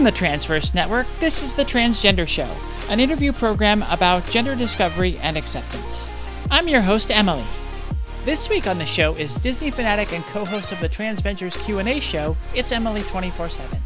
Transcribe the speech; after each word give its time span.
From 0.00 0.06
the 0.06 0.12
Transverse 0.12 0.72
Network, 0.72 1.06
this 1.18 1.42
is 1.42 1.54
The 1.54 1.62
Transgender 1.62 2.26
Show, 2.26 2.48
an 2.88 3.00
interview 3.00 3.32
program 3.32 3.84
about 3.90 4.24
gender 4.30 4.56
discovery 4.56 5.18
and 5.18 5.36
acceptance. 5.36 6.10
I'm 6.50 6.68
your 6.68 6.80
host, 6.80 7.10
Emily. 7.10 7.44
This 8.24 8.48
week 8.48 8.66
on 8.66 8.78
the 8.78 8.86
show 8.86 9.12
is 9.16 9.34
Disney 9.34 9.70
fanatic 9.70 10.14
and 10.14 10.24
co-host 10.24 10.72
of 10.72 10.80
the 10.80 10.88
Transvengers 10.88 11.62
Q&A 11.66 12.00
show, 12.00 12.34
It's 12.54 12.72
Emily 12.72 13.02
24/7. 13.02 13.78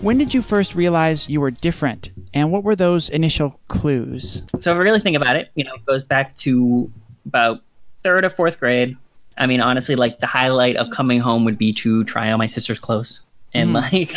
When 0.00 0.16
did 0.16 0.32
you 0.32 0.40
first 0.40 0.74
realize 0.74 1.28
you 1.28 1.42
were 1.42 1.50
different, 1.50 2.10
and 2.32 2.50
what 2.50 2.64
were 2.64 2.74
those 2.74 3.10
initial 3.10 3.60
clues? 3.68 4.44
So 4.60 4.70
if 4.72 4.76
I 4.76 4.80
really 4.80 5.00
think 5.00 5.14
about 5.18 5.36
it, 5.36 5.50
you 5.56 5.64
know, 5.64 5.74
it 5.74 5.84
goes 5.84 6.02
back 6.02 6.34
to 6.36 6.90
about 7.26 7.60
third 8.02 8.24
or 8.24 8.30
fourth 8.30 8.58
grade. 8.58 8.96
I 9.36 9.46
mean, 9.46 9.60
honestly, 9.60 9.94
like 9.94 10.20
the 10.20 10.26
highlight 10.26 10.76
of 10.76 10.88
coming 10.88 11.20
home 11.20 11.44
would 11.44 11.58
be 11.58 11.74
to 11.74 12.02
try 12.04 12.32
on 12.32 12.38
my 12.38 12.46
sister's 12.46 12.78
clothes. 12.78 13.20
And 13.56 13.70
Mhm. 13.70 13.92
like, 13.92 14.16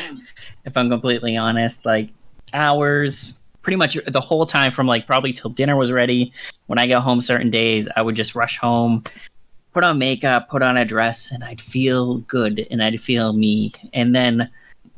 if 0.67 0.77
I'm 0.77 0.89
completely 0.89 1.35
honest, 1.37 1.85
like 1.85 2.09
hours, 2.53 3.39
pretty 3.63 3.77
much 3.77 3.97
the 4.05 4.21
whole 4.21 4.45
time 4.45 4.71
from 4.71 4.85
like 4.85 5.07
probably 5.07 5.31
till 5.33 5.49
dinner 5.49 5.75
was 5.75 5.91
ready. 5.91 6.31
When 6.67 6.77
I 6.77 6.85
got 6.85 7.01
home 7.01 7.21
certain 7.21 7.49
days, 7.49 7.87
I 7.95 8.01
would 8.01 8.15
just 8.15 8.35
rush 8.35 8.57
home, 8.57 9.03
put 9.73 9.83
on 9.83 9.97
makeup, 9.97 10.49
put 10.49 10.61
on 10.61 10.77
a 10.77 10.85
dress, 10.85 11.31
and 11.31 11.43
I'd 11.43 11.61
feel 11.61 12.17
good 12.19 12.67
and 12.69 12.83
I'd 12.83 13.01
feel 13.01 13.31
me. 13.33 13.71
And 13.93 14.13
then, 14.13 14.49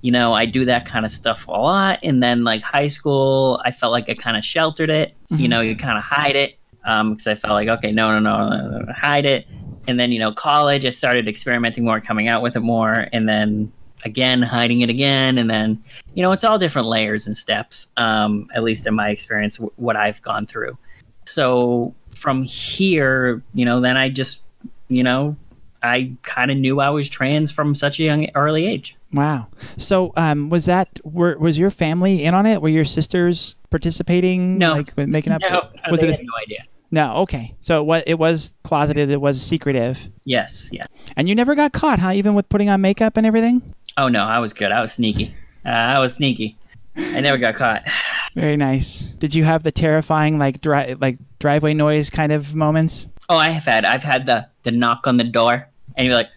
you 0.02 0.12
know, 0.12 0.34
I 0.34 0.46
do 0.48 0.66
that 0.66 0.86
kind 0.88 1.06
of 1.06 1.12
stuff 1.12 1.48
a 1.48 1.52
lot. 1.52 2.00
And 2.02 2.22
then 2.22 2.44
like 2.44 2.64
high 2.64 2.88
school, 2.88 3.62
I 3.64 3.72
felt 3.72 3.92
like 3.92 4.10
I 4.10 4.16
kind 4.16 4.38
of 4.38 4.44
sheltered 4.44 4.90
it. 4.90 5.16
You 5.30 5.46
Mhm. 5.46 5.50
know, 5.50 5.62
you 5.62 5.76
kind 5.76 5.98
of 5.98 6.04
hide 6.04 6.36
it 6.36 6.58
because 6.82 7.28
I 7.28 7.36
felt 7.36 7.54
like, 7.54 7.68
okay, 7.70 7.92
no, 7.92 8.18
no, 8.18 8.20
no, 8.20 8.50
no, 8.50 8.80
no, 8.80 8.94
hide 8.94 9.28
it. 9.28 9.46
And 9.88 10.00
then, 10.00 10.12
you 10.12 10.18
know, 10.18 10.32
college, 10.32 10.86
I 10.86 10.90
started 10.90 11.28
experimenting 11.28 11.86
more, 11.86 12.02
coming 12.02 12.28
out 12.28 12.42
with 12.42 12.56
it 12.56 12.62
more, 12.62 13.08
and 13.14 13.30
then 13.30 13.72
again, 14.06 14.42
hiding 14.42 14.82
it 14.82 14.90
again. 14.90 15.38
And 15.38 15.50
then, 15.50 15.82
you 16.14 16.22
know, 16.24 16.32
it's 16.32 16.44
all 16.44 16.58
different 16.58 16.88
layers 16.88 17.28
and 17.28 17.36
steps, 17.36 17.92
um, 17.98 18.48
at 18.56 18.64
least 18.64 18.88
in 18.88 18.94
my 18.96 19.10
experience, 19.10 19.58
w- 19.58 19.72
what 19.78 19.96
I've 19.96 20.22
gone 20.22 20.46
through. 20.46 20.78
So 21.26 21.94
from 22.16 22.44
here, 22.44 23.42
you 23.54 23.66
know, 23.66 23.82
then 23.82 23.98
I 23.98 24.10
just, 24.10 24.42
you 24.88 25.04
know, 25.04 25.36
I 25.82 26.12
kind 26.24 26.52
of 26.52 26.58
knew 26.58 26.82
I 26.82 26.90
was 26.90 27.08
trans 27.08 27.52
from 27.52 27.74
such 27.76 28.00
a 28.00 28.04
young 28.04 28.28
early 28.36 28.66
age. 28.68 28.96
Wow. 29.14 29.48
So, 29.78 30.12
um, 30.18 30.50
was 30.50 30.66
that 30.66 31.00
were 31.04 31.38
was 31.38 31.58
your 31.58 31.70
family 31.72 32.24
in 32.26 32.34
on 32.34 32.46
it? 32.46 32.62
Were 32.62 32.70
your 32.70 32.86
sisters 32.86 33.56
participating? 33.70 34.58
No. 34.58 34.72
like 34.72 34.96
making 34.98 35.34
up. 35.34 35.42
No, 35.42 35.70
was 35.90 36.04
it? 36.04 36.10
had 36.10 36.20
A, 36.20 36.24
no 36.24 36.32
idea. 36.44 36.64
no. 36.92 37.16
Okay. 37.22 37.56
So 37.62 37.84
what? 37.84 38.04
It 38.08 38.20
was 38.20 38.52
closeted. 38.64 39.10
It 39.10 39.22
was 39.22 39.42
secretive, 39.42 40.10
Yes, 40.26 40.70
yeah. 40.72 40.86
and 41.16 41.28
you 41.30 41.34
never 41.34 41.56
got 41.56 41.72
caught, 41.72 41.98
huh? 42.00 42.12
Even 42.12 42.36
with 42.36 42.48
putting 42.50 42.70
on 42.70 42.82
makeup 42.82 43.16
and 43.18 43.26
everything. 43.26 43.74
Oh 43.98 44.08
no, 44.08 44.24
I 44.24 44.40
was 44.40 44.54
good. 44.54 44.72
I 44.72 44.82
was 44.82 44.94
sneaky. 44.94 45.32
Uh, 45.66 45.70
I 45.70 46.00
was 46.00 46.14
sneaky. 46.14 46.58
I 46.96 47.20
never 47.22 47.38
got 47.38 47.56
caught. 47.56 47.84
Very 48.36 48.58
nice. 48.58 49.02
Did 49.20 49.34
you 49.36 49.44
have 49.44 49.64
the 49.64 49.72
terrifying 49.72 50.38
like 50.40 50.62
dri- 50.62 50.96
like 50.96 51.18
driveway 51.40 51.74
noise 51.74 52.10
kind 52.10 52.32
of 52.32 52.56
moments? 52.56 53.08
Oh, 53.30 53.38
I 53.38 53.50
have 53.50 53.64
had. 53.66 53.86
I've 53.86 54.04
had 54.04 54.26
the 54.26 54.48
the 54.64 54.72
knock 54.72 55.06
on 55.08 55.18
the 55.18 55.24
door, 55.24 55.68
and 55.96 56.06
you're 56.08 56.16
like, 56.16 56.30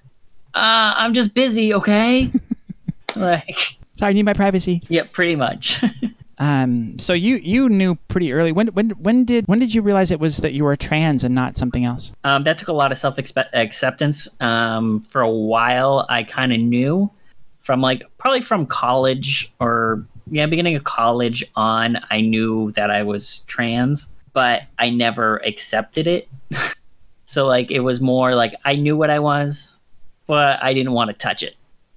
uh, 0.55 0.95
"I'm 0.97 1.15
just 1.15 1.35
busy, 1.35 1.73
okay." 1.75 2.31
like, 3.17 3.57
Sorry, 3.97 4.11
I 4.11 4.13
need 4.13 4.25
my 4.25 4.33
privacy. 4.33 4.83
yeah, 4.89 5.03
pretty 5.11 5.37
much. 5.37 5.83
Um. 6.39 6.99
So 6.99 7.13
you 7.13 7.37
you 7.37 7.69
knew 7.69 7.95
pretty 8.09 8.33
early. 8.33 8.51
When 8.51 8.67
when 8.69 8.91
when 8.93 9.25
did 9.25 9.47
when 9.47 9.61
did 9.61 9.75
you 9.75 9.81
realize 9.83 10.11
it 10.11 10.19
was 10.19 10.39
that 10.39 10.53
you 10.55 10.65
were 10.65 10.75
trans 10.75 11.23
and 11.23 11.37
not 11.37 11.57
something 11.57 11.85
else? 11.85 12.11
um, 12.25 12.43
that 12.45 12.59
took 12.59 12.67
a 12.67 12.73
lot 12.73 12.91
of 12.91 12.99
self 12.99 13.17
acceptance. 13.19 14.29
Um, 14.41 15.05
for 15.09 15.21
a 15.21 15.31
while, 15.31 16.05
I 16.09 16.25
kind 16.25 16.53
of 16.53 16.59
knew 16.59 17.09
from 17.63 17.81
like 17.81 18.03
probably 18.19 18.41
from 18.41 18.67
college 18.67 19.53
or 19.61 20.05
yeah, 20.31 20.47
beginning 20.47 20.77
of 20.77 20.85
college 20.85 21.45
on. 21.57 21.99
I 22.11 22.21
knew 22.21 22.73
that 22.73 22.91
I 22.91 23.03
was 23.03 23.41
trans, 23.41 24.09
but 24.33 24.63
I 24.79 24.91
never 24.91 25.39
accepted 25.39 26.07
it. 26.07 26.29
so 27.25 27.47
like, 27.47 27.71
it 27.71 27.81
was 27.81 28.01
more 28.01 28.35
like 28.35 28.55
I 28.65 28.75
knew 28.75 28.97
what 28.97 29.11
I 29.11 29.19
was, 29.19 29.79
but 30.27 30.63
I 30.63 30.75
didn't 30.75 30.93
want 30.93 31.09
to 31.11 31.15
touch 31.15 31.43
it. 31.43 31.55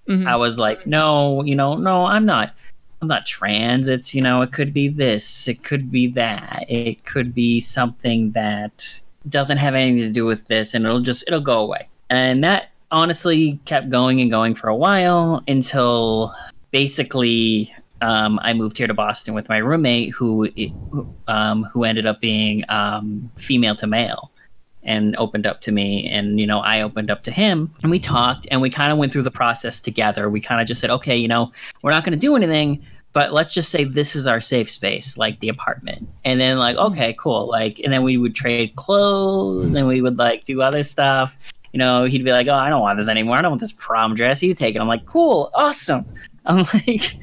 Mhm. 0.07 0.27
I 0.27 0.35
was 0.35 0.59
like, 0.59 0.85
no, 0.85 1.43
you 1.43 1.55
know, 1.55 1.75
no, 1.75 2.05
I'm 2.05 2.25
not. 2.25 2.53
I'm 3.01 3.07
not 3.07 3.25
trans. 3.25 3.87
It's 3.87 4.15
you 4.15 4.21
know, 4.21 4.41
it 4.41 4.51
could 4.51 4.73
be 4.73 4.87
this, 4.87 5.47
it 5.47 5.63
could 5.63 5.91
be 5.91 6.07
that, 6.07 6.65
it 6.69 7.05
could 7.05 7.33
be 7.33 7.59
something 7.59 8.31
that 8.31 9.01
doesn't 9.27 9.57
have 9.57 9.75
anything 9.75 10.01
to 10.01 10.11
do 10.11 10.25
with 10.25 10.47
this, 10.47 10.73
and 10.73 10.85
it'll 10.85 11.01
just 11.01 11.23
it'll 11.27 11.41
go 11.41 11.59
away. 11.59 11.87
And 12.09 12.43
that 12.43 12.69
honestly 12.91 13.59
kept 13.65 13.89
going 13.89 14.21
and 14.21 14.29
going 14.29 14.55
for 14.55 14.67
a 14.67 14.75
while 14.75 15.43
until 15.47 16.33
basically 16.71 17.73
um, 18.01 18.39
I 18.43 18.53
moved 18.53 18.77
here 18.77 18.87
to 18.87 18.93
Boston 18.93 19.33
with 19.33 19.49
my 19.49 19.57
roommate, 19.57 20.13
who 20.13 20.49
who, 20.91 21.15
um, 21.27 21.63
who 21.63 21.83
ended 21.83 22.05
up 22.05 22.21
being 22.21 22.63
um, 22.69 23.31
female 23.37 23.75
to 23.77 23.87
male 23.87 24.31
and 24.83 25.15
opened 25.17 25.47
up 25.47 25.61
to 25.61 25.71
me 25.71 26.07
and 26.07 26.39
you 26.39 26.45
know 26.45 26.59
i 26.59 26.81
opened 26.81 27.09
up 27.09 27.23
to 27.23 27.31
him 27.31 27.73
and 27.81 27.89
we 27.89 27.99
talked 27.99 28.47
and 28.51 28.61
we 28.61 28.69
kind 28.69 28.91
of 28.91 28.99
went 28.99 29.11
through 29.11 29.23
the 29.23 29.31
process 29.31 29.79
together. 29.81 30.29
We 30.29 30.39
kind 30.39 30.61
of 30.61 30.67
just 30.67 30.79
said 30.79 30.91
okay 30.91 31.17
you 31.17 31.27
know 31.27 31.51
we're 31.81 31.91
not 31.91 32.03
going 32.03 32.11
to 32.11 32.19
do 32.19 32.35
anything 32.35 32.85
but 33.11 33.31
let's 33.31 33.53
just 33.53 33.69
say 33.71 33.85
this 33.85 34.13
is 34.13 34.27
our 34.27 34.41
safe 34.41 34.69
space 34.69 35.17
like 35.17 35.39
the 35.39 35.47
apartment. 35.47 36.07
And 36.25 36.39
then 36.39 36.59
like 36.59 36.75
okay 36.75 37.15
cool 37.17 37.47
like 37.47 37.79
and 37.79 37.91
then 37.91 38.03
we 38.03 38.17
would 38.17 38.35
trade 38.35 38.75
clothes 38.75 39.73
and 39.73 39.87
we 39.87 40.01
would 40.01 40.17
like 40.17 40.43
do 40.43 40.61
other 40.61 40.83
stuff 40.83 41.37
you 41.75 41.79
know 41.79 42.05
he'd 42.05 42.23
be 42.23 42.31
like 42.31 42.47
oh 42.47 42.53
i 42.53 42.69
don't 42.69 42.79
want 42.79 42.97
this 42.97 43.09
anymore. 43.09 43.35
I 43.35 43.41
don't 43.41 43.51
want 43.51 43.59
this 43.59 43.73
prom 43.73 44.15
dress. 44.15 44.41
You 44.41 44.53
take 44.53 44.75
it. 44.75 44.79
I'm 44.79 44.87
like 44.87 45.05
cool. 45.05 45.51
Awesome. 45.53 46.05
I'm 46.45 46.65
like 46.73 47.17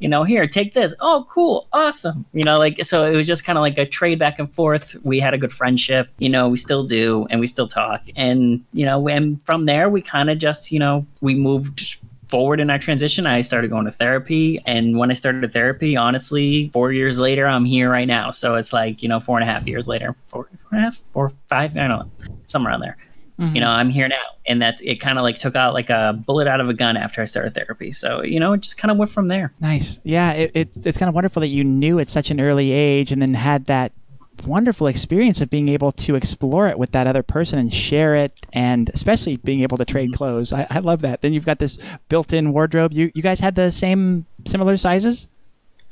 you 0.00 0.08
know, 0.08 0.24
here, 0.24 0.48
take 0.48 0.74
this. 0.74 0.92
Oh, 0.98 1.24
cool, 1.30 1.68
awesome. 1.72 2.24
You 2.32 2.42
know, 2.42 2.58
like 2.58 2.84
so 2.84 3.04
it 3.04 3.14
was 3.14 3.24
just 3.24 3.44
kind 3.44 3.56
of 3.56 3.62
like 3.62 3.78
a 3.78 3.86
trade 3.86 4.18
back 4.18 4.40
and 4.40 4.52
forth. 4.52 4.96
We 5.04 5.20
had 5.20 5.32
a 5.32 5.38
good 5.38 5.52
friendship, 5.52 6.08
you 6.18 6.28
know, 6.28 6.48
we 6.48 6.56
still 6.56 6.82
do, 6.82 7.28
and 7.30 7.38
we 7.38 7.46
still 7.46 7.68
talk. 7.68 8.02
And 8.16 8.64
you 8.72 8.84
know, 8.84 9.06
and 9.06 9.40
from 9.44 9.66
there, 9.66 9.88
we 9.88 10.02
kind 10.02 10.28
of 10.28 10.38
just, 10.38 10.72
you 10.72 10.80
know, 10.80 11.06
we 11.20 11.36
moved 11.36 11.98
forward 12.26 12.58
in 12.58 12.68
our 12.68 12.80
transition. 12.80 13.26
I 13.26 13.42
started 13.42 13.70
going 13.70 13.84
to 13.84 13.92
therapy, 13.92 14.60
and 14.66 14.98
when 14.98 15.12
I 15.12 15.14
started 15.14 15.52
therapy, 15.52 15.96
honestly, 15.96 16.70
four 16.72 16.90
years 16.92 17.20
later, 17.20 17.46
I'm 17.46 17.64
here 17.64 17.88
right 17.88 18.08
now. 18.08 18.32
So 18.32 18.56
it's 18.56 18.72
like, 18.72 19.04
you 19.04 19.08
know, 19.08 19.20
four 19.20 19.38
and 19.38 19.48
a 19.48 19.52
half 19.52 19.68
years 19.68 19.86
later, 19.86 20.16
four, 20.26 20.48
four 20.62 20.70
and 20.72 20.80
a 20.80 20.82
half, 20.82 21.00
four, 21.12 21.32
five, 21.48 21.76
I 21.76 21.86
don't 21.86 22.00
know, 22.00 22.10
somewhere 22.46 22.72
around 22.72 22.80
there 22.80 22.96
Mhm. 23.42 23.54
you 23.54 23.60
know 23.60 23.70
i'm 23.70 23.90
here 23.90 24.08
now 24.08 24.22
and 24.46 24.62
that's 24.62 24.80
it 24.82 25.00
kind 25.00 25.18
of 25.18 25.22
like 25.22 25.36
took 25.38 25.56
out 25.56 25.74
like 25.74 25.90
a 25.90 26.12
bullet 26.26 26.46
out 26.46 26.60
of 26.60 26.68
a 26.68 26.74
gun 26.74 26.96
after 26.96 27.20
i 27.20 27.24
started 27.24 27.54
therapy 27.54 27.90
so 27.90 28.22
you 28.22 28.38
know 28.40 28.52
it 28.52 28.60
just 28.60 28.78
kind 28.78 28.90
of 28.92 28.96
went 28.96 29.10
from 29.10 29.28
there 29.28 29.52
Nice. 29.60 30.00
Yeah, 30.04 30.32
it, 30.32 30.50
it's 30.54 30.86
it's 30.86 30.98
kind 30.98 31.08
of 31.08 31.14
wonderful 31.14 31.40
that 31.40 31.48
you 31.48 31.64
knew 31.64 31.98
at 31.98 32.08
such 32.08 32.30
an 32.30 32.40
early 32.40 32.70
age 32.72 33.10
and 33.12 33.20
then 33.20 33.34
had 33.34 33.66
that 33.66 33.92
wonderful 34.46 34.86
experience 34.86 35.40
of 35.40 35.50
being 35.50 35.68
able 35.68 35.92
to 35.92 36.14
explore 36.14 36.66
it 36.68 36.78
with 36.78 36.90
that 36.92 37.06
other 37.06 37.22
person 37.22 37.58
and 37.58 37.72
share 37.72 38.16
it, 38.16 38.32
and 38.52 38.90
especially 38.94 39.36
being 39.36 39.60
able 39.60 39.76
to 39.78 39.84
trade 39.84 40.12
clothes. 40.14 40.52
I, 40.52 40.66
I 40.70 40.78
love 40.80 41.02
that. 41.02 41.20
Then 41.22 41.32
you've 41.32 41.44
got 41.46 41.58
this 41.60 41.78
built-in 42.08 42.52
wardrobe. 42.52 42.92
You 42.92 43.10
you 43.14 43.22
guys 43.22 43.38
had 43.40 43.54
the 43.54 43.70
same 43.70 44.26
similar 44.46 44.76
sizes. 44.76 45.28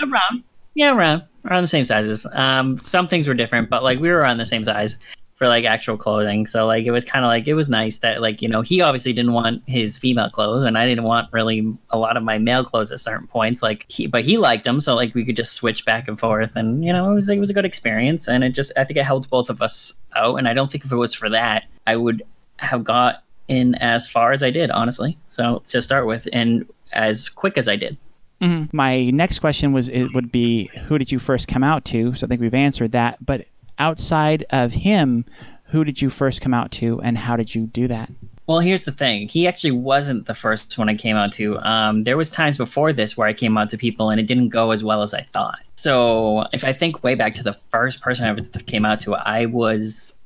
around 0.00 0.42
yeah 0.74 0.94
around 0.94 1.22
around 1.46 1.62
the 1.62 1.68
same 1.68 1.84
sizes 1.84 2.26
um 2.34 2.78
some 2.78 3.08
things 3.08 3.26
were 3.26 3.34
different 3.34 3.68
but 3.68 3.82
like 3.82 3.98
we 3.98 4.08
were 4.08 4.18
around 4.18 4.38
the 4.38 4.44
same 4.44 4.62
size 4.64 4.98
for 5.40 5.48
like 5.48 5.64
actual 5.64 5.96
clothing 5.96 6.46
so 6.46 6.66
like 6.66 6.84
it 6.84 6.90
was 6.90 7.02
kind 7.02 7.24
of 7.24 7.30
like 7.30 7.48
it 7.48 7.54
was 7.54 7.70
nice 7.70 8.00
that 8.00 8.20
like 8.20 8.42
you 8.42 8.48
know 8.48 8.60
he 8.60 8.82
obviously 8.82 9.10
didn't 9.10 9.32
want 9.32 9.62
his 9.66 9.96
female 9.96 10.28
clothes 10.28 10.64
and 10.64 10.76
i 10.76 10.84
didn't 10.84 11.04
want 11.04 11.32
really 11.32 11.74
a 11.88 11.98
lot 11.98 12.18
of 12.18 12.22
my 12.22 12.36
male 12.36 12.62
clothes 12.62 12.92
at 12.92 13.00
certain 13.00 13.26
points 13.26 13.62
like 13.62 13.86
he 13.88 14.06
but 14.06 14.22
he 14.22 14.36
liked 14.36 14.64
them 14.64 14.82
so 14.82 14.94
like 14.94 15.14
we 15.14 15.24
could 15.24 15.36
just 15.36 15.54
switch 15.54 15.86
back 15.86 16.06
and 16.08 16.20
forth 16.20 16.56
and 16.56 16.84
you 16.84 16.92
know 16.92 17.10
it 17.10 17.15
was 17.15 17.30
it 17.30 17.38
was 17.38 17.48
a 17.48 17.54
good 17.54 17.65
experience 17.65 18.28
and 18.28 18.44
it 18.44 18.50
just 18.50 18.70
i 18.76 18.84
think 18.84 18.98
it 18.98 19.03
helped 19.03 19.30
both 19.30 19.48
of 19.48 19.62
us 19.62 19.94
out 20.15 20.34
and 20.34 20.47
i 20.47 20.53
don't 20.53 20.70
think 20.70 20.84
if 20.84 20.92
it 20.92 20.97
was 20.97 21.15
for 21.15 21.30
that 21.30 21.65
i 21.86 21.97
would 21.97 22.22
have 22.59 22.84
got 22.84 23.24
in 23.48 23.74
as 23.76 24.06
far 24.06 24.32
as 24.32 24.42
i 24.42 24.50
did 24.50 24.70
honestly 24.70 25.16
so 25.24 25.62
to 25.66 25.80
start 25.80 26.06
with 26.06 26.28
and 26.34 26.66
as 26.92 27.30
quick 27.30 27.56
as 27.56 27.66
i 27.66 27.76
did 27.76 27.97
mm-hmm. 28.42 28.76
My 28.76 29.09
next 29.09 29.38
question 29.38 29.72
was 29.72 29.88
it 29.88 30.12
would 30.12 30.30
be 30.30 30.66
who 30.84 30.98
did 30.98 31.10
you 31.10 31.18
first 31.18 31.48
come 31.48 31.62
out 31.62 31.86
to? 31.86 32.15
So 32.15 32.26
I 32.26 32.28
think 32.28 32.41
we've 32.41 32.53
answered 32.53 32.92
that. 32.92 33.24
But 33.24 33.47
outside 33.80 34.44
of 34.50 34.72
him, 34.72 35.24
who 35.65 35.82
did 35.82 36.00
you 36.00 36.10
first 36.10 36.41
come 36.41 36.54
out 36.54 36.71
to, 36.72 37.00
and 37.00 37.18
how 37.18 37.36
did 37.36 37.54
you 37.54 37.66
do 37.66 37.88
that? 37.88 38.10
Well, 38.47 38.59
here's 38.59 38.82
the 38.82 38.92
thing. 38.92 39.28
He 39.28 39.47
actually 39.47 39.71
wasn't 39.71 40.27
the 40.27 40.34
first 40.34 40.77
one 40.77 40.88
I 40.88 40.97
came 40.97 41.15
out 41.15 41.30
to. 41.34 41.56
Um, 41.59 42.03
there 42.03 42.16
was 42.16 42.32
times 42.32 42.59
before 42.59 42.92
this 42.92 43.16
where 43.16 43.28
I 43.28 43.32
came 43.32 43.56
out 43.56 43.71
to 43.71 43.78
people 43.78 44.10
and 44.10 44.21
it 44.21 44.27
didn't 44.27 44.48
go 44.48 44.72
as 44.72 44.82
well 44.82 45.03
as 45.03 45.15
I 45.15 45.22
thought. 45.32 45.60
So 45.77 46.47
if 46.53 46.65
I 46.65 46.72
think 46.72 47.04
way 47.04 47.15
back 47.15 47.32
to 47.34 47.44
the 47.44 47.56
first 47.71 48.00
person 48.00 48.27
I 48.27 48.30
ever 48.30 48.42
came 48.42 48.84
out 48.84 48.98
to, 49.00 49.15
I 49.15 49.47
was 49.47 50.16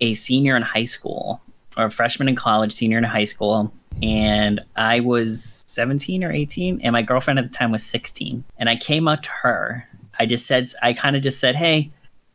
a 0.00 0.14
senior 0.14 0.56
in 0.56 0.62
high 0.62 0.82
school 0.82 1.40
or 1.76 1.84
a 1.84 1.90
freshman 1.92 2.28
in 2.28 2.34
college, 2.34 2.72
senior 2.72 2.98
in 2.98 3.04
high 3.04 3.22
school. 3.22 3.72
And 4.02 4.60
I 4.74 4.98
was 4.98 5.62
17 5.68 6.24
or 6.24 6.32
18, 6.32 6.80
and 6.80 6.92
my 6.92 7.02
girlfriend 7.02 7.38
at 7.38 7.50
the 7.50 7.56
time 7.56 7.70
was 7.70 7.84
16. 7.84 8.42
And 8.58 8.68
I 8.68 8.74
came 8.74 9.06
out 9.06 9.22
to 9.22 9.30
her. 9.30 9.86
I 10.18 10.26
just 10.26 10.46
said, 10.46 10.68
I 10.82 10.92
kind 10.92 11.14
of 11.14 11.22
just 11.22 11.38
said, 11.38 11.54
hey, 11.54 11.92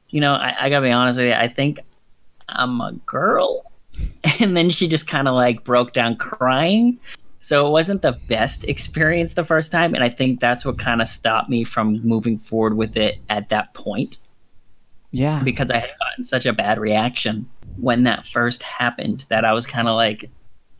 you 0.10 0.22
know, 0.22 0.34
I, 0.34 0.56
I 0.66 0.70
gotta 0.70 0.86
be 0.86 0.92
honest 0.92 1.20
with 1.20 1.28
you. 1.28 1.34
I 1.34 1.48
think 1.48 1.80
I'm 2.50 2.82
a 2.82 2.94
girl. 3.06 3.64
And 4.42 4.58
then 4.58 4.70
she 4.70 4.90
just 4.90 5.08
kind 5.08 5.30
of 5.30 5.36
like 5.36 5.64
broke 5.64 5.94
down 5.94 6.18
crying. 6.18 7.00
So 7.40 7.66
it 7.66 7.70
wasn't 7.70 8.02
the 8.02 8.14
best 8.28 8.66
experience 8.66 9.34
the 9.34 9.46
first 9.46 9.72
time. 9.72 9.94
And 9.94 10.04
I 10.04 10.10
think 10.10 10.42
that's 10.42 10.66
what 10.66 10.78
kind 10.78 11.02
of 11.02 11.08
stopped 11.08 11.50
me 11.50 11.64
from 11.64 12.02
moving 12.06 12.38
forward 12.40 12.76
with 12.76 12.98
it 12.98 13.20
at 13.30 13.48
that 13.50 13.74
point. 13.74 14.18
Yeah. 15.12 15.42
Because 15.44 15.72
I 15.72 15.78
had 15.78 15.92
gotten 16.00 16.24
such 16.24 16.46
a 16.46 16.52
bad 16.52 16.80
reaction 16.80 17.48
when 17.78 18.04
that 18.04 18.26
first 18.26 18.64
happened 18.64 19.26
that 19.30 19.46
I 19.46 19.54
was 19.54 19.66
kind 19.66 19.88
of 19.88 19.96
like, 19.96 20.30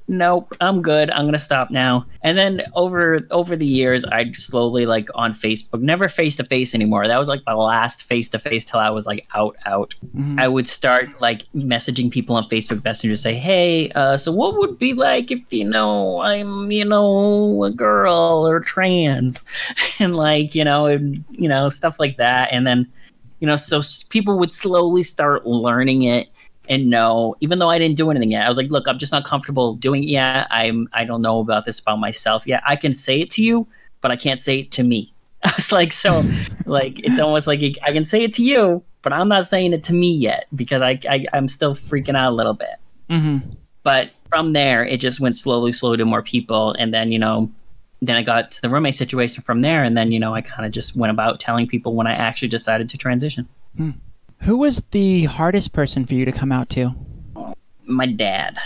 nope 0.08 0.54
i'm 0.62 0.82
good. 0.82 1.10
I'm 1.10 1.26
gonna 1.26 1.38
stop 1.40 1.72
now. 1.72 2.06
And 2.22 2.38
then 2.38 2.62
over 2.74 3.22
over 3.32 3.56
the 3.56 3.66
years 3.66 4.06
i 4.06 4.32
slowly 4.34 4.86
like 4.86 5.10
on 5.16 5.34
facebook 5.34 5.82
never 5.82 6.08
face 6.10 6.36
to 6.38 6.44
face 6.44 6.76
anymore. 6.76 7.08
That 7.08 7.20
was 7.20 7.28
like 7.28 7.42
my 7.46 7.54
last 7.54 8.04
face 8.04 8.30
to 8.30 8.40
face 8.40 8.66
till 8.66 8.80
i 8.80 8.90
was 8.90 9.06
like 9.06 9.26
out 9.34 9.56
out. 9.66 9.96
Mhm. 10.16 10.40
i 10.40 10.48
would 10.48 10.68
start 10.68 11.10
like 11.22 11.44
messaging 11.56 12.12
people 12.12 12.36
on 12.36 12.48
facebook 12.50 12.84
messenger 12.84 13.16
say 13.16 13.34
hey 13.36 13.90
uh 13.92 14.16
so 14.18 14.32
what 14.32 14.58
would 14.58 14.78
be 14.78 14.94
like 14.94 15.32
if 15.32 15.52
you 15.52 15.66
know 15.68 16.22
i'm 16.22 16.72
you 16.72 16.86
know 16.86 17.64
a 17.64 17.72
girl 17.72 18.48
or 18.48 18.60
trans? 18.60 19.44
And 20.00 20.16
like 20.16 20.54
you 20.56 20.64
know 20.64 20.86
and 20.88 21.24
you 21.32 21.48
know 21.48 21.70
stuff 21.70 22.00
like 22.00 22.18
that. 22.18 22.50
And 22.52 22.68
then 22.68 22.86
you 23.40 23.48
know 23.48 23.56
so 23.56 23.82
people 24.10 24.38
would 24.40 24.52
slowly 24.54 25.04
start 25.04 25.46
learning 25.46 26.04
it 26.04 26.28
and 26.70 26.90
no, 26.90 27.36
even 27.42 27.60
though 27.60 27.70
I 27.70 27.80
didn't 27.80 27.98
do 27.98 28.10
anything 28.10 28.32
yet, 28.32 28.46
I 28.46 28.50
was 28.50 28.58
like, 28.58 28.70
look, 28.70 28.88
I'm 28.88 29.00
just 29.00 29.12
not 29.12 29.26
comfortable 29.26 29.76
doing 29.76 30.04
it 30.04 30.10
yet. 30.10 30.48
I'm 30.50 30.88
I 30.94 31.04
don't 31.04 31.22
know 31.22 31.40
about 31.40 31.66
this 31.66 31.80
about 31.80 32.00
myself 32.00 32.48
yet. 32.48 32.62
I 32.66 32.76
can 32.76 32.94
say 32.94 33.22
it 33.22 33.30
to 33.32 33.44
you, 33.44 33.68
but 34.02 34.12
I 34.12 34.16
can't 34.16 34.40
say 34.40 34.60
it 34.60 34.72
to 34.72 34.84
me. 34.84 35.14
I 35.44 35.54
was 35.56 35.72
like, 35.72 35.92
so 35.92 36.24
like 36.66 37.00
it's 37.00 37.20
almost 37.20 37.48
like 37.48 37.62
I 37.84 37.92
can 37.92 38.06
say 38.06 38.24
it 38.24 38.34
to 38.34 38.44
you, 38.44 38.84
but 39.02 39.14
I'm 39.14 39.28
not 39.28 39.48
saying 39.48 39.74
it 39.74 39.84
to 39.84 39.94
me 39.94 40.12
yet 40.12 40.46
because 40.56 40.82
I, 40.82 41.00
I 41.10 41.26
I'm 41.34 41.48
still 41.48 41.76
freaking 41.76 42.16
out 42.16 42.32
a 42.32 42.36
little 42.36 42.54
bit. 42.54 42.76
Mm-hmm. 43.10 43.50
But 43.84 44.10
from 44.30 44.54
there, 44.54 44.84
it 44.84 45.00
just 45.00 45.20
went 45.20 45.38
slowly, 45.38 45.72
slowly 45.72 45.98
to 45.98 46.06
more 46.06 46.24
people, 46.24 46.74
and 46.80 46.94
then 46.94 47.12
you 47.12 47.20
know, 47.20 47.52
then 48.02 48.16
I 48.16 48.24
got 48.24 48.52
to 48.54 48.62
the 48.62 48.70
roommate 48.70 48.96
situation 48.96 49.44
from 49.44 49.62
there, 49.62 49.84
and 49.84 49.96
then 49.96 50.12
you 50.12 50.20
know, 50.20 50.34
I 50.34 50.42
kind 50.42 50.66
of 50.66 50.72
just 50.72 50.96
went 50.96 51.12
about 51.12 51.40
telling 51.40 51.68
people 51.68 51.94
when 51.94 52.08
I 52.08 52.14
actually 52.14 52.48
decided 52.48 52.90
to 52.90 52.98
transition. 52.98 53.48
Who 54.46 54.58
was 54.58 54.84
the 54.92 55.24
hardest 55.24 55.74
person 55.74 56.06
for 56.06 56.14
you 56.14 56.24
to 56.24 56.32
come 56.32 56.52
out 56.52 56.70
to? 56.70 56.94
my 57.88 58.06
dad. 58.06 58.58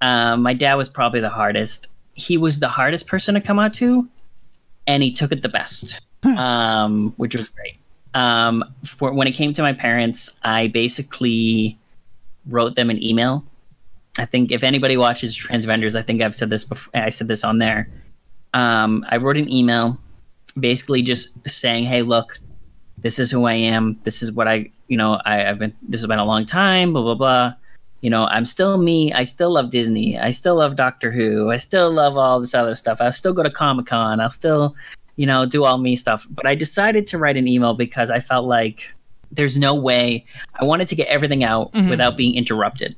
um, 0.00 0.42
my 0.42 0.54
dad 0.54 0.76
was 0.76 0.88
probably 0.88 1.20
the 1.20 1.28
hardest. 1.28 1.88
He 2.14 2.38
was 2.38 2.58
the 2.58 2.68
hardest 2.68 3.06
person 3.06 3.34
to 3.34 3.40
come 3.42 3.58
out 3.58 3.74
to, 3.74 4.08
and 4.86 5.02
he 5.02 5.12
took 5.12 5.30
it 5.30 5.42
the 5.42 5.48
best, 5.50 6.00
um, 6.24 7.12
which 7.18 7.36
was 7.36 7.50
great. 7.50 7.76
Um, 8.14 8.64
for 8.86 9.12
when 9.12 9.28
it 9.28 9.32
came 9.32 9.52
to 9.52 9.62
my 9.62 9.74
parents, 9.74 10.30
I 10.42 10.68
basically 10.68 11.78
wrote 12.46 12.74
them 12.74 12.88
an 12.88 13.02
email. 13.02 13.44
I 14.18 14.24
think 14.24 14.52
if 14.52 14.62
anybody 14.62 14.96
watches 14.96 15.36
Transvengers, 15.36 15.96
I 15.96 16.02
think 16.02 16.22
I've 16.22 16.34
said 16.34 16.48
this 16.48 16.64
before. 16.64 16.90
I 16.94 17.10
said 17.10 17.28
this 17.28 17.44
on 17.44 17.58
there. 17.58 17.90
Um, 18.54 19.04
I 19.10 19.18
wrote 19.18 19.36
an 19.36 19.50
email, 19.50 19.98
basically 20.58 21.02
just 21.02 21.34
saying, 21.46 21.84
"Hey, 21.84 22.00
look, 22.00 22.38
this 22.98 23.18
is 23.18 23.30
who 23.30 23.44
I 23.44 23.54
am. 23.54 23.98
This 24.04 24.22
is 24.22 24.32
what 24.32 24.48
I, 24.48 24.70
you 24.88 24.96
know, 24.96 25.20
I, 25.24 25.46
I've 25.46 25.58
been. 25.58 25.74
This 25.82 26.00
has 26.00 26.06
been 26.08 26.18
a 26.18 26.24
long 26.24 26.46
time. 26.46 26.92
Blah 26.92 27.02
blah 27.02 27.14
blah. 27.14 27.54
You 28.00 28.10
know, 28.10 28.24
I'm 28.26 28.44
still 28.44 28.78
me. 28.78 29.12
I 29.12 29.22
still 29.22 29.52
love 29.52 29.70
Disney. 29.70 30.18
I 30.18 30.30
still 30.30 30.56
love 30.56 30.74
Doctor 30.76 31.12
Who. 31.12 31.50
I 31.50 31.56
still 31.56 31.90
love 31.92 32.16
all 32.16 32.40
this 32.40 32.54
other 32.54 32.74
stuff. 32.74 33.00
I'll 33.00 33.12
still 33.12 33.32
go 33.32 33.42
to 33.44 33.50
Comic 33.50 33.86
Con. 33.86 34.18
I'll 34.20 34.28
still, 34.30 34.74
you 35.16 35.26
know, 35.26 35.46
do 35.46 35.64
all 35.64 35.78
me 35.78 35.94
stuff. 35.94 36.26
But 36.30 36.46
I 36.46 36.54
decided 36.56 37.06
to 37.08 37.18
write 37.18 37.36
an 37.36 37.46
email 37.46 37.74
because 37.74 38.10
I 38.10 38.18
felt 38.18 38.46
like 38.46 38.92
there's 39.30 39.56
no 39.56 39.72
way. 39.74 40.24
I 40.60 40.64
wanted 40.64 40.88
to 40.88 40.96
get 40.96 41.06
everything 41.08 41.44
out 41.44 41.72
Mhm. 41.72 41.90
without 41.90 42.16
being 42.16 42.34
interrupted. 42.34 42.96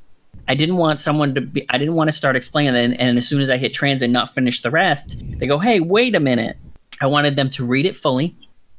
I 0.48 0.54
didn't 0.54 0.76
want 0.76 0.98
someone 1.00 1.34
to 1.34 1.40
be. 1.42 1.64
I 1.70 1.78
didn't 1.78 1.94
want 1.94 2.08
to 2.08 2.12
start 2.12 2.34
explaining, 2.34 2.74
and, 2.74 2.98
and 2.98 3.16
as 3.18 3.26
soon 3.28 3.40
as 3.42 3.48
I 3.50 3.56
hit 3.56 3.72
transit, 3.74 4.06
and 4.06 4.12
not 4.12 4.34
finish 4.34 4.60
the 4.62 4.70
rest, 4.70 5.16
they 5.38 5.46
go, 5.46 5.58
"Hey, 5.58 5.80
wait 5.80 6.14
a 6.14 6.20
minute." 6.20 6.56
I 7.00 7.06
wanted 7.06 7.36
them 7.36 7.50
to 7.50 7.64
read 7.64 7.86
it 7.86 7.96
fully. 7.96 8.34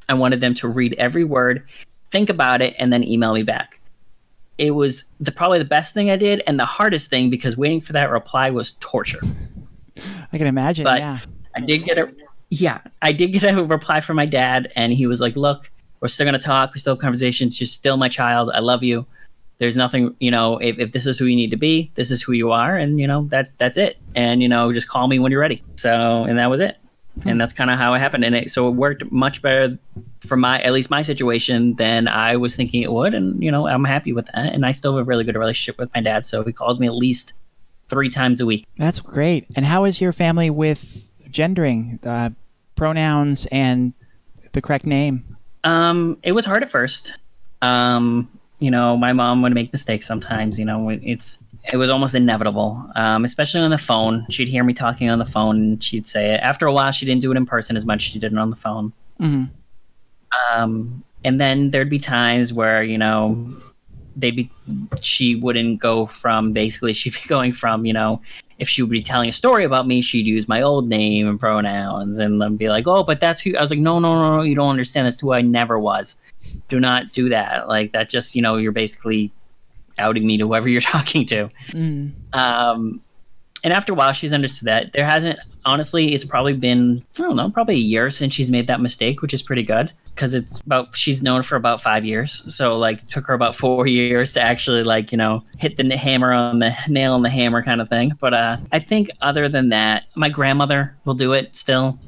I 0.09 0.13
wanted 0.13 0.41
them 0.41 0.53
to 0.55 0.67
read 0.67 0.93
every 0.97 1.23
word, 1.23 1.67
think 2.05 2.29
about 2.29 2.61
it, 2.61 2.75
and 2.77 2.91
then 2.91 3.03
email 3.03 3.33
me 3.33 3.43
back. 3.43 3.79
It 4.57 4.71
was 4.71 5.05
the 5.19 5.31
probably 5.31 5.59
the 5.59 5.65
best 5.65 5.93
thing 5.93 6.09
I 6.09 6.17
did, 6.17 6.41
and 6.47 6.59
the 6.59 6.65
hardest 6.65 7.09
thing 7.09 7.29
because 7.29 7.57
waiting 7.57 7.81
for 7.81 7.93
that 7.93 8.09
reply 8.09 8.49
was 8.51 8.73
torture. 8.73 9.19
I 10.31 10.37
can 10.37 10.47
imagine. 10.47 10.83
But- 10.83 10.99
yeah. 10.99 11.19
I 11.55 11.61
did 11.61 11.85
get 11.85 11.97
a 11.97 12.11
yeah, 12.49 12.81
I 13.01 13.11
did 13.11 13.27
get 13.33 13.43
a 13.43 13.63
reply 13.63 14.01
from 14.01 14.17
my 14.17 14.25
dad, 14.25 14.71
and 14.75 14.93
he 14.93 15.07
was 15.07 15.19
like, 15.19 15.35
"Look, 15.35 15.71
we're 15.99 16.07
still 16.07 16.25
gonna 16.25 16.39
talk. 16.39 16.73
We 16.73 16.79
still 16.79 16.95
have 16.95 17.01
conversations. 17.01 17.59
You're 17.59 17.67
still 17.67 17.97
my 17.97 18.09
child. 18.09 18.51
I 18.53 18.59
love 18.59 18.83
you. 18.83 19.05
There's 19.57 19.77
nothing, 19.77 20.15
you 20.19 20.31
know. 20.31 20.57
If, 20.57 20.77
if 20.79 20.91
this 20.91 21.07
is 21.07 21.17
who 21.17 21.25
you 21.25 21.35
need 21.35 21.51
to 21.51 21.57
be, 21.57 21.91
this 21.95 22.11
is 22.11 22.21
who 22.21 22.33
you 22.33 22.51
are, 22.51 22.77
and 22.77 22.99
you 22.99 23.07
know 23.07 23.25
that 23.29 23.57
that's 23.57 23.77
it. 23.77 23.97
And 24.15 24.41
you 24.41 24.49
know, 24.49 24.71
just 24.73 24.87
call 24.87 25.07
me 25.07 25.17
when 25.17 25.31
you're 25.31 25.41
ready. 25.41 25.63
So, 25.75 26.25
and 26.25 26.37
that 26.37 26.49
was 26.49 26.61
it. 26.61 26.77
And 27.23 27.39
that's 27.39 27.53
kind 27.53 27.69
of 27.69 27.79
how 27.79 27.93
it 27.93 27.99
happened. 27.99 28.25
And 28.25 28.35
it, 28.35 28.51
so 28.51 28.67
it 28.67 28.71
worked 28.71 29.09
much 29.11 29.41
better 29.41 29.77
for 30.25 30.35
my 30.35 30.59
at 30.61 30.73
least 30.73 30.89
my 30.89 31.01
situation 31.01 31.75
than 31.75 32.07
I 32.07 32.35
was 32.35 32.55
thinking 32.55 32.81
it 32.81 32.91
would. 32.91 33.13
And 33.13 33.41
you 33.41 33.51
know, 33.51 33.67
I'm 33.67 33.85
happy 33.85 34.11
with 34.11 34.25
that. 34.27 34.53
And 34.53 34.65
I 34.65 34.71
still 34.71 34.97
have 34.97 35.01
a 35.01 35.09
really 35.09 35.23
good 35.23 35.37
relationship 35.37 35.79
with 35.79 35.89
my 35.95 36.01
dad. 36.01 36.25
So 36.25 36.43
he 36.43 36.51
calls 36.51 36.79
me 36.79 36.87
at 36.87 36.95
least 36.95 37.33
three 37.87 38.09
times 38.09 38.41
a 38.41 38.45
week. 38.45 38.65
That's 38.77 38.99
great. 38.99 39.45
And 39.55 39.65
how 39.65 39.85
is 39.85 40.01
your 40.01 40.11
family 40.11 40.49
with 40.49 41.07
gendering, 41.29 41.99
uh, 42.03 42.31
pronouns, 42.75 43.45
and 43.51 43.93
the 44.51 44.61
correct 44.61 44.85
name? 44.85 45.37
Um, 45.63 46.17
it 46.23 46.33
was 46.33 46.45
hard 46.45 46.63
at 46.63 46.71
first. 46.71 47.13
Um, 47.61 48.29
you 48.59 48.71
know, 48.71 48.97
my 48.97 49.13
mom 49.13 49.41
would 49.41 49.53
make 49.53 49.71
mistakes 49.71 50.05
sometimes. 50.05 50.57
You 50.59 50.65
know, 50.65 50.89
it's 50.89 51.37
it 51.71 51.77
was 51.77 51.89
almost 51.89 52.15
inevitable. 52.15 52.89
Um, 52.95 53.23
especially 53.23 53.61
on 53.61 53.71
the 53.71 53.77
phone, 53.77 54.25
she'd 54.29 54.47
hear 54.47 54.63
me 54.63 54.73
talking 54.73 55.09
on 55.09 55.19
the 55.19 55.25
phone, 55.25 55.55
and 55.57 55.83
she'd 55.83 56.05
say 56.07 56.33
it. 56.33 56.41
After 56.41 56.65
a 56.67 56.71
while, 56.71 56.91
she 56.91 57.05
didn't 57.05 57.21
do 57.21 57.31
it 57.31 57.37
in 57.37 57.45
person 57.45 57.75
as 57.75 57.85
much 57.85 58.05
as 58.05 58.13
she 58.13 58.19
did 58.19 58.33
it 58.33 58.37
on 58.37 58.49
the 58.49 58.55
phone. 58.55 58.93
Mm-hmm. 59.19 59.45
Um, 60.53 61.03
and 61.23 61.41
then 61.41 61.71
there'd 61.71 61.89
be 61.89 61.99
times 61.99 62.53
where 62.53 62.83
you 62.83 62.97
know 62.97 63.53
they'd 64.15 64.35
be 64.35 64.49
she 65.01 65.35
wouldn't 65.35 65.79
go 65.79 66.05
from 66.05 66.53
basically 66.53 66.93
she'd 66.99 67.13
be 67.13 67.27
going 67.27 67.51
from 67.51 67.85
you 67.85 67.93
know 67.93 68.21
if 68.57 68.69
she 68.69 68.81
would 68.81 68.91
be 68.91 69.01
telling 69.01 69.27
a 69.27 69.33
story 69.33 69.65
about 69.65 69.87
me 69.87 70.01
she'd 70.01 70.27
use 70.27 70.47
my 70.47 70.61
old 70.61 70.87
name 70.87 71.27
and 71.27 71.39
pronouns 71.39 72.19
and 72.19 72.41
then 72.41 72.55
be 72.55 72.69
like 72.69 72.87
oh 72.87 73.03
but 73.03 73.19
that's 73.19 73.41
who 73.41 73.55
i 73.57 73.61
was 73.61 73.69
like 73.69 73.79
no 73.79 73.99
no 73.99 74.15
no 74.15 74.37
no 74.37 74.41
you 74.43 74.55
don't 74.55 74.69
understand 74.69 75.05
that's 75.05 75.19
who 75.19 75.33
i 75.33 75.41
never 75.41 75.77
was 75.77 76.15
do 76.69 76.79
not 76.79 77.11
do 77.11 77.27
that 77.27 77.67
like 77.67 77.91
that 77.91 78.09
just 78.09 78.35
you 78.35 78.41
know 78.41 78.55
you're 78.55 78.71
basically 78.71 79.31
outing 79.97 80.25
me 80.25 80.37
to 80.37 80.47
whoever 80.47 80.69
you're 80.69 80.81
talking 80.95 81.25
to 81.27 81.49
Mm. 81.71 82.11
um, 82.33 83.01
and 83.63 83.73
after 83.73 83.93
a 83.93 83.95
while, 83.95 84.13
she's 84.13 84.31
understood 84.31 84.67
that. 84.67 84.93
There 84.93 85.05
hasn't, 85.05 85.39
honestly, 85.65 86.13
it's 86.13 86.23
probably 86.23 86.53
been, 86.53 87.03
I 87.17 87.23
don't 87.23 87.35
know, 87.35 87.49
probably 87.49 87.73
a 87.73 87.79
year 87.79 88.11
since 88.11 88.31
she's 88.35 88.51
made 88.51 88.67
that 88.67 88.79
mistake, 88.79 89.23
which 89.23 89.33
is 89.33 89.41
pretty 89.41 89.63
good 89.63 89.91
because 90.13 90.35
it's 90.35 90.59
about, 90.59 90.95
she's 90.95 91.23
known 91.23 91.41
for 91.41 91.55
about 91.55 91.81
five 91.81 92.05
years. 92.05 92.43
So, 92.55 92.77
like, 92.77 93.07
took 93.09 93.25
her 93.25 93.33
about 93.33 93.55
four 93.55 93.87
years 93.99 94.33
to 94.33 94.41
actually, 94.41 94.83
like, 94.83 95.11
you 95.11 95.17
know, 95.17 95.43
hit 95.57 95.77
the 95.77 95.97
hammer 95.97 96.31
on 96.31 96.59
the 96.59 96.75
nail 96.87 97.13
on 97.13 97.23
the 97.23 97.29
hammer 97.31 97.63
kind 97.63 97.81
of 97.81 97.89
thing. 97.89 98.11
But 98.21 98.35
uh, 98.35 98.57
I 98.71 98.77
think 98.77 99.09
other 99.21 99.49
than 99.49 99.69
that, 99.69 100.03
my 100.15 100.29
grandmother 100.29 100.95
will 101.05 101.15
do 101.15 101.33
it 101.33 101.55
still. 101.55 101.99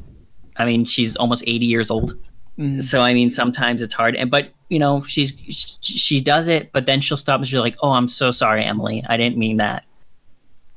I 0.58 0.65
mean, 0.65 0.86
she's 0.86 1.15
almost 1.15 1.44
80 1.48 1.65
years 1.65 1.89
old. 1.89 2.20
Mm. 2.60 2.84
So 2.84 3.01
I 3.01 3.15
mean, 3.15 3.32
sometimes 3.32 3.82
it's 3.82 3.96
hard, 3.96 4.15
and 4.15 4.29
but 4.29 4.50
you 4.69 4.79
know, 4.79 5.01
she's 5.01 5.77
she, 5.81 6.19
does 6.19 6.47
it, 6.47 6.71
but 6.74 6.86
then 6.86 7.00
she'll 7.01 7.17
stop 7.17 7.39
and 7.39 7.47
she's 7.47 7.59
like, 7.59 7.77
"Oh, 7.81 7.91
I'm 7.91 8.07
so 8.07 8.31
sorry, 8.31 8.63
Emily. 8.63 9.03
I 9.07 9.17
didn't 9.17 9.38
mean 9.38 9.57
that." 9.57 9.86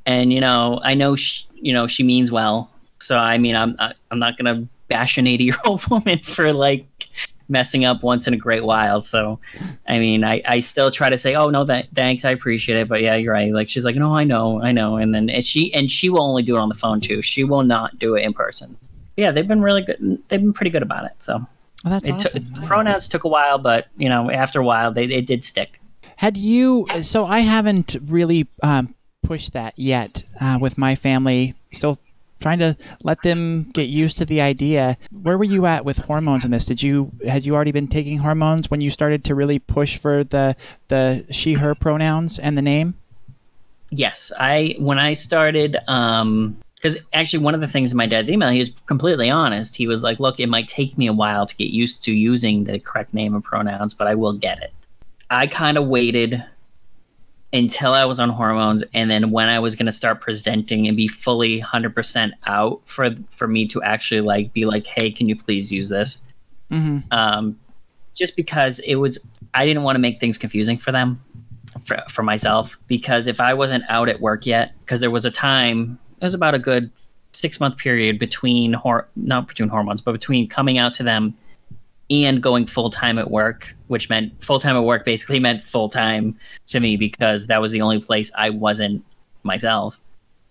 And 0.06 0.32
you 0.32 0.40
know, 0.40 0.80
I 0.82 0.94
know 0.94 1.16
she, 1.16 1.46
you 1.54 1.72
know 1.72 1.86
she 1.86 2.02
means 2.02 2.30
well. 2.30 2.70
So 3.00 3.18
I 3.18 3.38
mean, 3.38 3.56
I'm 3.56 3.76
I'm 4.10 4.18
not 4.18 4.36
gonna 4.36 4.66
bash 4.88 5.18
an 5.18 5.26
80 5.26 5.44
year 5.44 5.56
old 5.64 5.86
woman 5.90 6.20
for 6.20 6.52
like 6.52 6.86
messing 7.48 7.84
up 7.84 8.02
once 8.04 8.28
in 8.28 8.34
a 8.34 8.36
great 8.36 8.64
while. 8.64 9.00
So 9.00 9.40
I 9.88 9.98
mean, 9.98 10.22
I 10.22 10.40
I 10.46 10.60
still 10.60 10.90
try 10.90 11.10
to 11.10 11.18
say, 11.18 11.34
"Oh 11.34 11.50
no, 11.50 11.64
that 11.64 11.88
thanks, 11.94 12.24
I 12.24 12.30
appreciate 12.30 12.78
it." 12.78 12.88
But 12.88 13.02
yeah, 13.02 13.16
you're 13.16 13.34
right. 13.34 13.52
Like 13.52 13.68
she's 13.68 13.84
like, 13.84 13.96
"No, 13.96 14.14
I 14.14 14.24
know, 14.24 14.62
I 14.62 14.70
know," 14.72 14.96
and 14.96 15.12
then 15.12 15.28
and 15.28 15.44
she 15.44 15.74
and 15.74 15.90
she 15.90 16.08
will 16.08 16.22
only 16.22 16.44
do 16.44 16.56
it 16.56 16.60
on 16.60 16.68
the 16.68 16.74
phone 16.76 17.00
too. 17.00 17.22
She 17.22 17.42
will 17.42 17.64
not 17.64 17.98
do 17.98 18.14
it 18.14 18.22
in 18.22 18.32
person. 18.32 18.76
Yeah, 19.16 19.32
they've 19.32 19.48
been 19.48 19.62
really 19.62 19.82
good. 19.82 20.22
They've 20.28 20.40
been 20.40 20.52
pretty 20.52 20.70
good 20.70 20.82
about 20.82 21.04
it. 21.06 21.12
So 21.18 21.44
Oh, 21.84 21.90
that's 21.90 22.08
it 22.08 22.12
awesome. 22.12 22.52
pronouns 22.66 23.08
took 23.08 23.24
a 23.24 23.28
while, 23.28 23.58
but 23.58 23.88
you 23.96 24.08
know, 24.08 24.30
after 24.30 24.60
a 24.60 24.64
while, 24.64 24.92
they 24.92 25.04
it 25.04 25.26
did 25.26 25.44
stick. 25.44 25.80
Had 26.16 26.36
you? 26.36 26.86
So 27.02 27.24
I 27.24 27.40
haven't 27.40 27.96
really 28.02 28.46
um, 28.62 28.94
pushed 29.22 29.54
that 29.54 29.72
yet 29.76 30.24
uh, 30.40 30.58
with 30.60 30.76
my 30.76 30.94
family. 30.94 31.54
Still 31.72 31.98
trying 32.40 32.58
to 32.58 32.76
let 33.02 33.22
them 33.22 33.64
get 33.72 33.88
used 33.88 34.18
to 34.18 34.24
the 34.24 34.40
idea. 34.40 34.96
Where 35.10 35.38
were 35.38 35.44
you 35.44 35.66
at 35.66 35.84
with 35.84 35.98
hormones 35.98 36.44
in 36.44 36.50
this? 36.50 36.64
Did 36.64 36.82
you 36.82 37.12
had 37.26 37.44
you 37.44 37.54
already 37.54 37.72
been 37.72 37.88
taking 37.88 38.18
hormones 38.18 38.70
when 38.70 38.80
you 38.80 38.90
started 38.90 39.24
to 39.24 39.34
really 39.34 39.58
push 39.58 39.96
for 39.96 40.24
the 40.24 40.56
the 40.88 41.24
she 41.30 41.54
her 41.54 41.74
pronouns 41.74 42.38
and 42.38 42.56
the 42.56 42.62
name? 42.62 42.94
Yes, 43.90 44.30
I 44.38 44.76
when 44.78 44.98
I 44.98 45.14
started, 45.14 45.76
um, 45.88 46.56
because 46.80 46.96
actually 47.12 47.44
one 47.44 47.54
of 47.54 47.60
the 47.60 47.68
things 47.68 47.90
in 47.90 47.96
my 47.98 48.06
dad's 48.06 48.30
email, 48.30 48.48
he 48.48 48.58
was 48.58 48.70
completely 48.86 49.28
honest. 49.28 49.76
He 49.76 49.86
was 49.86 50.02
like, 50.02 50.18
"Look, 50.18 50.40
it 50.40 50.48
might 50.48 50.66
take 50.66 50.96
me 50.96 51.06
a 51.06 51.12
while 51.12 51.44
to 51.46 51.54
get 51.56 51.70
used 51.70 52.02
to 52.04 52.12
using 52.12 52.64
the 52.64 52.78
correct 52.78 53.12
name 53.12 53.34
and 53.34 53.44
pronouns, 53.44 53.92
but 53.92 54.06
I 54.06 54.14
will 54.14 54.32
get 54.32 54.62
it." 54.62 54.72
I 55.28 55.46
kind 55.46 55.76
of 55.76 55.86
waited 55.86 56.42
until 57.52 57.92
I 57.92 58.04
was 58.06 58.18
on 58.18 58.30
hormones, 58.30 58.82
and 58.94 59.10
then 59.10 59.30
when 59.30 59.50
I 59.50 59.58
was 59.58 59.76
gonna 59.76 59.92
start 59.92 60.22
presenting 60.22 60.88
and 60.88 60.96
be 60.96 61.06
fully 61.06 61.58
hundred 61.58 61.94
percent 61.94 62.32
out 62.46 62.80
for 62.86 63.10
for 63.30 63.46
me 63.46 63.66
to 63.68 63.82
actually 63.82 64.22
like 64.22 64.52
be 64.54 64.64
like, 64.64 64.86
hey, 64.86 65.10
can 65.10 65.28
you 65.28 65.36
please 65.36 65.70
use 65.70 65.90
this? 65.90 66.20
Mm-hmm. 66.70 67.00
Um, 67.10 67.58
just 68.14 68.36
because 68.36 68.78
it 68.80 68.96
was, 68.96 69.18
I 69.54 69.66
didn't 69.66 69.82
want 69.82 69.96
to 69.96 70.00
make 70.00 70.20
things 70.20 70.38
confusing 70.38 70.78
for 70.78 70.92
them, 70.92 71.20
for 71.84 72.02
for 72.08 72.22
myself. 72.22 72.78
Because 72.86 73.26
if 73.26 73.40
I 73.40 73.52
wasn't 73.54 73.84
out 73.88 74.08
at 74.08 74.20
work 74.20 74.46
yet, 74.46 74.72
because 74.80 75.00
there 75.00 75.10
was 75.10 75.24
a 75.24 75.30
time, 75.30 75.98
it 76.20 76.24
was 76.24 76.34
about 76.34 76.54
a 76.54 76.58
good 76.58 76.90
six 77.32 77.60
month 77.60 77.76
period 77.76 78.18
between 78.18 78.72
hor- 78.72 79.08
not 79.16 79.48
between 79.48 79.68
hormones, 79.68 80.00
but 80.00 80.12
between 80.12 80.48
coming 80.48 80.78
out 80.78 80.94
to 80.94 81.02
them 81.02 81.34
and 82.10 82.42
going 82.42 82.66
full 82.66 82.90
time 82.90 83.18
at 83.18 83.30
work, 83.30 83.74
which 83.86 84.10
meant 84.10 84.32
full 84.42 84.58
time 84.58 84.76
at 84.76 84.84
work 84.84 85.04
basically 85.04 85.38
meant 85.38 85.62
full 85.62 85.88
time 85.88 86.36
to 86.66 86.80
me 86.80 86.96
because 86.96 87.46
that 87.46 87.60
was 87.60 87.72
the 87.72 87.80
only 87.80 88.00
place 88.00 88.30
I 88.36 88.50
wasn't 88.50 89.04
myself. 89.42 90.00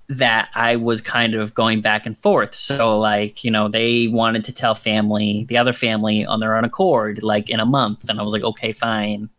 That 0.08 0.50
I 0.56 0.76
was 0.76 1.02
kind 1.02 1.36
of 1.36 1.54
going 1.54 1.82
back 1.82 2.08
and 2.08 2.18
forth. 2.24 2.56
So, 2.56 2.98
like, 2.98 3.44
you 3.44 3.52
know, 3.52 3.68
they 3.68 4.08
wanted 4.08 4.44
to 4.46 4.54
tell 4.54 4.74
family, 4.74 5.46
the 5.50 5.58
other 5.58 5.74
family 5.74 6.26
on 6.26 6.40
their 6.40 6.58
own 6.58 6.66
accord, 6.66 7.22
like 7.22 7.48
in 7.48 7.60
a 7.60 7.66
month. 7.66 8.10
And 8.10 8.20
I 8.20 8.24
was 8.24 8.34
like, 8.34 8.42
okay, 8.42 8.74
fine. 8.74 9.30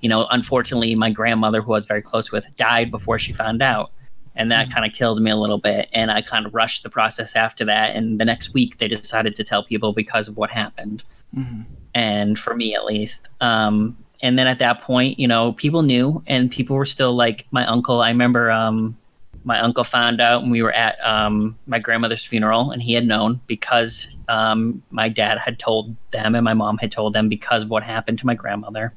You 0.00 0.08
know, 0.08 0.26
unfortunately, 0.30 0.94
my 0.94 1.10
grandmother, 1.10 1.60
who 1.60 1.72
I 1.72 1.74
was 1.74 1.84
very 1.84 2.00
close 2.00 2.32
with, 2.32 2.46
died 2.56 2.90
before 2.90 3.18
she 3.18 3.34
found 3.34 3.60
out. 3.60 3.90
And 4.38 4.50
that 4.50 4.72
kind 4.72 4.86
of 4.86 4.92
killed 4.94 5.20
me 5.20 5.30
a 5.30 5.36
little 5.36 5.58
bit. 5.58 5.90
And 5.92 6.10
I 6.10 6.22
kind 6.22 6.46
of 6.46 6.54
rushed 6.54 6.84
the 6.84 6.88
process 6.88 7.36
after 7.36 7.66
that. 7.66 7.94
And 7.94 8.18
the 8.18 8.24
next 8.24 8.54
week, 8.54 8.78
they 8.78 8.88
decided 8.88 9.34
to 9.34 9.44
tell 9.44 9.62
people 9.62 9.92
because 9.92 10.28
of 10.28 10.38
what 10.38 10.50
happened 10.50 11.04
Mm-hmm. 11.36 11.60
and 11.94 12.38
for 12.38 12.56
me 12.56 12.74
at 12.74 12.86
least. 12.86 13.28
Um, 13.42 13.98
and 14.22 14.38
then 14.38 14.46
at 14.46 14.60
that 14.60 14.80
point, 14.80 15.18
you 15.18 15.28
know, 15.28 15.52
people 15.52 15.82
knew, 15.82 16.22
and 16.26 16.50
people 16.50 16.74
were 16.74 16.86
still 16.86 17.14
like 17.14 17.46
my 17.50 17.66
uncle. 17.66 18.00
I 18.00 18.08
remember 18.08 18.50
um, 18.50 18.96
my 19.44 19.60
uncle 19.60 19.84
found 19.84 20.22
out 20.22 20.40
when 20.40 20.50
we 20.50 20.62
were 20.62 20.72
at 20.72 20.98
um, 21.04 21.56
my 21.66 21.78
grandmother's 21.78 22.24
funeral, 22.24 22.70
and 22.70 22.82
he 22.82 22.94
had 22.94 23.06
known 23.06 23.42
because 23.46 24.08
um, 24.28 24.82
my 24.90 25.10
dad 25.10 25.38
had 25.38 25.58
told 25.58 25.94
them, 26.10 26.34
and 26.34 26.44
my 26.44 26.54
mom 26.54 26.78
had 26.78 26.90
told 26.90 27.12
them 27.12 27.28
because 27.28 27.64
of 27.64 27.70
what 27.70 27.82
happened 27.82 28.18
to 28.20 28.26
my 28.26 28.34
grandmother. 28.34 28.94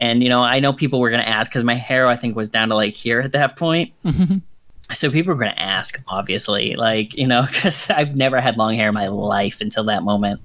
And 0.00 0.22
you 0.22 0.28
know, 0.28 0.40
I 0.40 0.60
know 0.60 0.72
people 0.72 1.00
were 1.00 1.10
going 1.10 1.22
to 1.22 1.28
ask 1.28 1.50
because 1.50 1.64
my 1.64 1.74
hair, 1.74 2.06
I 2.06 2.16
think, 2.16 2.36
was 2.36 2.48
down 2.48 2.68
to 2.68 2.74
like 2.74 2.94
here 2.94 3.20
at 3.20 3.32
that 3.32 3.56
point. 3.56 3.92
Mm-hmm. 4.04 4.38
So 4.92 5.10
people 5.10 5.34
were 5.34 5.40
going 5.40 5.54
to 5.54 5.60
ask, 5.60 6.00
obviously, 6.08 6.74
like 6.76 7.14
you 7.14 7.26
know, 7.26 7.42
because 7.50 7.90
I've 7.90 8.16
never 8.16 8.40
had 8.40 8.56
long 8.56 8.74
hair 8.74 8.88
in 8.88 8.94
my 8.94 9.08
life 9.08 9.60
until 9.60 9.84
that 9.84 10.02
moment. 10.02 10.40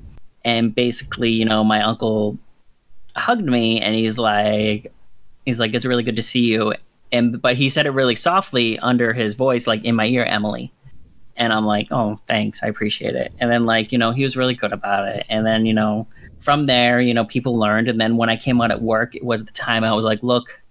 And 0.45 0.73
basically, 0.73 1.29
you 1.29 1.45
know, 1.45 1.63
my 1.63 1.81
uncle 1.81 2.37
hugged 3.15 3.45
me 3.45 3.79
and 3.79 3.95
he's 3.95 4.17
like 4.17 4.91
he's 5.45 5.59
like 5.59 5.73
it's 5.73 5.85
really 5.85 6.03
good 6.03 6.15
to 6.15 6.21
see 6.21 6.41
you. 6.41 6.73
And 7.11 7.41
but 7.41 7.55
he 7.55 7.69
said 7.69 7.85
it 7.85 7.91
really 7.91 8.15
softly 8.15 8.79
under 8.79 9.13
his 9.13 9.35
voice 9.35 9.67
like 9.67 9.83
in 9.83 9.95
my 9.95 10.07
ear 10.07 10.25
Emily. 10.25 10.71
And 11.37 11.53
I'm 11.53 11.65
like 11.65 11.87
oh 11.91 12.19
thanks. 12.27 12.63
I 12.63 12.67
appreciate 12.67 13.15
it. 13.15 13.31
And 13.39 13.51
then 13.51 13.65
like 13.65 13.91
you 13.91 13.97
know 13.99 14.11
he 14.11 14.23
was 14.23 14.35
really 14.35 14.55
good 14.55 14.73
about 14.73 15.07
it. 15.07 15.25
And 15.29 15.45
then 15.45 15.65
you 15.65 15.73
know 15.73 16.07
from 16.43 16.65
there 16.65 17.01
you 17.01 17.13
know 17.13 17.25
people 17.25 17.57
learned 17.57 17.87
and 17.89 17.99
then 17.99 18.17
when 18.17 18.29
I 18.29 18.37
came 18.37 18.61
out 18.61 18.71
at 18.71 18.81
work 18.81 19.15
it 19.15 19.23
was 19.23 19.43
the 19.43 19.51
time 19.51 19.83
I 19.83 19.93
was 19.93 20.05
like 20.05 20.21
look 20.23 20.61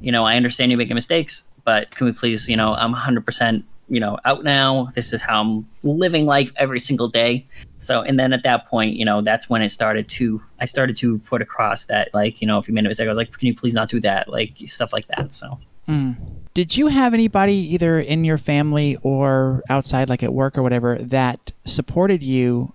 you 0.00 0.12
know 0.12 0.24
I 0.24 0.36
understand 0.36 0.70
you're 0.70 0.78
making 0.78 0.94
mistakes 0.94 1.44
but 1.64 1.90
can 1.90 2.06
we 2.06 2.12
please 2.12 2.48
you 2.48 2.56
know 2.56 2.74
I'm 2.74 2.94
100% 2.94 3.62
you 3.88 4.00
know 4.00 4.18
out 4.24 4.44
now 4.44 4.90
this 4.94 5.12
is 5.12 5.20
how 5.20 5.40
I'm 5.40 5.68
living 5.82 6.26
life 6.26 6.52
every 6.56 6.80
single 6.80 7.08
day 7.08 7.46
so, 7.84 8.00
and 8.00 8.18
then 8.18 8.32
at 8.32 8.42
that 8.44 8.66
point, 8.66 8.96
you 8.96 9.04
know, 9.04 9.20
that's 9.20 9.50
when 9.50 9.60
it 9.60 9.68
started 9.68 10.08
to, 10.08 10.40
I 10.58 10.64
started 10.64 10.96
to 10.96 11.18
put 11.18 11.42
across 11.42 11.84
that, 11.86 12.08
like, 12.14 12.40
you 12.40 12.46
know, 12.46 12.58
if 12.58 12.66
you 12.66 12.72
made 12.72 12.86
a 12.86 12.88
mistake, 12.88 13.04
I 13.04 13.10
was 13.10 13.18
like, 13.18 13.36
can 13.36 13.46
you 13.46 13.54
please 13.54 13.74
not 13.74 13.90
do 13.90 14.00
that? 14.00 14.26
Like, 14.26 14.56
stuff 14.64 14.90
like 14.92 15.06
that. 15.08 15.34
So, 15.34 15.58
Mm. 15.88 16.16
Did 16.54 16.76
you 16.76 16.86
have 16.86 17.12
anybody 17.12 17.54
either 17.74 18.00
in 18.00 18.24
your 18.24 18.38
family 18.38 18.96
or 19.02 19.62
outside, 19.68 20.08
like 20.08 20.22
at 20.22 20.32
work 20.32 20.56
or 20.56 20.62
whatever, 20.62 20.96
that 20.98 21.52
supported 21.66 22.22
you 22.22 22.72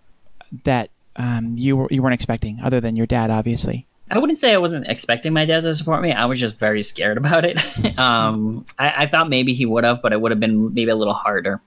that 0.63 0.91
um, 1.15 1.57
you 1.57 1.77
were 1.77 1.87
you 1.91 2.01
weren't 2.01 2.13
expecting, 2.13 2.59
other 2.63 2.79
than 2.79 2.95
your 2.95 3.05
dad, 3.05 3.29
obviously? 3.29 3.85
I 4.11 4.17
wouldn't 4.17 4.39
say 4.39 4.53
I 4.53 4.57
wasn't 4.57 4.87
expecting 4.87 5.33
my 5.33 5.45
dad 5.45 5.63
to 5.63 5.73
support 5.73 6.01
me. 6.01 6.11
I 6.11 6.25
was 6.25 6.39
just 6.39 6.57
very 6.57 6.81
scared 6.81 7.17
about 7.17 7.45
it. 7.45 7.59
um, 7.99 8.65
I, 8.77 8.93
I 8.97 9.05
thought 9.05 9.29
maybe 9.29 9.53
he 9.53 9.65
would 9.65 9.83
have, 9.83 10.01
but 10.01 10.13
it 10.13 10.21
would 10.21 10.31
have 10.31 10.39
been 10.39 10.73
maybe 10.73 10.89
a 10.89 10.95
little 10.95 11.13
harder. 11.13 11.61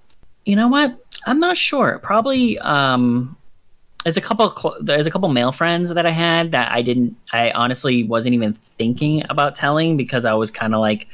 You 0.44 0.56
know 0.56 0.68
what? 0.68 0.98
I'm 1.24 1.38
not 1.38 1.56
sure. 1.56 2.00
Probably 2.02 2.58
um, 2.58 3.36
there's 4.04 4.16
a 4.16 4.20
couple 4.20 4.54
cl- 4.56 4.78
there's 4.80 5.06
a 5.06 5.10
couple 5.10 5.28
male 5.28 5.52
friends 5.52 5.90
that 5.94 6.06
I 6.06 6.10
had 6.10 6.52
that 6.52 6.72
I 6.72 6.82
didn't 6.82 7.16
I 7.32 7.52
honestly 7.52 8.04
wasn't 8.04 8.34
even 8.34 8.52
thinking 8.52 9.22
about 9.30 9.54
telling 9.54 9.96
because 9.96 10.24
I 10.24 10.34
was 10.34 10.50
kind 10.50 10.74
of 10.74 10.80
like 10.80 11.06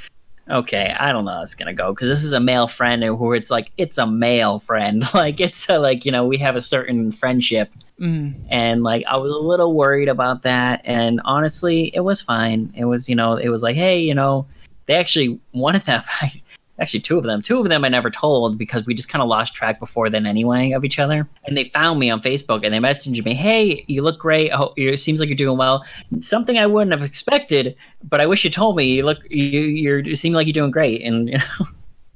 okay, 0.50 0.96
I 0.98 1.12
don't 1.12 1.26
know 1.26 1.32
how 1.32 1.42
it's 1.42 1.54
gonna 1.54 1.74
go 1.74 1.92
because 1.92 2.08
this 2.08 2.24
is 2.24 2.32
a 2.32 2.40
male 2.40 2.68
friend 2.68 3.02
who 3.04 3.32
it's 3.32 3.50
like 3.50 3.70
it's 3.76 3.98
a 3.98 4.06
male 4.06 4.58
friend, 4.58 5.04
like 5.14 5.40
it's 5.40 5.68
a, 5.68 5.78
like 5.78 6.04
you 6.04 6.12
know 6.12 6.26
we 6.26 6.38
have 6.38 6.56
a 6.56 6.60
certain 6.60 7.12
friendship, 7.12 7.70
Mm. 8.00 8.34
and 8.48 8.82
like 8.84 9.04
I 9.08 9.16
was 9.16 9.32
a 9.32 9.38
little 9.38 9.74
worried 9.74 10.08
about 10.08 10.42
that, 10.42 10.82
and 10.84 11.20
honestly, 11.24 11.90
it 11.94 12.00
was 12.00 12.22
fine. 12.22 12.72
It 12.76 12.84
was 12.84 13.08
you 13.08 13.16
know 13.16 13.36
it 13.36 13.48
was 13.48 13.62
like 13.62 13.76
hey 13.76 14.00
you 14.00 14.14
know 14.14 14.46
they 14.86 14.94
actually 14.94 15.40
one 15.50 15.74
of 15.74 15.84
them 15.84 16.02
actually 16.80 17.00
two 17.00 17.18
of 17.18 17.24
them 17.24 17.42
two 17.42 17.58
of 17.58 17.68
them 17.68 17.84
I 17.84 17.88
never 17.88 18.08
told 18.08 18.56
because 18.56 18.86
we 18.86 18.94
just 18.94 19.08
kind 19.08 19.20
of 19.20 19.28
lost 19.28 19.52
track 19.52 19.80
before 19.80 20.08
then 20.10 20.26
anyway 20.26 20.70
of 20.72 20.84
each 20.84 20.98
other, 20.98 21.28
and 21.44 21.56
they 21.56 21.64
found 21.64 21.98
me 21.98 22.08
on 22.08 22.20
Facebook 22.20 22.64
and 22.64 22.72
they 22.72 22.78
messaged 22.78 23.24
me 23.24 23.34
hey 23.34 23.84
you 23.88 24.02
look 24.02 24.18
great, 24.18 24.50
oh, 24.52 24.74
it 24.76 24.98
seems 24.98 25.18
like 25.18 25.28
you're 25.28 25.36
doing 25.36 25.58
well, 25.58 25.84
something 26.20 26.56
I 26.56 26.66
wouldn't 26.66 26.94
have 26.94 27.04
expected, 27.04 27.74
but 28.08 28.20
I 28.20 28.26
wish 28.26 28.44
you 28.44 28.50
told 28.50 28.76
me 28.76 28.84
you 28.84 29.04
look 29.04 29.18
you 29.28 29.60
you're 29.60 29.98
you 29.98 30.14
seem 30.16 30.32
like 30.34 30.46
you're 30.46 30.52
doing 30.52 30.70
great, 30.70 31.02
and 31.02 31.28
you 31.28 31.38
know 31.38 31.66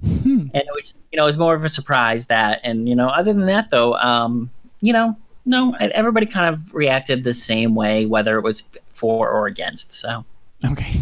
Hmm. 0.03 0.49
and 0.55 0.57
it 0.57 0.67
was 0.73 0.95
you 1.13 1.17
know 1.17 1.25
it 1.25 1.27
was 1.27 1.39
more 1.39 1.55
of 1.55 1.65
a 1.65 1.69
surprise 1.69 2.27
that 2.27 2.61
and 2.65 2.89
you 2.89 2.95
know 2.95 3.09
other 3.09 3.33
than 3.33 3.47
that 3.47 3.71
though 3.71 3.95
um 3.95 4.51
you 4.81 4.93
know 4.93 5.17
no 5.45 5.75
everybody 5.81 6.27
kind 6.27 6.53
of 6.55 6.73
reacted 6.75 7.25
the 7.25 7.33
same 7.33 7.75
way 7.75 8.07
whether 8.07 8.39
it 8.39 8.43
was 8.43 8.69
for 8.91 9.29
or 9.31 9.47
against 9.47 9.93
so 9.93 10.25
Okay. 10.65 11.01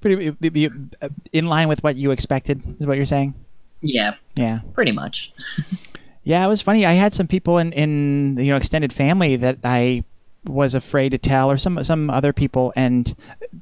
Pretty 0.00 0.30
be- 0.30 0.68
uh, 1.02 1.08
in 1.32 1.46
line 1.46 1.68
with 1.68 1.82
what 1.84 1.94
you 1.96 2.10
expected, 2.10 2.62
is 2.80 2.86
what 2.86 2.96
you're 2.96 3.06
saying. 3.06 3.34
yeah 3.82 4.14
Yeah. 4.36 4.60
pretty 4.72 4.92
much 4.92 5.32
Yeah, 6.24 6.44
it 6.44 6.48
was 6.48 6.60
funny. 6.62 6.84
I 6.84 6.92
had 6.92 7.14
some 7.14 7.26
people 7.26 7.58
in 7.58 7.72
in 7.72 8.36
you 8.38 8.50
know 8.50 8.56
extended 8.56 8.92
family 8.92 9.36
that 9.36 9.58
I 9.64 10.04
was 10.44 10.74
afraid 10.74 11.10
to 11.10 11.18
tell, 11.18 11.50
or 11.50 11.56
some 11.56 11.82
some 11.84 12.10
other 12.10 12.32
people, 12.32 12.72
and 12.76 13.14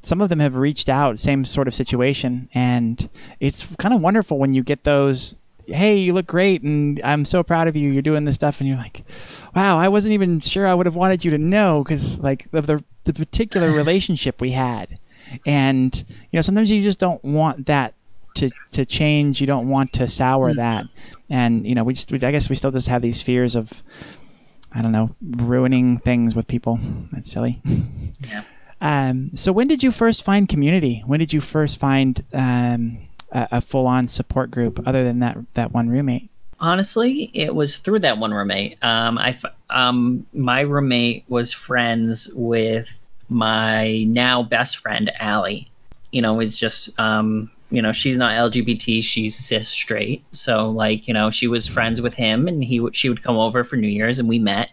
some 0.02 0.20
of 0.20 0.28
them 0.28 0.38
have 0.40 0.56
reached 0.56 0.88
out, 0.88 1.18
same 1.18 1.44
sort 1.44 1.68
of 1.68 1.75
situation, 1.75 2.49
and 2.54 3.08
it's 3.40 3.66
kind 3.78 3.92
of 3.94 4.00
wonderful 4.00 4.38
when 4.38 4.54
you 4.54 4.62
get 4.62 4.85
those. 4.85 5.38
Hey, 5.69 5.99
you 5.99 6.13
look 6.13 6.27
great, 6.27 6.63
and 6.63 7.01
I'm 7.05 7.25
so 7.25 7.43
proud 7.43 7.69
of 7.69 7.77
you. 7.77 7.91
You're 7.91 8.03
doing 8.03 8.25
this 8.25 8.37
stuff, 8.37 8.61
and 8.61 8.69
you're 8.69 8.79
like, 8.79 9.05
"Wow, 9.55 9.79
I 9.79 9.89
wasn't 9.89 10.15
even 10.15 10.41
sure 10.41 10.67
I 10.67 10.75
would 10.75 10.87
have 10.87 10.97
wanted 10.97 11.25
you 11.25 11.31
to 11.33 11.39
know," 11.39 11.83
because 11.85 12.19
like 12.21 12.47
of 12.53 12.67
the 12.67 12.83
the 13.05 13.13
particular 13.13 13.71
relationship 13.83 14.41
we 14.41 14.51
had, 14.53 14.99
and 15.47 15.95
you 16.31 16.37
know 16.37 16.43
sometimes 16.43 16.71
you 16.71 16.83
just 16.83 16.99
don't 16.99 17.23
want 17.23 17.67
that 17.67 17.95
to 18.37 18.51
to 18.73 18.85
change. 18.87 19.41
You 19.41 19.47
don't 19.47 19.69
want 19.69 19.93
to 19.95 20.09
sour 20.09 20.55
that, 20.55 20.87
and 21.29 21.67
you 21.67 21.75
know 21.75 21.85
we 21.85 21.95
just 21.95 22.11
we, 22.11 22.21
I 22.23 22.31
guess 22.31 22.49
we 22.49 22.57
still 22.57 22.71
just 22.71 22.89
have 22.89 23.03
these 23.03 23.21
fears 23.21 23.55
of 23.55 23.83
I 24.73 24.83
don't 24.83 24.93
know 24.93 25.15
ruining 25.23 25.99
things 25.99 26.35
with 26.35 26.47
people. 26.47 26.79
That's 27.13 27.31
silly. 27.31 27.61
Yeah. 28.21 28.43
Um, 28.81 29.31
so 29.35 29.51
when 29.51 29.67
did 29.67 29.83
you 29.83 29.91
first 29.91 30.23
find 30.23 30.49
community? 30.49 31.03
When 31.05 31.19
did 31.19 31.33
you 31.33 31.41
first 31.41 31.81
find 31.81 32.23
um, 32.33 32.99
a, 33.32 33.49
a 33.52 33.61
full 33.61 33.87
on 33.87 34.08
support 34.08 34.50
group 34.50 34.80
other 34.87 35.04
than 35.04 35.18
that 35.20 35.37
that 35.54 35.73
one 35.73 35.88
roommate? 35.88 36.30
honestly 36.61 37.30
it 37.35 37.54
was 37.54 37.76
through 37.76 38.00
that 38.00 38.18
one 38.18 38.32
roommate 38.32 38.82
um 38.82 39.16
i 39.18 39.38
um 39.70 40.26
my 40.32 40.61
roommate 40.61 41.25
was 41.28 41.52
friends 41.52 42.28
with 42.35 42.88
my 43.28 44.04
now 44.08 44.42
best 44.42 44.78
friend 44.78 45.12
Allie. 45.20 45.70
you 46.11 46.20
know 46.20 46.40
it's 46.40 46.56
just 46.56 46.90
um 46.99 47.50
you 47.70 47.80
know 47.80 47.92
she's 47.92 48.16
not 48.16 48.32
lgbt 48.32 49.02
she's 49.02 49.37
cis 49.37 49.68
straight 49.68 50.25
so 50.32 50.68
like 50.70 51.06
you 51.06 51.14
know 51.14 51.30
she 51.30 51.47
was 51.47 51.68
friends 51.68 52.00
with 52.00 52.14
him 52.14 52.49
and 52.49 52.64
he 52.64 52.85
she 52.92 53.08
would 53.08 53.23
come 53.23 53.37
over 53.37 53.62
for 53.62 53.76
new 53.76 53.87
year's 53.87 54.18
and 54.18 54.28
we 54.28 54.38
met 54.38 54.70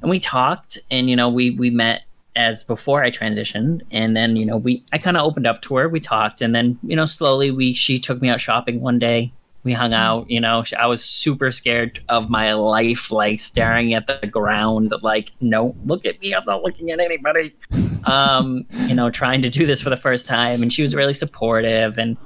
and 0.00 0.10
we 0.10 0.18
talked 0.18 0.78
and 0.90 1.10
you 1.10 1.16
know 1.16 1.28
we 1.28 1.50
we 1.50 1.68
met 1.68 2.02
as 2.36 2.62
before 2.62 3.02
I 3.02 3.10
transitioned. 3.10 3.80
And 3.90 4.16
then 4.16 4.36
you 4.36 4.46
know 4.46 4.56
we 4.56 4.84
I 4.92 4.98
kind 4.98 5.16
of 5.16 5.24
opened 5.24 5.46
up 5.46 5.62
to 5.62 5.76
her 5.76 5.88
we 5.88 5.98
talked 5.98 6.40
and 6.40 6.54
then 6.54 6.78
you 6.82 6.94
know 6.94 7.06
slowly 7.06 7.50
we 7.50 7.74
she 7.74 7.98
took 7.98 8.20
me 8.20 8.28
out 8.28 8.40
shopping 8.40 8.80
one 8.80 8.98
day. 8.98 9.32
We 9.64 9.72
hung 9.72 9.92
out 9.92 10.30
you 10.30 10.40
know 10.40 10.62
I 10.78 10.86
was 10.86 11.04
super 11.04 11.50
scared 11.50 12.00
of 12.08 12.30
my 12.30 12.52
life 12.52 13.10
like 13.10 13.40
staring 13.40 13.94
at 13.94 14.06
the 14.06 14.26
ground 14.26 14.94
like 15.02 15.32
no 15.40 15.74
look 15.84 16.06
at 16.06 16.20
me 16.20 16.34
I'm 16.34 16.44
not 16.44 16.62
looking 16.62 16.90
at 16.90 17.00
anybody. 17.00 17.54
Um 18.06 18.64
you 18.86 18.94
know 18.94 19.10
trying 19.10 19.42
to 19.42 19.50
do 19.50 19.66
this 19.66 19.80
for 19.80 19.90
the 19.90 19.96
first 19.96 20.28
time 20.28 20.62
and 20.62 20.72
she 20.72 20.80
was 20.80 20.94
really 20.94 21.12
supportive 21.12 21.98
and 21.98 22.16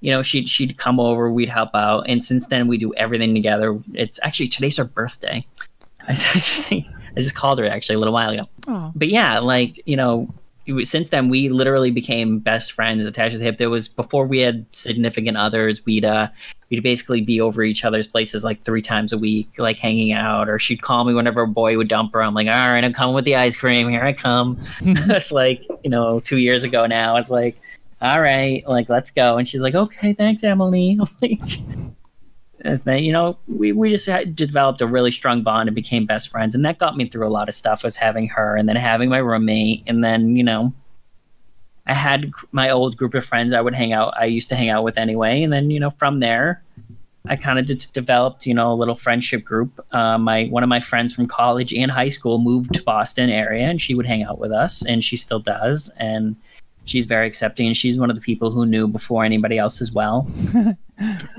you 0.00 0.12
know 0.12 0.22
she'd 0.22 0.48
she'd 0.48 0.78
come 0.78 1.00
over 1.00 1.32
we'd 1.32 1.48
help 1.48 1.70
out 1.74 2.04
and 2.06 2.22
since 2.22 2.46
then 2.46 2.68
we 2.68 2.78
do 2.78 2.94
everything 2.94 3.34
together. 3.34 3.76
It's 3.92 4.20
actually 4.22 4.46
today's 4.46 4.76
her 4.76 4.84
birthday. 4.84 5.44
I 6.08 6.12
just 6.14 6.68
I 7.16 7.20
just 7.20 7.34
called 7.34 7.58
her 7.58 7.66
actually 7.66 7.96
a 7.96 7.98
little 7.98 8.14
while 8.14 8.30
ago. 8.30 8.46
Oh, 8.68 8.92
but 8.94 9.08
yeah, 9.08 9.38
like 9.38 9.80
you 9.86 9.96
know, 9.96 10.28
since 10.82 11.10
then 11.10 11.28
we 11.28 11.48
literally 11.48 11.90
became 11.90 12.38
best 12.38 12.72
friends 12.72 13.04
attached 13.04 13.32
to 13.32 13.38
the 13.38 13.44
hip. 13.44 13.58
There 13.58 13.70
was 13.70 13.88
before 13.88 14.26
we 14.26 14.40
had 14.40 14.66
significant 14.74 15.36
others 15.36 15.84
we'd 15.86 16.04
uh 16.04 16.28
we'd 16.70 16.82
basically 16.82 17.20
be 17.20 17.40
over 17.40 17.62
each 17.62 17.84
other's 17.84 18.06
places 18.08 18.42
like 18.42 18.62
three 18.62 18.82
times 18.82 19.12
a 19.12 19.18
week 19.18 19.48
like 19.58 19.78
hanging 19.78 20.12
out 20.12 20.48
or 20.48 20.58
she'd 20.58 20.82
call 20.82 21.04
me 21.04 21.14
whenever 21.14 21.42
a 21.42 21.48
boy 21.48 21.76
would 21.76 21.88
dump 21.88 22.12
her. 22.12 22.22
I'm 22.22 22.34
like 22.34 22.48
all 22.48 22.68
right 22.68 22.84
i'm 22.84 22.92
coming 22.92 23.14
with 23.14 23.24
the 23.24 23.36
ice 23.36 23.56
cream. 23.56 23.88
Here 23.88 24.02
i 24.02 24.12
come. 24.12 24.58
It's 24.80 25.32
like 25.32 25.64
you 25.84 25.90
know 25.90 26.20
two 26.20 26.38
years 26.38 26.64
ago 26.64 26.86
now 26.86 27.16
it's 27.16 27.30
like 27.30 27.60
all 28.02 28.20
right 28.20 28.66
like 28.66 28.88
let's 28.88 29.10
go. 29.10 29.38
And 29.38 29.46
she's 29.46 29.60
like 29.60 29.74
okay 29.74 30.12
thanks 30.12 30.42
emily. 30.42 30.98
I'm 31.00 31.08
like 31.22 31.40
as 32.66 32.84
that 32.84 33.02
you 33.02 33.12
know 33.12 33.38
we, 33.46 33.72
we 33.72 33.90
just 33.90 34.08
developed 34.34 34.80
a 34.80 34.86
really 34.86 35.10
strong 35.10 35.42
bond 35.42 35.68
and 35.68 35.74
became 35.74 36.06
best 36.06 36.28
friends. 36.28 36.54
And 36.54 36.64
that 36.64 36.78
got 36.78 36.96
me 36.96 37.08
through 37.08 37.26
a 37.26 37.30
lot 37.30 37.48
of 37.48 37.54
stuff 37.54 37.84
was 37.84 37.96
having 37.96 38.28
her 38.28 38.56
and 38.56 38.68
then 38.68 38.76
having 38.76 39.08
my 39.08 39.18
roommate. 39.18 39.82
And 39.86 40.02
then 40.02 40.36
you 40.36 40.42
know 40.42 40.72
i 41.88 41.94
had 41.94 42.32
my 42.50 42.68
old 42.68 42.96
group 42.96 43.14
of 43.14 43.24
friends 43.24 43.54
i 43.54 43.60
would 43.60 43.74
hang 43.74 43.92
out 43.92 44.12
i 44.18 44.24
used 44.24 44.48
to 44.48 44.56
hang 44.56 44.68
out 44.68 44.84
with 44.84 44.98
anyway. 44.98 45.42
And 45.42 45.52
then 45.52 45.70
you 45.70 45.80
know 45.80 45.90
from 45.90 46.20
there 46.20 46.62
i 47.28 47.36
kind 47.36 47.58
of 47.58 47.66
just 47.66 47.92
developed 47.92 48.46
you 48.46 48.54
know 48.54 48.72
a 48.72 48.74
little 48.74 48.96
friendship 48.96 49.44
group. 49.44 49.84
Uh, 49.92 50.18
my 50.18 50.46
one 50.46 50.62
of 50.62 50.68
my 50.68 50.80
friends 50.80 51.14
from 51.14 51.26
college 51.26 51.72
and 51.72 51.90
high 51.90 52.08
school 52.08 52.38
moved 52.38 52.72
to 52.74 52.82
boston 52.82 53.30
area 53.30 53.66
and 53.66 53.80
she 53.80 53.94
would 53.94 54.06
hang 54.06 54.22
out 54.22 54.38
with 54.38 54.52
us 54.52 54.84
and 54.86 55.04
she 55.04 55.16
still 55.16 55.40
does. 55.40 55.90
And 55.96 56.36
she's 56.86 57.06
very 57.06 57.26
accepting 57.26 57.66
and 57.66 57.76
she's 57.76 57.98
one 57.98 58.10
of 58.10 58.16
the 58.16 58.22
people 58.22 58.50
who 58.50 58.64
knew 58.64 58.88
before 58.88 59.24
anybody 59.24 59.58
else 59.58 59.80
as 59.80 59.92
well. 59.92 60.26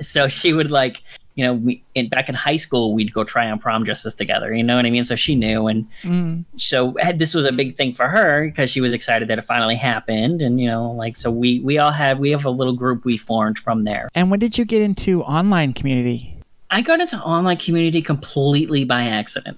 So 0.01 0.27
she 0.27 0.53
would 0.53 0.69
like 0.69 1.01
you 1.37 1.45
know 1.45 1.53
we 1.53 1.83
in, 1.95 2.09
back 2.09 2.29
in 2.29 2.35
high 2.35 2.57
school 2.57 2.93
we'd 2.93 3.13
go 3.13 3.23
try 3.23 3.49
on 3.49 3.59
prom 3.59 3.83
dresses 3.83 4.13
together 4.13 4.53
you 4.53 4.63
know 4.63 4.75
what 4.75 4.85
i 4.85 4.89
mean? 4.89 5.03
So 5.03 5.15
she 5.15 5.35
knew 5.35 5.67
and 5.67 5.87
mm. 6.03 6.43
so 6.57 6.95
had, 6.99 7.19
this 7.19 7.33
was 7.33 7.45
a 7.45 7.51
big 7.51 7.75
thing 7.75 7.93
for 7.93 8.07
her 8.07 8.47
because 8.47 8.69
she 8.69 8.81
was 8.81 8.93
excited 8.93 9.27
that 9.29 9.37
it 9.37 9.43
finally 9.43 9.75
happened 9.75 10.41
and 10.41 10.59
you 10.59 10.67
know 10.67 10.91
like 10.91 11.15
so 11.15 11.31
we 11.31 11.59
we 11.61 11.77
all 11.77 11.91
had 11.91 12.19
we 12.19 12.31
have 12.31 12.45
a 12.45 12.49
little 12.49 12.73
group 12.73 13.05
we 13.05 13.17
formed 13.17 13.57
from 13.57 13.83
there. 13.83 14.09
And 14.13 14.29
when 14.29 14.39
did 14.39 14.57
you 14.57 14.65
get 14.65 14.81
into 14.81 15.23
online 15.23 15.73
community? 15.73 16.35
I 16.69 16.81
got 16.81 16.99
into 16.99 17.17
online 17.17 17.57
community 17.57 18.01
completely 18.01 18.83
by 18.83 19.05
accident 19.05 19.57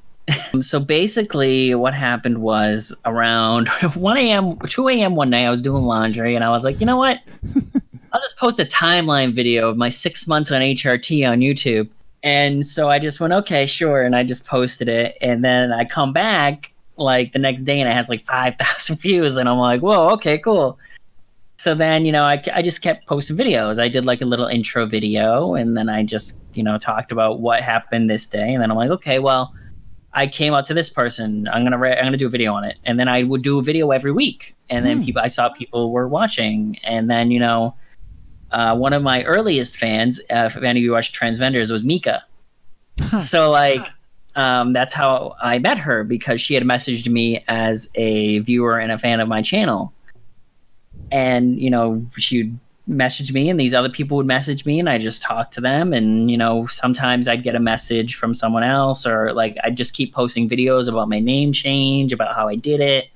Um, 0.54 0.62
so 0.62 0.80
basically 0.80 1.74
what 1.76 1.94
happened 1.94 2.40
was 2.40 2.94
around 3.06 3.68
1 3.96 4.18
a.m 4.18 4.60
2 4.60 4.88
a.m 4.90 5.16
one 5.16 5.30
night 5.32 5.46
i 5.46 5.50
was 5.50 5.62
doing 5.62 5.84
laundry 5.84 6.36
and 6.36 6.44
i 6.44 6.50
was 6.50 6.64
like 6.64 6.80
you 6.80 6.86
know 6.86 6.98
what 6.98 7.20
I'll 8.12 8.22
just 8.22 8.38
post 8.38 8.60
a 8.60 8.66
timeline 8.66 9.34
video 9.34 9.70
of 9.70 9.78
my 9.78 9.90
six 9.90 10.28
months 10.28 10.52
on 10.52 10.62
HRT 10.62 11.30
on 11.30 11.40
YouTube. 11.40 11.90
And 12.24 12.66
so 12.66 12.90
I 12.90 13.00
just 13.00 13.20
went, 13.20 13.34
okay, 13.34 13.66
sure. 13.66 14.02
And 14.02 14.16
I 14.16 14.24
just 14.24 14.46
posted 14.46 14.90
it. 14.90 15.18
And 15.22 15.44
then 15.44 15.72
I 15.72 15.86
come 15.86 16.12
back 16.12 16.72
like 16.98 17.32
the 17.34 17.40
next 17.40 17.62
day 17.62 17.80
and 17.80 17.90
it 17.90 17.96
has 17.96 18.10
like 18.10 18.26
5,000 18.26 18.96
views. 19.00 19.38
And 19.38 19.48
I'm 19.48 19.58
like, 19.58 19.82
whoa, 19.82 20.10
okay, 20.10 20.38
cool. 20.38 20.78
So 21.58 21.76
then, 21.76 22.06
you 22.06 22.12
know, 22.12 22.24
I, 22.24 22.42
I 22.54 22.62
just 22.62 22.82
kept 22.82 23.06
posting 23.06 23.38
videos. 23.38 23.80
I 23.80 23.90
did 23.90 24.06
like 24.06 24.22
a 24.22 24.26
little 24.26 24.48
intro 24.48 24.86
video 24.86 25.56
and 25.56 25.78
then 25.78 25.90
I 25.90 26.04
just, 26.04 26.38
you 26.54 26.64
know, 26.64 26.78
talked 26.78 27.12
about 27.12 27.42
what 27.42 27.62
happened 27.62 28.10
this 28.10 28.28
day. 28.28 28.54
And 28.54 28.62
then 28.62 28.72
I'm 28.72 28.78
like, 28.78 28.92
okay, 28.92 29.20
well, 29.20 29.54
I 30.14 30.28
came 30.28 30.54
out 30.54 30.66
to 30.66 30.74
this 30.74 30.90
person. 30.90 31.48
I'm 31.48 31.64
gonna 31.64 31.78
I'm 31.78 32.06
gonna 32.06 32.18
do 32.18 32.28
a 32.28 32.32
video 32.32 32.54
on 32.54 32.64
it, 32.64 32.78
and 32.84 33.00
then 33.00 33.08
I 33.08 33.24
would 33.24 33.42
do 33.42 33.60
a 33.60 33.62
video 33.62 33.92
every 33.92 34.12
week. 34.12 34.56
And 34.70 34.86
then 34.86 34.98
hmm. 34.98 35.04
people 35.04 35.22
I 35.22 35.28
saw 35.28 35.50
people 35.50 35.92
were 35.92 36.08
watching, 36.08 36.78
and 36.84 37.10
then 37.10 37.32
you 37.32 37.40
know 37.40 37.76
uh, 38.52 38.76
one 38.76 38.94
of 38.94 39.04
my 39.04 39.24
earliest 39.24 39.78
fans, 39.78 40.20
uh, 40.32 40.50
if 40.54 40.58
any 40.58 40.80
of 40.80 40.84
you 40.84 40.92
watch 40.92 41.12
Transvengers, 41.12 41.72
was 41.72 41.84
Mika. 41.84 42.24
Huh. 43.00 43.20
So 43.20 43.52
like, 43.52 43.86
um, 44.36 44.74
that's 44.74 44.94
how 44.94 45.36
I 45.42 45.60
met 45.60 45.78
her 45.78 46.04
because 46.04 46.42
she 46.42 46.54
had 46.54 46.64
messaged 46.64 47.08
me 47.08 47.44
as 47.48 47.90
a 47.96 48.40
viewer 48.40 48.80
and 48.80 48.92
a 48.92 48.98
fan 48.98 49.20
of 49.20 49.28
my 49.28 49.42
channel, 49.42 49.94
and 51.12 51.60
you 51.60 51.70
know 51.70 52.06
she'd 52.18 52.58
message 52.90 53.32
me, 53.32 53.50
and 53.50 53.60
these 53.60 53.74
other 53.74 53.90
people 53.90 54.18
would 54.18 54.26
message 54.26 54.66
me, 54.66 54.80
and 54.80 54.90
I 54.90 54.98
just 54.98 55.22
talked 55.22 55.54
to 55.54 55.62
them, 55.62 55.94
and 55.94 56.30
you 56.30 56.38
know 56.38 56.68
sometimes 56.68 57.28
I'd 57.28 57.44
get 57.44 57.56
a 57.56 57.60
message 57.60 58.16
from 58.16 58.34
someone 58.34 58.64
else, 58.64 59.06
or 59.06 59.34
like 59.34 59.58
I'd 59.64 59.78
just 59.78 59.94
keep 59.94 60.14
posting 60.14 60.50
videos 60.50 60.90
about 60.90 61.08
my 61.08 61.20
name 61.20 61.54
change, 61.54 62.12
about 62.12 62.36
how 62.36 62.48
I 62.50 62.56
did 62.56 62.82
it, 62.82 63.10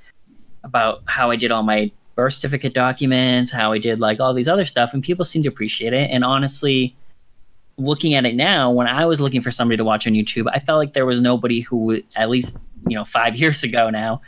about 0.64 1.02
how 1.06 1.32
I 1.32 1.36
did 1.36 1.52
all 1.52 1.64
my 1.64 1.92
birth 2.16 2.34
certificate 2.34 2.74
documents, 2.74 3.52
how 3.52 3.72
I 3.72 3.80
did 3.80 4.00
like 4.00 4.20
all 4.20 4.34
these 4.34 4.48
other 4.48 4.66
stuff, 4.66 4.94
and 4.94 5.04
people 5.04 5.26
seem 5.26 5.44
to 5.44 5.50
appreciate 5.50 5.94
it. 5.94 6.10
And 6.12 6.24
honestly, 6.24 6.96
looking 7.78 8.14
at 8.14 8.26
it 8.26 8.36
now, 8.36 8.72
when 8.72 8.88
I 8.88 9.06
was 9.06 9.20
looking 9.20 9.42
for 9.42 9.52
somebody 9.52 9.78
to 9.78 9.84
watch 9.84 10.06
on 10.06 10.14
YouTube, 10.14 10.46
I 10.54 10.60
felt 10.60 10.78
like 10.78 10.94
there 10.94 11.06
was 11.06 11.20
nobody 11.20 11.62
who, 11.62 12.02
at 12.16 12.30
least 12.30 12.60
you 12.88 12.96
know, 12.96 13.06
five 13.06 13.36
years 13.40 13.64
ago 13.64 13.90
now, 13.90 14.22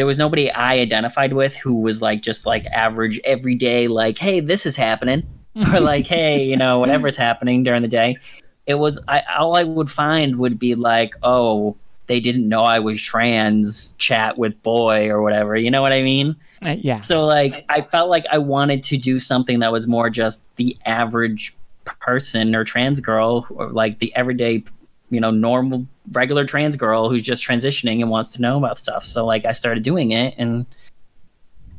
there 0.00 0.06
was 0.06 0.16
nobody 0.16 0.50
I 0.50 0.76
identified 0.76 1.34
with 1.34 1.54
who 1.54 1.74
was 1.82 2.00
like 2.00 2.22
just 2.22 2.46
like 2.46 2.64
average 2.68 3.20
everyday, 3.22 3.86
like, 3.86 4.16
hey, 4.16 4.40
this 4.40 4.64
is 4.64 4.74
happening, 4.74 5.28
or 5.74 5.78
like, 5.78 6.06
hey, 6.16 6.42
you 6.42 6.56
know, 6.56 6.78
whatever's 6.78 7.16
happening 7.16 7.64
during 7.64 7.82
the 7.82 7.88
day. 7.88 8.16
It 8.64 8.76
was 8.76 8.98
I, 9.08 9.22
all 9.36 9.58
I 9.58 9.62
would 9.62 9.90
find 9.90 10.36
would 10.36 10.58
be 10.58 10.74
like, 10.74 11.16
oh, 11.22 11.76
they 12.06 12.18
didn't 12.18 12.48
know 12.48 12.60
I 12.60 12.78
was 12.78 12.98
trans, 12.98 13.90
chat 13.98 14.38
with 14.38 14.62
boy 14.62 15.10
or 15.10 15.20
whatever. 15.20 15.54
You 15.54 15.70
know 15.70 15.82
what 15.82 15.92
I 15.92 16.00
mean? 16.00 16.34
Uh, 16.64 16.76
yeah. 16.78 17.00
So 17.00 17.26
like 17.26 17.66
I 17.68 17.82
felt 17.82 18.08
like 18.08 18.24
I 18.32 18.38
wanted 18.38 18.82
to 18.84 18.96
do 18.96 19.18
something 19.18 19.58
that 19.58 19.70
was 19.70 19.86
more 19.86 20.08
just 20.08 20.46
the 20.56 20.78
average 20.86 21.54
person 21.84 22.54
or 22.54 22.64
trans 22.64 23.00
girl 23.00 23.46
or 23.50 23.68
like 23.68 23.98
the 23.98 24.16
everyday 24.16 24.64
you 25.10 25.20
know 25.20 25.30
normal 25.30 25.86
regular 26.12 26.44
trans 26.44 26.76
girl 26.76 27.10
who's 27.10 27.22
just 27.22 27.46
transitioning 27.46 28.00
and 28.00 28.10
wants 28.10 28.30
to 28.32 28.40
know 28.40 28.56
about 28.56 28.78
stuff. 28.78 29.04
So 29.04 29.26
like 29.26 29.44
I 29.44 29.52
started 29.52 29.82
doing 29.82 30.12
it 30.12 30.34
and 30.38 30.66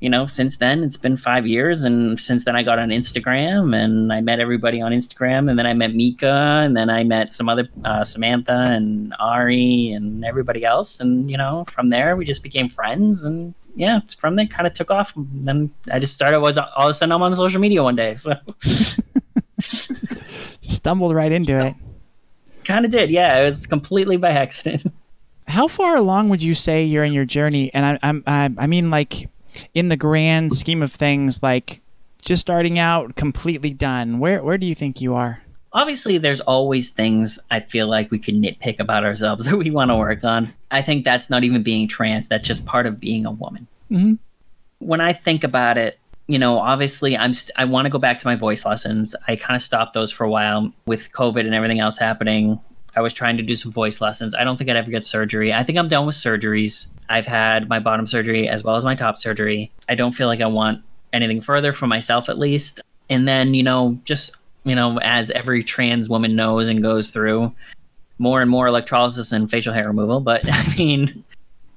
you 0.01 0.09
know, 0.09 0.25
since 0.25 0.57
then 0.57 0.83
it's 0.83 0.97
been 0.97 1.15
five 1.15 1.45
years, 1.45 1.83
and 1.83 2.19
since 2.19 2.43
then 2.43 2.55
I 2.55 2.63
got 2.63 2.79
on 2.79 2.89
Instagram 2.89 3.75
and 3.75 4.11
I 4.11 4.19
met 4.19 4.39
everybody 4.39 4.81
on 4.81 4.91
Instagram, 4.91 5.47
and 5.47 5.59
then 5.59 5.67
I 5.67 5.73
met 5.73 5.93
Mika, 5.93 6.63
and 6.65 6.75
then 6.75 6.89
I 6.89 7.03
met 7.03 7.31
some 7.31 7.47
other 7.47 7.69
uh, 7.85 8.03
Samantha 8.03 8.65
and 8.67 9.13
Ari 9.19 9.91
and 9.91 10.25
everybody 10.25 10.65
else, 10.65 10.99
and 10.99 11.29
you 11.29 11.37
know, 11.37 11.65
from 11.69 11.89
there 11.89 12.15
we 12.15 12.25
just 12.25 12.41
became 12.41 12.67
friends, 12.67 13.23
and 13.23 13.53
yeah, 13.75 13.99
from 14.17 14.35
there 14.35 14.47
kind 14.47 14.65
of 14.65 14.73
took 14.73 14.89
off. 14.89 15.15
And 15.15 15.43
then 15.43 15.71
I 15.91 15.99
just 15.99 16.15
started 16.15 16.39
was 16.39 16.57
all 16.57 16.71
of 16.75 16.89
a 16.89 16.93
sudden 16.95 17.11
I'm 17.11 17.21
on 17.21 17.35
social 17.35 17.61
media 17.61 17.83
one 17.83 17.95
day, 17.95 18.15
so 18.15 18.33
stumbled 20.61 21.13
right 21.13 21.31
into 21.31 21.63
it. 21.63 21.75
Kind 22.63 22.85
of 22.85 22.91
did, 22.91 23.09
yeah. 23.09 23.41
It 23.41 23.45
was 23.45 23.65
completely 23.65 24.17
by 24.17 24.31
accident. 24.31 24.83
How 25.47 25.67
far 25.67 25.95
along 25.95 26.29
would 26.29 26.41
you 26.41 26.53
say 26.53 26.83
you're 26.83 27.03
in 27.03 27.13
your 27.13 27.25
journey? 27.25 27.73
And 27.73 27.85
I, 27.85 27.99
I'm, 28.07 28.23
I, 28.25 28.49
I 28.57 28.67
mean, 28.67 28.89
like 28.89 29.29
in 29.73 29.89
the 29.89 29.97
grand 29.97 30.53
scheme 30.53 30.81
of 30.81 30.91
things, 30.91 31.41
like 31.43 31.81
just 32.21 32.41
starting 32.41 32.79
out, 32.79 33.15
completely 33.15 33.73
done? 33.73 34.19
Where 34.19 34.43
where 34.43 34.57
do 34.57 34.65
you 34.65 34.75
think 34.75 35.01
you 35.01 35.15
are? 35.15 35.41
Obviously, 35.73 36.17
there's 36.17 36.41
always 36.41 36.89
things 36.89 37.39
I 37.49 37.61
feel 37.61 37.87
like 37.87 38.11
we 38.11 38.19
could 38.19 38.35
nitpick 38.35 38.79
about 38.79 39.03
ourselves 39.03 39.45
that 39.49 39.57
we 39.57 39.71
want 39.71 39.91
to 39.91 39.97
work 39.97 40.23
on. 40.23 40.53
I 40.69 40.81
think 40.81 41.05
that's 41.05 41.29
not 41.29 41.43
even 41.43 41.63
being 41.63 41.87
trans; 41.87 42.27
that's 42.27 42.47
just 42.47 42.65
part 42.65 42.85
of 42.85 42.99
being 42.99 43.25
a 43.25 43.31
woman. 43.31 43.67
Mm-hmm. 43.89 44.13
When 44.79 45.01
I 45.01 45.13
think 45.13 45.43
about 45.43 45.77
it, 45.77 45.99
you 46.31 46.39
know, 46.39 46.59
obviously, 46.59 47.17
I'm 47.17 47.33
st- 47.33 47.51
I 47.57 47.65
want 47.65 47.87
to 47.87 47.89
go 47.89 47.97
back 47.97 48.17
to 48.19 48.25
my 48.25 48.37
voice 48.37 48.65
lessons. 48.65 49.13
I 49.27 49.35
kind 49.35 49.53
of 49.53 49.61
stopped 49.61 49.93
those 49.93 50.13
for 50.13 50.23
a 50.23 50.29
while 50.29 50.71
with 50.85 51.11
COVID 51.11 51.41
and 51.41 51.53
everything 51.53 51.81
else 51.81 51.97
happening. 51.97 52.57
I 52.95 53.01
was 53.01 53.11
trying 53.11 53.35
to 53.35 53.43
do 53.43 53.53
some 53.53 53.69
voice 53.69 53.99
lessons. 53.99 54.33
I 54.33 54.45
don't 54.45 54.55
think 54.55 54.69
I'd 54.69 54.77
ever 54.77 54.89
get 54.89 55.03
surgery. 55.03 55.53
I 55.53 55.65
think 55.65 55.77
I'm 55.77 55.89
done 55.89 56.05
with 56.05 56.15
surgeries. 56.15 56.87
I've 57.09 57.27
had 57.27 57.67
my 57.67 57.79
bottom 57.79 58.07
surgery 58.07 58.47
as 58.47 58.63
well 58.63 58.77
as 58.77 58.85
my 58.85 58.95
top 58.95 59.17
surgery. 59.17 59.71
I 59.89 59.95
don't 59.95 60.13
feel 60.13 60.27
like 60.27 60.39
I 60.39 60.45
want 60.45 60.81
anything 61.11 61.41
further 61.41 61.73
for 61.73 61.85
myself, 61.85 62.29
at 62.29 62.39
least. 62.39 62.79
And 63.09 63.27
then, 63.27 63.53
you 63.53 63.63
know, 63.63 63.99
just, 64.05 64.37
you 64.63 64.73
know, 64.73 64.99
as 64.99 65.31
every 65.31 65.65
trans 65.65 66.07
woman 66.07 66.37
knows 66.37 66.69
and 66.69 66.81
goes 66.81 67.11
through, 67.11 67.53
more 68.19 68.41
and 68.41 68.49
more 68.49 68.67
electrolysis 68.67 69.33
and 69.33 69.51
facial 69.51 69.73
hair 69.73 69.87
removal. 69.87 70.21
But 70.21 70.45
I 70.49 70.75
mean, 70.77 71.25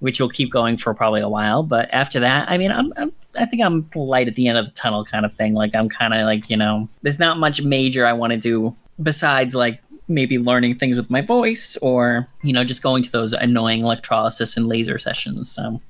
which 0.04 0.20
will 0.20 0.28
keep 0.28 0.52
going 0.52 0.76
for 0.76 0.92
probably 0.92 1.22
a 1.22 1.28
while. 1.30 1.62
But 1.62 1.88
after 1.90 2.20
that, 2.20 2.46
I 2.46 2.58
mean, 2.58 2.70
I'm, 2.70 2.92
I'm 2.98 3.10
I 3.38 3.46
think 3.46 3.62
I'm 3.62 3.88
light 3.94 4.28
at 4.28 4.34
the 4.34 4.48
end 4.48 4.58
of 4.58 4.66
the 4.66 4.72
tunnel 4.72 5.02
kind 5.02 5.24
of 5.24 5.32
thing. 5.34 5.54
Like 5.54 5.70
I'm 5.74 5.88
kind 5.88 6.12
of 6.12 6.26
like, 6.26 6.50
you 6.50 6.58
know, 6.58 6.90
there's 7.00 7.18
not 7.18 7.38
much 7.38 7.62
major 7.62 8.04
I 8.04 8.12
want 8.12 8.34
to 8.34 8.38
do 8.38 8.76
besides 9.02 9.54
like 9.54 9.80
maybe 10.06 10.36
learning 10.38 10.78
things 10.78 10.98
with 10.98 11.08
my 11.08 11.22
voice 11.22 11.78
or 11.80 12.28
you 12.42 12.52
know 12.52 12.62
just 12.62 12.82
going 12.82 13.02
to 13.02 13.10
those 13.10 13.32
annoying 13.32 13.80
electrolysis 13.80 14.58
and 14.58 14.66
laser 14.66 14.98
sessions 14.98 15.50
so 15.50 15.80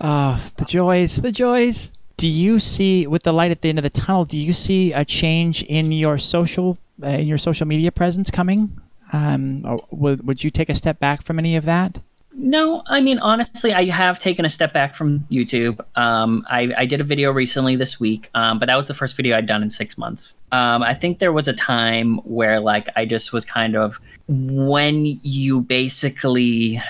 oh 0.00 0.50
the 0.56 0.64
joys 0.66 1.14
the 1.18 1.30
joys 1.30 1.92
do 2.16 2.26
you 2.26 2.58
see 2.58 3.06
with 3.06 3.22
the 3.22 3.32
light 3.32 3.52
at 3.52 3.60
the 3.60 3.68
end 3.68 3.78
of 3.78 3.84
the 3.84 3.90
tunnel 3.90 4.24
do 4.24 4.36
you 4.36 4.52
see 4.52 4.92
a 4.94 5.04
change 5.04 5.62
in 5.62 5.92
your 5.92 6.18
social 6.18 6.76
uh, 7.04 7.06
in 7.06 7.28
your 7.28 7.38
social 7.38 7.68
media 7.68 7.92
presence 7.92 8.32
coming 8.32 8.76
um, 9.12 9.78
would, 9.90 10.26
would 10.26 10.42
you 10.42 10.50
take 10.50 10.68
a 10.68 10.74
step 10.74 10.98
back 10.98 11.22
from 11.22 11.38
any 11.38 11.56
of 11.56 11.64
that 11.64 12.00
no, 12.34 12.82
I 12.86 13.00
mean 13.00 13.18
honestly, 13.18 13.72
I 13.72 13.86
have 13.90 14.18
taken 14.18 14.44
a 14.44 14.48
step 14.48 14.72
back 14.72 14.94
from 14.94 15.20
YouTube. 15.30 15.80
Um, 15.96 16.44
I, 16.48 16.72
I, 16.76 16.86
did 16.86 17.00
a 17.00 17.04
video 17.04 17.30
recently 17.30 17.76
this 17.76 18.00
week, 18.00 18.30
um, 18.34 18.58
but 18.58 18.68
that 18.68 18.76
was 18.76 18.88
the 18.88 18.94
first 18.94 19.16
video 19.16 19.36
I'd 19.36 19.46
done 19.46 19.62
in 19.62 19.70
six 19.70 19.98
months. 19.98 20.40
Um, 20.50 20.82
I 20.82 20.94
think 20.94 21.18
there 21.18 21.32
was 21.32 21.46
a 21.46 21.52
time 21.52 22.16
where 22.18 22.58
like 22.58 22.88
I 22.96 23.04
just 23.04 23.32
was 23.32 23.44
kind 23.44 23.76
of 23.76 24.00
when 24.28 25.20
you 25.22 25.60
basically 25.60 26.80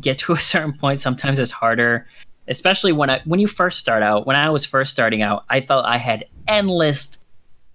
get 0.00 0.18
to 0.18 0.32
a 0.34 0.40
certain 0.40 0.72
point. 0.72 1.00
Sometimes 1.00 1.38
it's 1.38 1.52
harder 1.52 2.06
especially 2.46 2.92
when 2.92 3.10
I 3.10 3.20
when 3.24 3.40
you 3.40 3.46
first 3.46 3.78
start 3.78 4.02
out. 4.02 4.26
When 4.26 4.36
I 4.36 4.48
was 4.48 4.64
first 4.64 4.90
starting 4.90 5.22
out, 5.22 5.44
I 5.50 5.60
felt 5.60 5.84
I 5.84 5.98
had 5.98 6.24
endless 6.46 7.17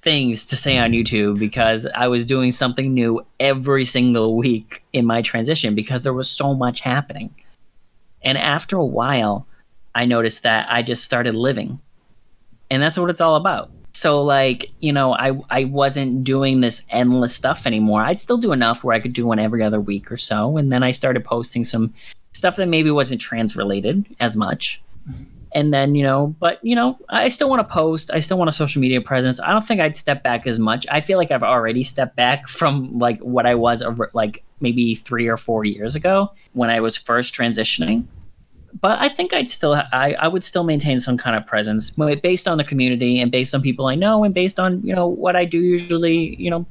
things 0.04 0.46
to 0.46 0.58
say 0.58 0.78
on 0.78 0.92
YouTube 0.92 1.40
because 1.40 1.88
I 1.96 2.08
was 2.08 2.26
doing 2.26 2.52
something 2.52 2.94
new 2.94 3.26
every 3.40 3.86
single 3.86 4.36
week 4.36 4.84
in 4.92 5.06
my 5.06 5.22
transition 5.22 5.76
because 5.76 6.04
there 6.04 6.14
was 6.14 6.30
so 6.30 6.54
much 6.54 6.82
happening. 6.82 7.34
And 8.22 8.38
after 8.38 8.76
a 8.76 8.86
while, 8.86 9.48
I 9.96 10.06
noticed 10.06 10.44
that 10.44 10.68
I 10.70 10.82
just 10.82 11.04
started 11.04 11.36
living. 11.36 11.80
And 12.70 12.84
that's 12.84 12.98
what 12.98 13.10
it's 13.10 13.22
all 13.22 13.38
about. 13.38 13.72
So 13.94 14.22
like, 14.24 14.72
you 14.80 14.92
know, 14.92 15.14
I 15.14 15.40
I 15.50 15.66
wasn't 15.66 16.24
doing 16.24 16.62
this 16.62 16.86
endless 16.90 17.36
stuff 17.36 17.66
anymore. 17.66 18.02
I'd 18.02 18.20
still 18.20 18.38
do 18.38 18.52
enough 18.52 18.84
where 18.84 18.96
I 18.96 19.00
could 19.00 19.14
do 19.14 19.28
one 19.28 19.40
every 19.40 19.64
other 19.64 19.80
week 19.80 20.12
or 20.12 20.18
so, 20.18 20.58
and 20.58 20.72
then 20.72 20.82
I 20.82 20.92
started 20.92 21.24
posting 21.24 21.64
some 21.64 21.94
stuff 22.34 22.56
that 22.56 22.68
maybe 22.68 22.90
wasn't 22.90 23.22
trans 23.22 23.56
related 23.56 24.06
as 24.20 24.36
much. 24.36 24.82
And 25.56 25.74
then, 25.74 25.94
you 25.94 26.04
know, 26.04 26.36
but 26.40 26.64
you 26.64 26.76
know, 26.76 26.98
I 27.10 27.28
still 27.28 27.50
want 27.50 27.60
to 27.60 27.74
post. 27.74 28.10
I 28.12 28.20
still 28.20 28.38
want 28.38 28.50
a 28.50 28.54
social 28.54 28.82
media 28.82 29.02
presence. 29.02 29.40
I 29.40 29.52
don't 29.52 29.66
think 29.66 29.82
I'd 29.82 29.96
step 29.96 30.24
back 30.24 30.48
as 30.48 30.60
much. 30.60 30.86
I 30.90 31.02
feel 31.02 31.18
like 31.18 31.32
I've 31.32 31.44
already 31.44 31.84
stepped 31.84 32.16
back 32.16 32.48
from 32.48 32.98
like 32.98 33.20
what 33.20 33.46
I 33.46 33.56
was 33.56 33.82
over 33.82 34.10
like 34.14 34.44
maybe 34.62 34.96
3 34.96 35.28
or 35.28 35.38
4 35.38 35.66
years 35.66 35.96
ago 35.96 36.32
when 36.54 36.70
I 36.70 36.80
was 36.80 36.96
first 36.96 37.36
transitioning 37.36 38.06
but 38.82 39.00
I 39.00 39.10
think 39.10 39.34
I'd 39.34 39.50
still 39.50 39.74
I, 39.74 40.16
I 40.20 40.28
would 40.28 40.44
still 40.44 40.64
maintain 40.64 41.00
some 41.00 41.18
kind 41.18 41.36
of 41.36 41.46
presence 41.46 41.92
based 42.22 42.48
on 42.48 42.58
the 42.58 42.64
community 42.64 43.20
and 43.20 43.32
based 43.32 43.54
on 43.54 43.62
people 43.62 43.88
I 43.88 43.96
know 43.96 44.24
and 44.24 44.34
based 44.34 44.60
on 44.60 44.82
you 44.86 44.96
know 44.96 45.08
what 45.08 45.36
I 45.36 45.46
do 45.46 45.60
usually 45.60 46.36
you 46.36 46.50
know 46.50 46.66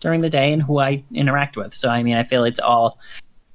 during 0.00 0.20
the 0.20 0.30
day 0.30 0.52
and 0.52 0.62
who 0.62 0.78
I 0.78 1.02
interact 1.12 1.56
with. 1.56 1.74
So 1.74 1.88
I 1.88 2.02
mean 2.02 2.16
I 2.16 2.22
feel 2.22 2.44
it's 2.44 2.60
all 2.60 2.98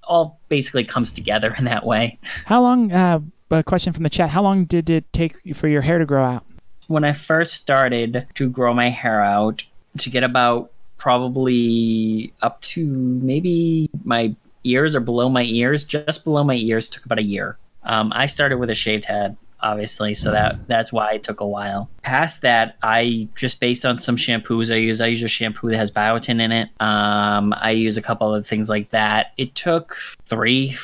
all 0.04 0.39
basically 0.50 0.84
comes 0.84 1.12
together 1.12 1.56
in 1.58 1.65
that 1.65 1.86
way. 1.86 2.17
How 2.46 2.62
long? 2.62 2.91
Uh, 2.91 3.22
a 3.60 3.63
question 3.63 3.94
from 3.94 4.04
the 4.04 4.10
chat. 4.10 4.30
How 4.30 4.42
long 4.42 4.66
did 4.66 4.89
it 4.89 5.12
take 5.13 5.56
for 5.56 5.68
your 5.68 5.82
hair 5.82 6.00
to 6.00 6.06
grow 6.06 6.24
out? 6.24 6.46
When 6.88 7.04
I 7.04 7.13
first 7.13 7.54
started 7.54 8.28
to 8.36 8.50
grow 8.50 8.74
my 8.74 8.89
hair 8.89 9.22
out, 9.22 9.63
to 10.00 10.10
get 10.10 10.24
about 10.24 10.72
probably 10.98 12.34
up 12.42 12.62
to 12.62 12.86
maybe 12.86 13.89
my 14.04 14.36
ears 14.63 14.96
or 14.96 15.00
below 15.00 15.30
my 15.30 15.44
ears, 15.44 15.84
just 15.84 16.24
below 16.24 16.44
my 16.44 16.56
ears, 16.56 16.89
took 16.89 17.06
about 17.06 17.20
a 17.20 17.24
year. 17.24 17.58
Um, 17.84 18.12
I 18.16 18.26
started 18.26 18.58
with 18.58 18.70
a 18.70 18.76
shaved 18.76 19.06
head, 19.06 19.36
obviously, 19.60 20.13
so 20.13 20.32
that 20.32 20.68
that's 20.68 20.94
why 20.94 21.13
it 21.13 21.24
took 21.24 21.42
a 21.42 21.48
while. 21.48 21.89
Past 22.02 22.42
that, 22.44 22.78
I 22.82 23.28
just 23.36 23.60
based 23.60 23.86
on 23.86 23.98
some 23.98 24.16
shampoos 24.16 24.74
I 24.74 24.78
use. 24.78 25.02
I 25.02 25.08
use 25.08 25.24
a 25.24 25.28
shampoo 25.28 25.70
that 25.70 25.78
has 25.78 25.92
biotin 25.92 26.42
in 26.42 26.52
it. 26.52 26.70
Um, 26.80 27.54
I 27.58 27.72
use 27.72 27.98
a 27.98 28.02
couple 28.02 28.34
of 28.34 28.48
things 28.48 28.70
like 28.70 28.89
that. 28.92 29.34
It 29.38 29.56
took 29.56 29.98
three 30.26 30.78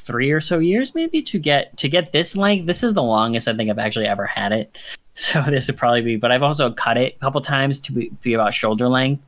three 0.00 0.30
or 0.30 0.40
so 0.40 0.58
years 0.58 0.94
maybe 0.94 1.22
to 1.22 1.38
get 1.38 1.76
to 1.78 1.88
get 1.88 2.12
this 2.12 2.36
length. 2.36 2.66
This 2.66 2.82
is 2.82 2.94
the 2.94 3.02
longest 3.02 3.48
I 3.48 3.54
think 3.54 3.70
I've 3.70 3.78
actually 3.78 4.06
ever 4.06 4.26
had 4.26 4.52
it. 4.52 4.76
So 5.12 5.42
this 5.42 5.66
would 5.66 5.76
probably 5.76 6.02
be, 6.02 6.16
but 6.16 6.30
I've 6.30 6.44
also 6.44 6.70
cut 6.70 6.96
it 6.96 7.16
a 7.16 7.18
couple 7.18 7.40
times 7.40 7.80
to 7.80 7.92
be, 7.92 8.10
be 8.22 8.32
about 8.32 8.54
shoulder 8.54 8.88
length. 8.88 9.22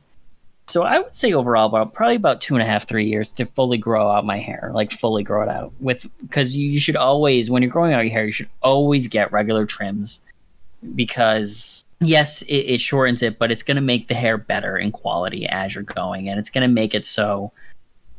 So 0.65 0.83
I 0.83 0.97
would 0.97 1.13
say 1.13 1.33
overall, 1.33 1.67
about 1.67 1.93
probably 1.93 2.15
about 2.15 2.39
two 2.39 2.55
and 2.55 2.63
a 2.63 2.65
half, 2.65 2.87
three 2.87 3.05
years 3.05 3.33
to 3.33 3.45
fully 3.45 3.77
grow 3.77 4.09
out 4.09 4.25
my 4.25 4.39
hair, 4.39 4.71
like 4.73 4.91
fully 4.91 5.23
grow 5.23 5.43
it 5.43 5.49
out. 5.49 5.73
With 5.81 6.07
because 6.21 6.55
you, 6.55 6.67
you 6.67 6.79
should 6.79 6.95
always, 6.95 7.51
when 7.51 7.61
you're 7.61 7.71
growing 7.71 7.93
out 7.93 8.05
your 8.05 8.13
hair, 8.13 8.25
you 8.25 8.31
should 8.31 8.49
always 8.61 9.07
get 9.07 9.31
regular 9.33 9.65
trims, 9.65 10.21
because 10.95 11.85
yes, 11.99 12.41
it, 12.43 12.55
it 12.55 12.81
shortens 12.81 13.21
it, 13.21 13.37
but 13.37 13.51
it's 13.51 13.63
going 13.63 13.75
to 13.75 13.81
make 13.81 14.07
the 14.07 14.15
hair 14.15 14.37
better 14.37 14.77
in 14.77 14.91
quality 14.91 15.45
as 15.47 15.75
you're 15.75 15.83
going, 15.83 16.29
and 16.29 16.39
it's 16.39 16.49
going 16.49 16.67
to 16.67 16.73
make 16.73 16.93
it 16.93 17.05
so 17.05 17.51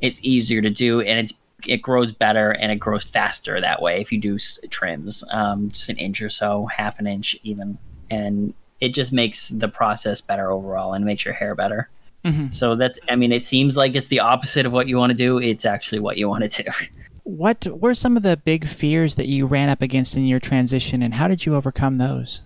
it's 0.00 0.20
easier 0.22 0.60
to 0.60 0.70
do, 0.70 1.00
and 1.00 1.18
it's 1.18 1.32
it 1.68 1.82
grows 1.82 2.12
better 2.12 2.52
and 2.52 2.70
it 2.70 2.76
grows 2.76 3.04
faster 3.04 3.60
that 3.60 3.82
way 3.82 4.00
if 4.00 4.12
you 4.12 4.18
do 4.18 4.38
trims, 4.70 5.24
um, 5.30 5.68
just 5.68 5.88
an 5.88 5.96
inch 5.96 6.20
or 6.22 6.30
so, 6.30 6.66
half 6.66 6.98
an 6.98 7.06
inch 7.06 7.36
even, 7.42 7.78
and 8.10 8.54
it 8.80 8.90
just 8.90 9.12
makes 9.12 9.48
the 9.48 9.68
process 9.68 10.20
better 10.20 10.50
overall 10.50 10.92
and 10.92 11.04
makes 11.04 11.24
your 11.24 11.34
hair 11.34 11.54
better. 11.54 11.88
Mm-hmm. 12.24 12.50
So 12.50 12.74
that's, 12.74 12.98
I 13.08 13.16
mean, 13.16 13.32
it 13.32 13.44
seems 13.44 13.76
like 13.76 13.94
it's 13.94 14.08
the 14.08 14.20
opposite 14.20 14.66
of 14.66 14.72
what 14.72 14.88
you 14.88 14.96
want 14.96 15.10
to 15.10 15.16
do. 15.16 15.38
It's 15.38 15.64
actually 15.64 16.00
what 16.00 16.16
you 16.16 16.28
want 16.28 16.50
to 16.50 16.62
do. 16.62 16.70
What 17.26 17.66
were 17.66 17.94
some 17.94 18.18
of 18.18 18.22
the 18.22 18.36
big 18.36 18.66
fears 18.66 19.14
that 19.14 19.28
you 19.28 19.46
ran 19.46 19.70
up 19.70 19.80
against 19.80 20.14
in 20.14 20.26
your 20.26 20.38
transition, 20.38 21.02
and 21.02 21.14
how 21.14 21.26
did 21.26 21.46
you 21.46 21.54
overcome 21.54 21.96
those? 21.96 22.42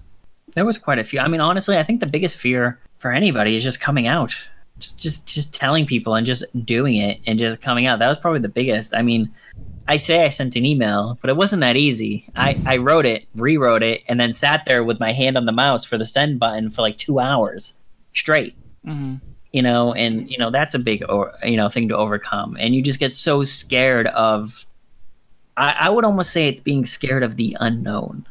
There 0.54 0.64
was 0.64 0.78
quite 0.78 1.00
a 1.00 1.04
few. 1.04 1.18
I 1.18 1.26
mean, 1.26 1.40
honestly, 1.40 1.76
I 1.76 1.82
think 1.82 1.98
the 1.98 2.06
biggest 2.06 2.36
fear 2.36 2.78
for 2.98 3.10
anybody 3.10 3.56
is 3.56 3.64
just 3.64 3.80
coming 3.80 4.06
out, 4.06 4.36
just 4.78 4.98
just 4.98 5.26
just 5.26 5.54
telling 5.54 5.86
people 5.86 6.14
and 6.14 6.26
just 6.26 6.44
doing 6.64 6.96
it 6.96 7.20
and 7.26 7.38
just 7.38 7.60
coming 7.60 7.86
out. 7.86 7.98
That 7.98 8.08
was 8.08 8.18
probably 8.18 8.40
the 8.40 8.48
biggest. 8.48 8.94
I 8.94 9.02
mean, 9.02 9.32
I 9.86 9.96
say 9.96 10.22
I 10.22 10.28
sent 10.28 10.56
an 10.56 10.64
email, 10.64 11.18
but 11.20 11.30
it 11.30 11.36
wasn't 11.36 11.60
that 11.60 11.76
easy. 11.76 12.28
I, 12.36 12.60
I 12.66 12.76
wrote 12.76 13.06
it, 13.06 13.26
rewrote 13.34 13.82
it, 13.82 14.02
and 14.08 14.20
then 14.20 14.32
sat 14.32 14.64
there 14.66 14.84
with 14.84 15.00
my 15.00 15.12
hand 15.12 15.36
on 15.36 15.46
the 15.46 15.52
mouse 15.52 15.84
for 15.84 15.96
the 15.96 16.04
send 16.04 16.38
button 16.38 16.70
for 16.70 16.82
like 16.82 16.98
two 16.98 17.20
hours 17.20 17.76
straight. 18.12 18.56
Mm-hmm 18.86 19.16
you 19.52 19.62
know 19.62 19.94
and 19.94 20.30
you 20.30 20.38
know 20.38 20.50
that's 20.50 20.74
a 20.74 20.78
big 20.78 21.02
or 21.08 21.32
you 21.42 21.56
know 21.56 21.68
thing 21.68 21.88
to 21.88 21.96
overcome 21.96 22.56
and 22.60 22.74
you 22.74 22.82
just 22.82 23.00
get 23.00 23.14
so 23.14 23.42
scared 23.42 24.06
of 24.08 24.66
I, 25.56 25.74
I 25.80 25.90
would 25.90 26.04
almost 26.04 26.30
say 26.32 26.48
it's 26.48 26.60
being 26.60 26.84
scared 26.84 27.22
of 27.22 27.36
the 27.36 27.56
unknown 27.60 28.26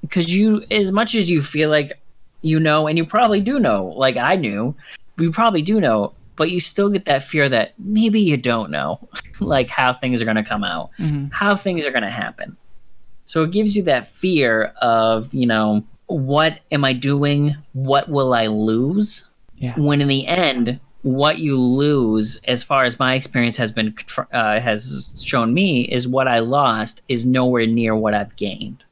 because 0.00 0.34
you 0.34 0.64
as 0.70 0.92
much 0.92 1.14
as 1.14 1.30
you 1.30 1.42
feel 1.42 1.70
like 1.70 2.00
you 2.42 2.58
know 2.60 2.86
and 2.86 2.98
you 2.98 3.06
probably 3.06 3.40
do 3.40 3.58
know 3.58 3.86
like 3.96 4.16
i 4.16 4.34
knew 4.34 4.74
you 5.18 5.30
probably 5.30 5.62
do 5.62 5.80
know 5.80 6.12
but 6.36 6.50
you 6.50 6.58
still 6.58 6.90
get 6.90 7.04
that 7.04 7.22
fear 7.22 7.48
that 7.48 7.74
maybe 7.78 8.20
you 8.20 8.36
don't 8.36 8.70
know 8.70 8.98
like 9.40 9.70
how 9.70 9.92
things 9.92 10.20
are 10.20 10.24
going 10.24 10.36
to 10.36 10.44
come 10.44 10.64
out 10.64 10.90
mm-hmm. 10.98 11.26
how 11.30 11.54
things 11.56 11.84
are 11.86 11.90
going 11.90 12.02
to 12.02 12.10
happen 12.10 12.56
so 13.24 13.42
it 13.42 13.50
gives 13.50 13.76
you 13.76 13.82
that 13.82 14.08
fear 14.08 14.72
of 14.80 15.32
you 15.32 15.46
know 15.46 15.82
what 16.06 16.60
am 16.70 16.84
i 16.84 16.92
doing 16.92 17.56
what 17.72 18.08
will 18.08 18.34
i 18.34 18.46
lose 18.46 19.26
yeah. 19.58 19.78
When 19.78 20.00
in 20.00 20.08
the 20.08 20.26
end, 20.26 20.80
what 21.02 21.38
you 21.38 21.56
lose, 21.56 22.40
as 22.46 22.62
far 22.62 22.84
as 22.84 22.98
my 22.98 23.14
experience 23.14 23.56
has 23.56 23.70
been 23.70 23.94
uh, 24.32 24.60
has 24.60 25.22
shown 25.24 25.54
me, 25.54 25.82
is 25.82 26.08
what 26.08 26.28
I 26.28 26.40
lost 26.40 27.02
is 27.08 27.24
nowhere 27.24 27.66
near 27.66 27.94
what 27.94 28.14
I've 28.14 28.34
gained. 28.36 28.84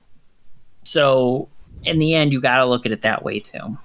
So 0.85 1.49
in 1.85 1.99
the 1.99 2.15
end, 2.15 2.33
you 2.33 2.41
got 2.41 2.59
to 2.59 2.67
look 2.67 2.87
at 2.87 2.93
it 2.93 3.03
that 3.03 3.25
way 3.25 3.41
too. 3.41 3.77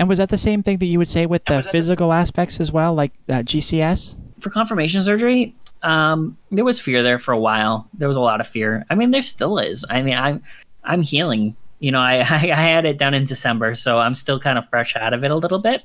And 0.00 0.08
was 0.08 0.18
that 0.18 0.30
the 0.30 0.38
same 0.38 0.64
thing 0.64 0.78
that 0.78 0.86
you 0.86 0.98
would 0.98 1.08
say 1.08 1.26
with 1.26 1.44
the 1.44 1.62
physical 1.62 2.08
the- 2.08 2.16
aspects 2.16 2.58
as 2.58 2.72
well, 2.72 2.94
like 2.94 3.12
uh, 3.28 3.42
GCS? 3.42 4.16
For 4.40 4.50
confirmation 4.50 5.04
surgery, 5.04 5.54
um, 5.82 6.36
there 6.50 6.64
was 6.64 6.80
fear 6.80 7.02
there 7.04 7.20
for 7.20 7.30
a 7.30 7.38
while. 7.38 7.86
There 7.94 8.08
was 8.08 8.16
a 8.16 8.20
lot 8.20 8.40
of 8.40 8.48
fear. 8.48 8.84
I 8.90 8.96
mean, 8.96 9.12
there 9.12 9.22
still 9.22 9.58
is. 9.58 9.84
I 9.88 10.02
mean, 10.02 10.16
I'm 10.16 10.42
I'm 10.82 11.02
healing 11.02 11.54
you 11.80 11.90
know, 11.90 11.98
I, 11.98 12.18
I, 12.30 12.52
I 12.54 12.66
had 12.66 12.84
it 12.84 12.98
done 12.98 13.14
in 13.14 13.24
December, 13.24 13.74
so 13.74 13.98
I'm 13.98 14.14
still 14.14 14.38
kind 14.38 14.58
of 14.58 14.68
fresh 14.68 14.94
out 14.94 15.12
of 15.12 15.24
it 15.24 15.30
a 15.30 15.36
little 15.36 15.58
bit. 15.58 15.82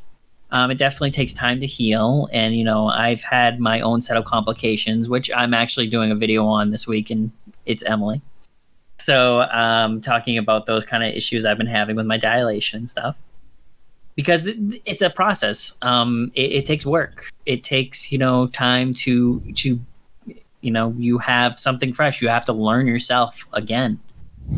Um, 0.51 0.69
it 0.69 0.77
definitely 0.77 1.11
takes 1.11 1.33
time 1.33 1.59
to 1.61 1.65
heal, 1.65 2.29
and 2.31 2.55
you 2.55 2.63
know, 2.63 2.87
I've 2.87 3.23
had 3.23 3.59
my 3.59 3.81
own 3.81 4.01
set 4.01 4.15
of 4.15 4.25
complications, 4.25 5.09
which 5.09 5.31
I'm 5.35 5.55
actually 5.55 5.87
doing 5.87 6.11
a 6.11 6.15
video 6.15 6.45
on 6.45 6.69
this 6.69 6.85
week, 6.85 7.09
and 7.09 7.31
it's 7.65 7.83
Emily. 7.83 8.21
So, 8.97 9.41
um, 9.41 10.01
talking 10.01 10.37
about 10.37 10.67
those 10.67 10.85
kind 10.85 11.03
of 11.03 11.13
issues 11.13 11.45
I've 11.45 11.57
been 11.57 11.65
having 11.67 11.95
with 11.95 12.05
my 12.05 12.17
dilation 12.17 12.79
and 12.79 12.89
stuff, 12.89 13.17
because 14.15 14.47
it, 14.47 14.57
it's 14.85 15.01
a 15.01 15.09
process. 15.09 15.75
Um, 15.81 16.31
it, 16.35 16.51
it 16.51 16.65
takes 16.65 16.85
work. 16.85 17.29
It 17.45 17.63
takes 17.63 18.11
you 18.11 18.17
know 18.17 18.47
time 18.47 18.93
to 18.95 19.39
to 19.55 19.79
you 20.61 20.71
know 20.71 20.93
you 20.97 21.17
have 21.19 21.59
something 21.59 21.93
fresh. 21.93 22.21
You 22.21 22.29
have 22.29 22.45
to 22.45 22.53
learn 22.53 22.87
yourself 22.87 23.45
again 23.53 23.99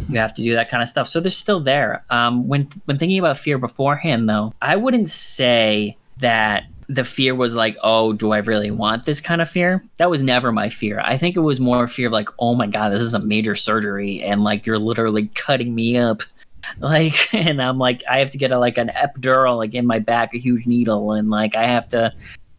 you 0.09 0.19
have 0.19 0.33
to 0.33 0.41
do 0.41 0.53
that 0.53 0.69
kind 0.69 0.83
of 0.83 0.89
stuff. 0.89 1.07
So 1.07 1.19
they're 1.19 1.31
still 1.31 1.59
there. 1.59 2.03
Um, 2.09 2.47
when 2.47 2.69
when 2.85 2.97
thinking 2.97 3.19
about 3.19 3.37
fear 3.37 3.57
beforehand, 3.57 4.29
though, 4.29 4.53
I 4.61 4.75
wouldn't 4.75 5.09
say 5.09 5.97
that 6.19 6.65
the 6.89 7.03
fear 7.03 7.35
was 7.35 7.55
like, 7.55 7.77
oh, 7.83 8.13
do 8.13 8.31
I 8.31 8.37
really 8.37 8.71
want 8.71 9.05
this 9.05 9.19
kind 9.19 9.41
of 9.41 9.49
fear? 9.49 9.83
That 9.97 10.09
was 10.09 10.23
never 10.23 10.51
my 10.51 10.69
fear. 10.69 11.01
I 11.03 11.17
think 11.17 11.35
it 11.35 11.41
was 11.41 11.59
more 11.59 11.87
fear 11.87 12.07
of 12.07 12.13
like, 12.13 12.29
oh 12.39 12.55
my 12.55 12.67
god, 12.67 12.89
this 12.91 13.01
is 13.01 13.13
a 13.13 13.19
major 13.19 13.55
surgery, 13.55 14.21
and 14.23 14.43
like 14.43 14.65
you're 14.65 14.79
literally 14.79 15.27
cutting 15.35 15.73
me 15.75 15.97
up, 15.97 16.23
like, 16.79 17.33
and 17.33 17.61
I'm 17.61 17.77
like, 17.77 18.03
I 18.09 18.19
have 18.19 18.29
to 18.31 18.37
get 18.37 18.51
a, 18.51 18.59
like 18.59 18.77
an 18.77 18.89
epidural 18.95 19.57
like 19.57 19.73
in 19.73 19.85
my 19.85 19.99
back, 19.99 20.33
a 20.33 20.39
huge 20.39 20.65
needle, 20.65 21.11
and 21.11 21.29
like 21.29 21.55
I 21.55 21.65
have 21.67 21.87
to, 21.89 22.13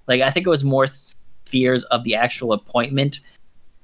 like, 0.07 0.21
I 0.21 0.31
think 0.31 0.47
it 0.47 0.51
was 0.51 0.65
more 0.65 0.87
fears 1.47 1.85
of 1.85 2.05
the 2.05 2.15
actual 2.15 2.53
appointment 2.53 3.21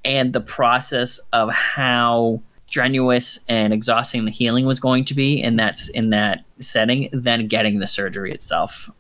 and 0.05 0.33
the 0.33 0.41
process 0.41 1.19
of 1.33 1.51
how 1.51 2.43
strenuous 2.67 3.41
and 3.49 3.73
exhausting 3.73 4.25
the 4.25 4.31
healing 4.31 4.67
was 4.67 4.81
going 4.81 5.05
to 5.05 5.15
be 5.15 5.41
in 5.41 5.57
that 5.57 5.79
in 5.95 6.11
that 6.11 6.45
setting 6.61 7.09
than 7.13 7.47
getting 7.47 7.79
the 7.79 7.87
surgery 7.87 8.33
itself. 8.33 8.91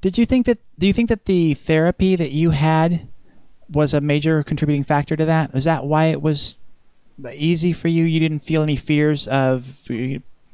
Did 0.00 0.18
you 0.18 0.26
think 0.26 0.46
that 0.46 0.58
do 0.78 0.86
you 0.86 0.92
think 0.92 1.08
that 1.08 1.24
the 1.24 1.54
therapy 1.54 2.16
that 2.16 2.32
you 2.32 2.50
had 2.50 3.08
was 3.70 3.94
a 3.94 4.00
major 4.00 4.42
contributing 4.42 4.84
factor 4.84 5.16
to 5.16 5.24
that? 5.24 5.52
Was 5.52 5.64
that 5.64 5.84
why 5.84 6.06
it 6.06 6.22
was 6.22 6.56
easy 7.32 7.72
for 7.72 7.88
you? 7.88 8.04
You 8.04 8.20
didn't 8.20 8.40
feel 8.40 8.62
any 8.62 8.76
fears 8.76 9.28
of 9.28 9.88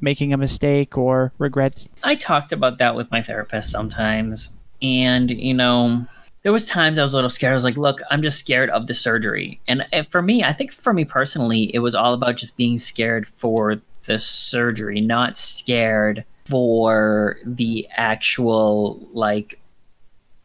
making 0.01 0.33
a 0.33 0.37
mistake 0.37 0.97
or 0.97 1.33
regrets? 1.37 1.87
I 2.03 2.15
talked 2.15 2.51
about 2.51 2.77
that 2.79 2.95
with 2.95 3.09
my 3.11 3.21
therapist 3.21 3.71
sometimes. 3.71 4.51
And, 4.81 5.31
you 5.31 5.53
know, 5.53 6.05
there 6.43 6.51
was 6.51 6.67
times 6.67 6.99
I 6.99 7.01
was 7.01 7.13
a 7.13 7.17
little 7.17 7.29
scared. 7.29 7.51
I 7.51 7.55
was 7.55 7.63
like, 7.63 7.77
look, 7.77 8.01
I'm 8.11 8.21
just 8.21 8.39
scared 8.39 8.69
of 8.69 8.87
the 8.87 8.93
surgery. 8.93 9.59
And 9.67 9.85
uh, 9.91 10.03
for 10.03 10.21
me, 10.21 10.43
I 10.43 10.53
think 10.53 10.71
for 10.71 10.93
me 10.93 11.05
personally, 11.05 11.73
it 11.73 11.79
was 11.79 11.95
all 11.95 12.13
about 12.13 12.37
just 12.37 12.57
being 12.57 12.77
scared 12.77 13.27
for 13.27 13.77
the 14.05 14.19
surgery, 14.19 15.01
not 15.01 15.35
scared 15.35 16.23
for 16.45 17.39
the 17.43 17.87
actual 17.91 19.07
like 19.13 19.59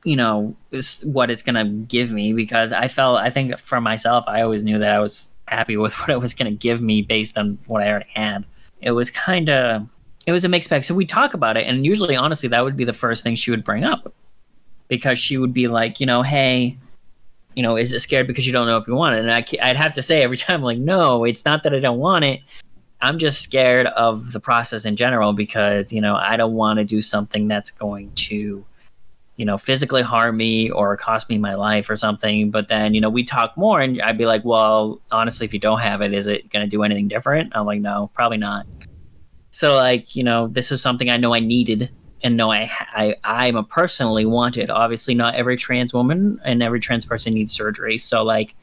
you 0.03 0.17
know 0.17 0.57
what 1.05 1.31
it's 1.31 1.43
gonna 1.43 1.67
give 1.67 2.11
me 2.11 2.33
because 2.33 2.73
I 2.73 2.89
felt 2.89 3.19
I 3.19 3.29
think 3.31 3.59
for 3.59 3.81
myself 3.81 4.25
I 4.27 4.41
always 4.41 4.63
knew 4.63 4.79
that 4.79 4.91
I 4.91 4.99
was 4.99 5.30
happy 5.51 5.77
with 5.77 5.93
what 6.01 6.11
it 6.11 6.21
was 6.21 6.35
gonna 6.35 6.53
give 6.53 6.81
me 6.81 7.03
based 7.03 7.37
on 7.37 7.59
what 7.67 7.83
I 7.83 7.91
already 7.91 8.11
had. 8.15 8.45
It 8.81 8.93
was 8.93 9.11
kind 9.11 9.51
of 9.51 9.87
it 10.27 10.33
was 10.33 10.45
a 10.45 10.49
mixed 10.49 10.71
bag. 10.71 10.85
So 10.85 10.95
we 10.95 11.07
talk 11.07 11.35
about 11.35 11.57
it, 11.57 11.67
and 11.67 11.85
usually, 11.85 12.17
honestly, 12.17 12.49
that 12.51 12.63
would 12.63 12.77
be 12.77 12.85
the 12.85 12.93
first 12.93 13.25
thing 13.25 13.35
she 13.35 13.51
would 13.51 13.65
bring 13.65 13.85
up 13.85 14.13
because 14.89 15.19
she 15.19 15.39
would 15.39 15.55
be 15.55 15.69
like, 15.69 16.01
you 16.01 16.07
know, 16.07 16.23
hey, 16.23 16.77
you 17.55 17.63
know, 17.63 17.77
is 17.77 17.93
it 17.93 18.01
scared 18.01 18.27
because 18.27 18.47
you 18.47 18.53
don't 18.53 18.67
know 18.67 18.77
if 18.77 18.87
you 18.87 18.95
want 18.95 19.15
it? 19.15 19.21
And 19.21 19.31
I, 19.31 19.45
I'd 19.63 19.77
have 19.77 19.93
to 19.95 20.03
say 20.03 20.23
every 20.23 20.37
time, 20.49 20.63
like, 20.63 20.79
no, 20.79 21.25
it's 21.25 21.45
not 21.45 21.63
that 21.63 21.75
I 21.75 21.81
don't 21.81 21.99
want 21.99 22.25
it. 22.25 22.41
I'm 23.03 23.19
just 23.19 23.41
scared 23.41 23.87
of 23.87 24.33
the 24.33 24.41
process 24.41 24.85
in 24.85 24.95
general 24.95 25.33
because, 25.33 25.91
you 25.91 26.03
know, 26.03 26.17
I 26.17 26.37
don't 26.37 26.53
want 26.53 26.79
to 26.79 26.85
do 26.85 27.01
something 27.01 27.49
that's 27.49 27.71
going 27.71 28.13
to, 28.13 28.65
you 29.41 29.47
know, 29.47 29.57
physically 29.57 30.03
harm 30.03 30.37
me 30.37 30.69
or 30.71 30.99
cost 30.99 31.31
me 31.31 31.39
my 31.39 31.55
life 31.55 31.89
or 31.89 31.97
something. 31.97 32.51
But 32.51 32.69
then, 32.69 32.93
you 32.93 33.01
know, 33.01 33.09
we 33.09 33.25
talk 33.25 33.57
more 33.57 33.81
and 33.81 34.03
I'd 34.03 34.19
be 34.19 34.27
like, 34.27 34.45
well, 34.45 35.01
honestly, 35.11 35.47
if 35.47 35.55
you 35.55 35.59
don't 35.59 35.81
have 35.81 36.03
it, 36.03 36.13
is 36.13 36.27
it 36.27 36.51
going 36.51 36.63
to 36.63 36.69
do 36.69 36.83
anything 36.83 37.09
different? 37.09 37.57
I'm 37.57 37.65
like, 37.65 37.81
no, 37.81 38.11
probably 38.13 38.37
not. 38.37 38.67
So, 39.51 39.77
like, 39.77 40.15
you 40.15 40.25
know, 40.25 40.49
this 40.49 40.71
is 40.71 40.83
something 40.83 41.09
I 41.09 41.17
know 41.17 41.33
I 41.33 41.41
needed 41.41 41.89
and 42.23 42.37
know 42.37 42.53
I, 42.53 42.71
I 42.93 43.17
I'm 43.25 43.65
personally 43.65 44.27
wanted. 44.27 44.69
Obviously, 44.69 45.15
not 45.15 45.35
every 45.37 45.57
trans 45.57 45.95
woman 45.95 46.39
and 46.45 46.63
every 46.63 46.79
trans 46.79 47.07
person 47.07 47.33
needs 47.33 47.51
surgery. 47.51 47.97
So 47.97 48.23
like 48.23 48.55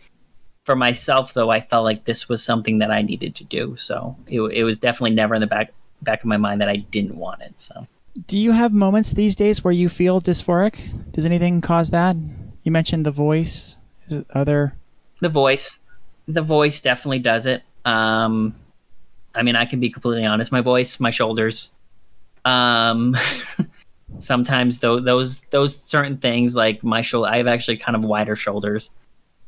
for 0.63 0.75
myself 0.75 1.33
though, 1.33 1.49
I 1.49 1.59
felt 1.59 1.85
like 1.85 2.05
this 2.05 2.29
was 2.29 2.45
something 2.45 2.77
that 2.77 2.91
I 2.91 3.01
needed 3.01 3.33
to 3.37 3.43
do. 3.45 3.75
So 3.77 4.15
it, 4.27 4.41
it 4.41 4.63
was 4.63 4.77
definitely 4.77 5.15
never 5.15 5.33
in 5.33 5.41
the 5.41 5.47
back 5.47 5.73
back 6.03 6.19
of 6.19 6.27
my 6.27 6.37
mind 6.37 6.61
that 6.61 6.69
I 6.69 6.75
didn't 6.75 7.15
want 7.15 7.41
it. 7.41 7.59
So 7.59 7.87
do 8.25 8.37
you 8.37 8.51
have 8.51 8.73
moments 8.73 9.11
these 9.11 9.35
days 9.35 9.63
where 9.63 9.71
you 9.71 9.89
feel 9.89 10.21
dysphoric? 10.21 11.11
Does 11.11 11.25
anything 11.25 11.61
cause 11.61 11.91
that? 11.91 12.15
You 12.63 12.71
mentioned 12.71 13.05
the 13.05 13.11
voice. 13.11 13.77
Is 14.07 14.13
it 14.13 14.27
other 14.33 14.73
the 15.19 15.29
voice? 15.29 15.79
The 16.27 16.41
voice 16.41 16.81
definitely 16.81 17.19
does 17.19 17.45
it. 17.45 17.63
Um, 17.85 18.55
I 19.35 19.43
mean, 19.43 19.55
I 19.55 19.65
can 19.65 19.79
be 19.79 19.89
completely 19.89 20.25
honest. 20.25 20.51
My 20.51 20.61
voice, 20.61 20.99
my 20.99 21.09
shoulders, 21.09 21.71
um, 22.43 23.15
sometimes 24.19 24.79
though 24.79 24.99
those 24.99 25.41
those 25.51 25.79
certain 25.79 26.17
things 26.17 26.55
like 26.55 26.83
my 26.83 27.01
shoulder, 27.01 27.29
I 27.29 27.37
have 27.37 27.47
actually 27.47 27.77
kind 27.77 27.95
of 27.95 28.03
wider 28.03 28.35
shoulders, 28.35 28.89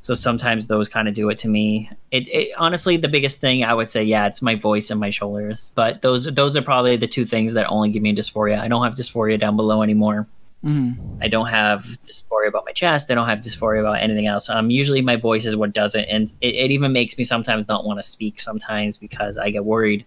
so 0.01 0.13
sometimes 0.13 0.67
those 0.67 0.87
kind 0.87 1.07
of 1.07 1.13
do 1.13 1.29
it 1.29 1.37
to 1.39 1.47
me. 1.47 1.91
It, 2.11 2.27
it 2.29 2.51
honestly 2.57 2.97
the 2.97 3.09
biggest 3.09 3.41
thing 3.41 3.63
I 3.63 3.73
would 3.73 3.89
say, 3.89 4.03
yeah, 4.03 4.27
it's 4.27 4.41
my 4.41 4.55
voice 4.55 4.89
and 4.89 4.99
my 4.99 5.09
shoulders. 5.09 5.71
But 5.75 6.01
those 6.01 6.25
those 6.25 6.55
are 6.55 6.61
probably 6.61 6.95
the 6.95 7.07
two 7.07 7.25
things 7.25 7.53
that 7.53 7.67
only 7.67 7.89
give 7.89 8.01
me 8.01 8.15
dysphoria. 8.15 8.59
I 8.59 8.67
don't 8.67 8.83
have 8.83 8.93
dysphoria 8.93 9.39
down 9.39 9.55
below 9.57 9.81
anymore. 9.81 10.27
Mm-hmm. 10.63 11.19
I 11.21 11.27
don't 11.27 11.47
have 11.47 11.85
dysphoria 12.05 12.47
about 12.47 12.65
my 12.65 12.73
chest. 12.73 13.11
I 13.11 13.15
don't 13.15 13.27
have 13.27 13.39
dysphoria 13.39 13.81
about 13.81 14.01
anything 14.01 14.27
else. 14.27 14.49
Um, 14.49 14.69
usually 14.69 15.01
my 15.01 15.15
voice 15.15 15.45
is 15.45 15.55
what 15.55 15.73
does 15.73 15.95
it, 15.95 16.07
and 16.09 16.29
it, 16.41 16.55
it 16.55 16.71
even 16.71 16.91
makes 16.91 17.17
me 17.17 17.23
sometimes 17.23 17.67
not 17.67 17.85
want 17.85 17.99
to 17.99 18.03
speak 18.03 18.39
sometimes 18.39 18.97
because 18.97 19.37
I 19.37 19.49
get 19.49 19.65
worried 19.65 20.05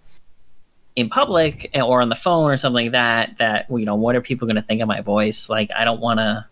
in 0.95 1.09
public 1.09 1.71
or 1.75 2.03
on 2.03 2.09
the 2.09 2.15
phone 2.15 2.51
or 2.51 2.57
something 2.57 2.87
like 2.87 2.93
that 2.93 3.39
that 3.39 3.67
you 3.71 3.87
know 3.87 3.95
what 3.95 4.15
are 4.15 4.21
people 4.21 4.47
going 4.47 4.57
to 4.57 4.63
think 4.63 4.83
of 4.83 4.89
my 4.89 5.01
voice 5.01 5.49
like 5.49 5.71
i 5.75 5.85
don't 5.85 6.01
want 6.01 6.19
to 6.19 6.45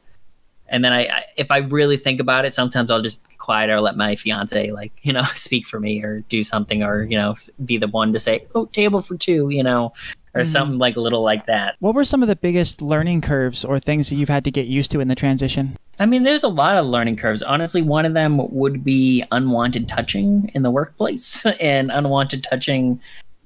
and 0.70 0.85
then 0.85 0.92
I, 0.92 1.06
I, 1.06 1.24
if 1.37 1.50
i 1.50 1.59
really 1.59 1.96
think 1.96 2.20
about 2.20 2.44
it 2.44 2.52
sometimes 2.52 2.90
i'll 2.90 3.02
just 3.02 3.28
be 3.28 3.37
quiet 3.37 3.70
or 3.70 3.80
let 3.80 3.96
my 3.96 4.16
fiance 4.16 4.70
like 4.70 4.92
you 5.02 5.12
know 5.12 5.24
speak 5.35 5.66
for 5.66 5.80
me 5.80 6.02
or 6.02 6.20
do 6.28 6.42
something 6.42 6.83
or 6.83 7.04
you 7.04 7.16
know 7.16 7.37
be 7.64 7.76
the 7.76 7.88
one 7.88 8.12
to 8.12 8.18
say 8.18 8.46
oh 8.54 8.66
table 8.66 9.02
for 9.02 9.16
two 9.16 9.50
you 9.50 9.62
know 9.62 9.92
or 10.35 10.42
mm. 10.42 10.46
something 10.46 10.78
like 10.78 10.96
a 10.96 11.00
little 11.00 11.22
like 11.22 11.46
that 11.46 11.76
what 11.80 11.94
were 11.94 12.04
some 12.04 12.22
of 12.22 12.28
the 12.28 12.37
biggest 12.37 12.80
learning 12.80 13.20
curves 13.20 13.64
or 13.64 13.78
things 13.78 14.09
that 14.09 14.16
you've 14.16 14.28
had 14.28 14.44
to 14.44 14.50
get 14.50 14.66
used 14.66 14.90
to 14.90 15.00
in 15.00 15.09
the 15.09 15.14
transition 15.14 15.76
I 16.00 16.06
mean, 16.06 16.22
there's 16.22 16.44
a 16.44 16.48
lot 16.48 16.78
of 16.78 16.87
learning 16.87 17.16
curves. 17.16 17.42
Honestly, 17.42 17.83
one 17.83 18.06
of 18.06 18.14
them 18.14 18.40
would 18.54 18.83
be 18.83 19.22
unwanted 19.33 19.87
touching 19.87 20.50
in 20.54 20.62
the 20.62 20.70
workplace 20.70 21.44
and 21.61 21.90
unwanted 21.92 22.42
touching 22.42 22.98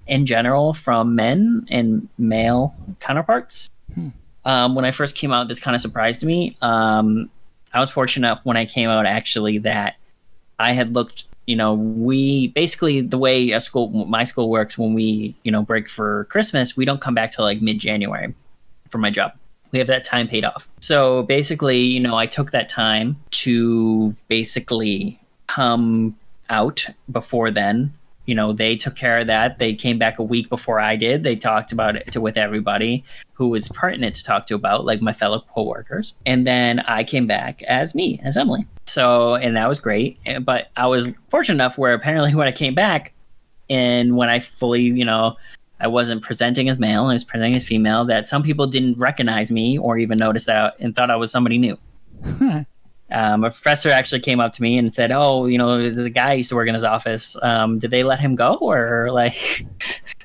in 0.07 0.25
general 0.25 0.73
from 0.73 1.17
men 1.17 1.67
and 1.69 2.09
male 2.17 2.75
counterparts. 3.01 3.71
Hmm. 3.95 4.11
Um, 4.45 4.75
when 4.75 4.85
I 4.85 4.91
first 4.91 5.17
came 5.17 5.33
out, 5.33 5.49
this 5.49 5.59
kind 5.59 5.75
of 5.75 5.81
surprised 5.81 6.23
me. 6.23 6.57
Um, 6.61 7.31
I 7.73 7.81
was 7.81 7.91
fortunate 7.91 8.27
enough 8.27 8.41
when 8.45 8.57
I 8.57 8.67
came 8.67 8.89
out 8.89 9.07
actually 9.07 9.59
that 9.59 9.97
I 10.59 10.73
had 10.73 10.95
looked. 10.95 11.27
You 11.47 11.57
know, 11.57 11.75
we 11.75 12.49
basically 12.49 13.01
the 13.03 13.19
way 13.19 13.51
a 13.51 13.61
school, 13.61 13.89
my 13.91 14.25
school 14.25 14.49
works 14.49 14.79
when 14.79 14.95
we 14.95 15.35
you 15.43 15.53
know 15.53 15.63
break 15.63 15.89
for 15.89 16.25
Christmas, 16.27 16.77
we 16.77 16.85
don't 16.85 17.01
come 17.01 17.15
back 17.15 17.33
till 17.33 17.45
like 17.45 17.61
mid 17.61 17.79
January 17.79 18.35
for 18.89 18.99
my 18.99 19.11
job. 19.11 19.33
We 19.73 19.79
have 19.79 19.89
that 19.89 20.05
time 20.05 20.29
paid 20.29 20.45
off. 20.45 20.69
So 20.81 21.25
basically, 21.25 21.81
you 21.81 22.01
know, 22.01 22.17
I 22.17 22.27
took 22.27 22.53
that 22.53 22.69
time 22.69 23.17
to 23.33 24.15
basically 24.29 25.21
come 25.49 26.17
out 26.49 26.87
before 27.11 27.51
then 27.51 27.93
you 28.27 28.35
know 28.35 28.53
they 28.53 28.77
took 28.77 28.97
care 28.97 29.19
of 29.19 29.27
that 29.27 29.59
they 29.59 29.75
came 29.75 29.99
back 29.99 30.19
a 30.19 30.23
week 30.23 30.49
before 30.49 30.81
i 30.81 30.97
did 30.97 31.23
they 31.23 31.37
talked 31.37 31.73
about 31.73 31.97
it 31.97 32.11
to, 32.13 32.21
with 32.21 32.37
everybody 32.37 33.05
who 33.35 33.49
was 33.49 33.69
pertinent 33.69 34.15
to 34.17 34.25
talk 34.25 34.47
to 34.47 34.55
about 34.55 34.85
like 34.85 35.03
my 35.03 35.13
fellow 35.13 35.45
co-workers 35.55 36.15
and 36.27 36.47
then 36.47 36.81
i 36.81 37.05
came 37.05 37.27
back 37.27 37.63
as 37.65 37.95
me 37.95 38.21
as 38.25 38.37
emily 38.37 38.67
so 38.87 39.35
and 39.35 39.57
that 39.57 39.69
was 39.69 39.81
great 39.81 40.19
but 40.43 40.69
i 40.77 40.87
was 40.87 41.11
fortunate 41.29 41.57
enough 41.57 41.77
where 41.79 41.95
apparently 41.95 42.35
when 42.35 42.49
i 42.49 42.53
came 42.53 42.75
back 42.75 43.13
and 43.71 44.17
when 44.17 44.29
i 44.29 44.41
fully 44.41 44.83
you 44.83 45.05
know 45.05 45.37
i 45.81 45.87
wasn't 45.87 46.23
presenting 46.23 46.69
as 46.69 46.79
male 46.79 47.05
i 47.05 47.13
was 47.13 47.25
presenting 47.25 47.57
as 47.57 47.65
female 47.65 48.05
that 48.05 48.27
some 48.27 48.43
people 48.43 48.67
didn't 48.67 48.99
recognize 48.99 49.51
me 49.53 49.79
or 49.79 49.99
even 49.99 50.17
notice 50.19 50.47
that 50.47 50.75
and 50.81 50.95
thought 50.95 51.11
i 51.11 51.17
was 51.17 51.31
somebody 51.31 51.59
new 51.59 51.79
um, 53.11 53.45
a 53.45 53.51
professor 53.51 53.91
actually 53.91 54.21
came 54.21 54.41
up 54.41 54.53
to 54.55 54.63
me 54.63 54.79
and 54.79 54.93
said, 54.93 55.13
"Oh, 55.13 55.47
you 55.47 55.59
know, 55.59 55.79
there's 55.79 55.99
a 55.99 56.11
guy 56.11 56.35
used 56.35 56.49
to 56.49 56.57
work 56.57 56.69
in 56.69 56.75
his 56.75 56.85
office. 56.85 57.37
Um, 57.43 57.79
did 57.79 57.91
they 57.91 58.03
let 58.03 58.19
him 58.19 58.35
go, 58.35 58.57
or 58.57 59.11
like?" 59.13 59.67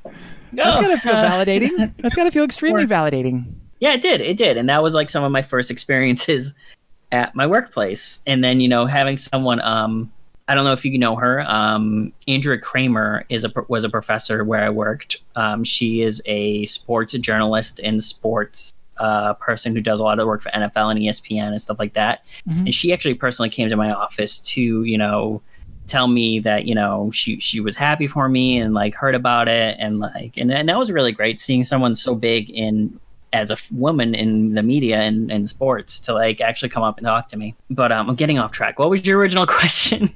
no. 0.51 0.63
That's 0.63 0.81
gotta 0.81 0.99
feel 0.99 1.13
validating. 1.13 1.93
That's 2.01 2.15
gotta 2.15 2.31
feel 2.31 2.43
extremely 2.43 2.85
validating. 2.85 3.53
Yeah, 3.79 3.93
it 3.93 4.01
did. 4.01 4.21
It 4.21 4.37
did, 4.37 4.57
and 4.57 4.67
that 4.69 4.83
was 4.83 4.93
like 4.93 5.09
some 5.09 5.23
of 5.23 5.31
my 5.31 5.41
first 5.41 5.71
experiences 5.71 6.53
at 7.11 7.35
my 7.35 7.47
workplace. 7.47 8.21
And 8.27 8.43
then 8.43 8.61
you 8.61 8.67
know, 8.67 8.85
having 8.85 9.17
someone, 9.17 9.61
um, 9.61 10.11
I 10.47 10.55
don't 10.55 10.63
know 10.63 10.73
if 10.73 10.83
you 10.83 10.97
know 10.97 11.15
her, 11.15 11.41
um, 11.47 12.11
Andrea 12.27 12.57
Kremer 12.57 13.25
is 13.29 13.43
a 13.43 13.51
was 13.67 13.83
a 13.83 13.89
professor 13.89 14.43
where 14.43 14.63
I 14.63 14.69
worked. 14.69 15.17
Um, 15.35 15.63
she 15.63 16.01
is 16.01 16.21
a 16.25 16.65
sports 16.65 17.13
journalist 17.13 17.79
in 17.79 17.99
sports 17.99 18.73
uh, 18.99 19.33
person 19.35 19.73
who 19.73 19.81
does 19.81 19.99
a 19.99 20.03
lot 20.03 20.19
of 20.19 20.27
work 20.27 20.41
for 20.41 20.49
NFL 20.49 20.91
and 20.91 20.99
ESPN 20.99 21.49
and 21.49 21.61
stuff 21.61 21.79
like 21.79 21.93
that. 21.93 22.23
Mm-hmm. 22.47 22.65
And 22.65 22.75
she 22.75 22.93
actually 22.93 23.13
personally 23.13 23.49
came 23.49 23.69
to 23.69 23.75
my 23.77 23.91
office 23.91 24.39
to, 24.39 24.83
you 24.83 24.97
know, 24.97 25.41
tell 25.89 26.07
me 26.07 26.39
that, 26.39 26.65
you 26.65 26.75
know, 26.75 27.11
she 27.11 27.39
she 27.39 27.59
was 27.59 27.75
happy 27.75 28.07
for 28.07 28.29
me 28.29 28.59
and 28.59 28.73
like 28.73 28.95
heard 28.95 29.15
about 29.15 29.47
it 29.47 29.77
and 29.79 29.99
like 29.99 30.37
and, 30.37 30.51
and 30.51 30.69
that 30.69 30.77
was 30.77 30.91
really 30.91 31.11
great 31.11 31.39
seeing 31.39 31.63
someone 31.63 31.95
so 31.95 32.15
big 32.15 32.49
in 32.49 32.99
as 33.31 33.51
a 33.51 33.57
woman 33.71 34.15
in 34.15 34.55
the 34.55 34.63
media 34.63 35.01
and, 35.01 35.31
and 35.31 35.47
sports 35.47 35.99
to 35.99 36.13
like 36.13 36.41
actually 36.41 36.69
come 36.69 36.83
up 36.83 36.97
and 36.97 37.05
talk 37.05 37.27
to 37.27 37.37
me. 37.37 37.55
But 37.69 37.91
um, 37.91 38.09
I'm 38.09 38.15
getting 38.15 38.39
off 38.39 38.51
track. 38.51 38.79
What 38.79 38.89
was 38.89 39.05
your 39.05 39.19
original 39.19 39.45
question? 39.59 40.13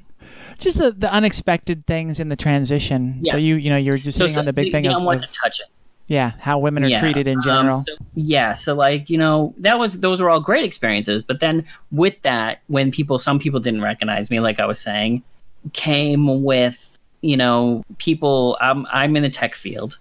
Just 0.58 0.78
the, 0.78 0.92
the 0.92 1.12
unexpected 1.12 1.86
things 1.86 2.20
in 2.20 2.28
the 2.28 2.36
transition. 2.36 3.18
Yeah. 3.22 3.32
So 3.32 3.38
you 3.38 3.56
you 3.56 3.70
know 3.70 3.76
you're 3.76 3.98
just 3.98 4.16
so, 4.16 4.24
sitting 4.24 4.34
so, 4.34 4.40
on 4.40 4.46
the 4.46 4.52
big 4.52 4.72
thing 4.72 4.84
you 4.84 4.92
of, 4.92 5.02
want 5.02 5.20
to 5.20 5.28
touch 5.28 5.60
it. 5.60 5.66
Yeah, 6.06 6.32
how 6.38 6.58
women 6.58 6.84
are 6.84 6.88
yeah. 6.88 7.00
treated 7.00 7.26
in 7.26 7.38
um, 7.38 7.44
general. 7.44 7.76
Um, 7.78 7.84
so, 7.86 7.94
yeah, 8.14 8.52
so 8.52 8.74
like 8.74 9.08
you 9.08 9.18
know 9.18 9.54
that 9.58 9.78
was 9.78 10.00
those 10.00 10.20
were 10.20 10.30
all 10.30 10.40
great 10.40 10.64
experiences, 10.64 11.22
but 11.22 11.40
then 11.40 11.66
with 11.90 12.14
that, 12.22 12.60
when 12.66 12.90
people 12.90 13.18
some 13.18 13.38
people 13.38 13.58
didn't 13.58 13.80
recognize 13.80 14.30
me, 14.30 14.38
like 14.38 14.60
I 14.60 14.66
was 14.66 14.78
saying, 14.78 15.22
came 15.72 16.42
with 16.42 16.98
you 17.20 17.36
know 17.36 17.82
people. 17.98 18.56
I'm 18.60 18.86
I'm 18.92 19.16
in 19.16 19.22
the 19.22 19.30
tech 19.30 19.54
field, 19.54 19.98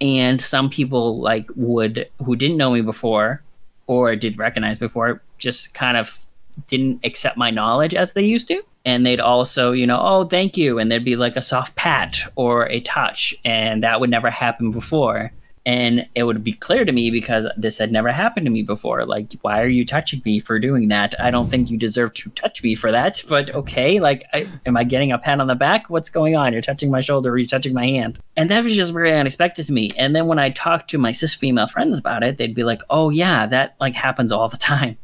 and 0.00 0.40
some 0.40 0.68
people 0.68 1.20
like 1.20 1.48
would 1.56 2.08
who 2.24 2.36
didn't 2.36 2.56
know 2.56 2.72
me 2.72 2.82
before 2.82 3.42
or 3.86 4.14
did 4.16 4.38
recognize 4.38 4.78
before 4.78 5.22
just 5.38 5.74
kind 5.74 5.96
of 5.96 6.26
didn't 6.66 7.00
accept 7.04 7.36
my 7.36 7.50
knowledge 7.50 7.94
as 7.94 8.12
they 8.12 8.22
used 8.22 8.48
to 8.48 8.62
and 8.84 9.06
they'd 9.06 9.20
also 9.20 9.72
you 9.72 9.86
know 9.86 9.98
oh 10.00 10.24
thank 10.24 10.56
you 10.56 10.78
and 10.78 10.90
there'd 10.90 11.04
be 11.04 11.16
like 11.16 11.36
a 11.36 11.42
soft 11.42 11.74
pat 11.76 12.18
or 12.36 12.68
a 12.68 12.80
touch 12.80 13.34
and 13.44 13.82
that 13.82 14.00
would 14.00 14.10
never 14.10 14.30
happen 14.30 14.70
before 14.70 15.32
and 15.64 16.08
it 16.16 16.24
would 16.24 16.42
be 16.42 16.52
clear 16.54 16.84
to 16.84 16.90
me 16.90 17.10
because 17.10 17.46
this 17.56 17.78
had 17.78 17.92
never 17.92 18.10
happened 18.10 18.46
to 18.46 18.50
me 18.50 18.62
before. 18.62 19.06
Like 19.06 19.32
why 19.42 19.62
are 19.62 19.68
you 19.68 19.84
touching 19.84 20.20
me 20.24 20.40
for 20.40 20.58
doing 20.58 20.88
that? 20.88 21.14
I 21.20 21.30
don't 21.30 21.50
think 21.50 21.70
you 21.70 21.76
deserve 21.76 22.14
to 22.14 22.30
touch 22.30 22.62
me 22.62 22.74
for 22.74 22.90
that 22.90 23.22
but 23.28 23.50
okay. 23.54 24.00
Like 24.00 24.24
I, 24.32 24.48
am 24.66 24.76
i 24.76 24.84
getting 24.84 25.12
a 25.12 25.18
pat 25.18 25.40
on 25.40 25.46
the 25.46 25.54
back? 25.54 25.88
What's 25.88 26.10
going 26.10 26.36
on? 26.36 26.52
You're 26.52 26.62
touching 26.62 26.90
my 26.90 27.00
shoulder 27.00 27.30
or 27.30 27.38
you're 27.38 27.46
touching 27.46 27.74
my 27.74 27.86
hand. 27.86 28.18
And 28.36 28.50
that 28.50 28.64
was 28.64 28.74
just 28.74 28.92
very 28.92 29.12
unexpected 29.12 29.66
to 29.66 29.72
me. 29.72 29.92
And 29.96 30.16
then 30.16 30.26
when 30.26 30.38
i 30.38 30.50
talked 30.50 30.90
to 30.90 30.98
my 30.98 31.12
cis 31.12 31.34
female 31.34 31.68
friends 31.68 31.98
about 31.98 32.22
it 32.22 32.38
they'd 32.38 32.54
be 32.54 32.64
like 32.64 32.82
oh 32.90 33.10
yeah 33.10 33.46
that 33.46 33.76
like 33.80 33.94
happens 33.94 34.32
all 34.32 34.48
the 34.48 34.56
time. 34.56 34.98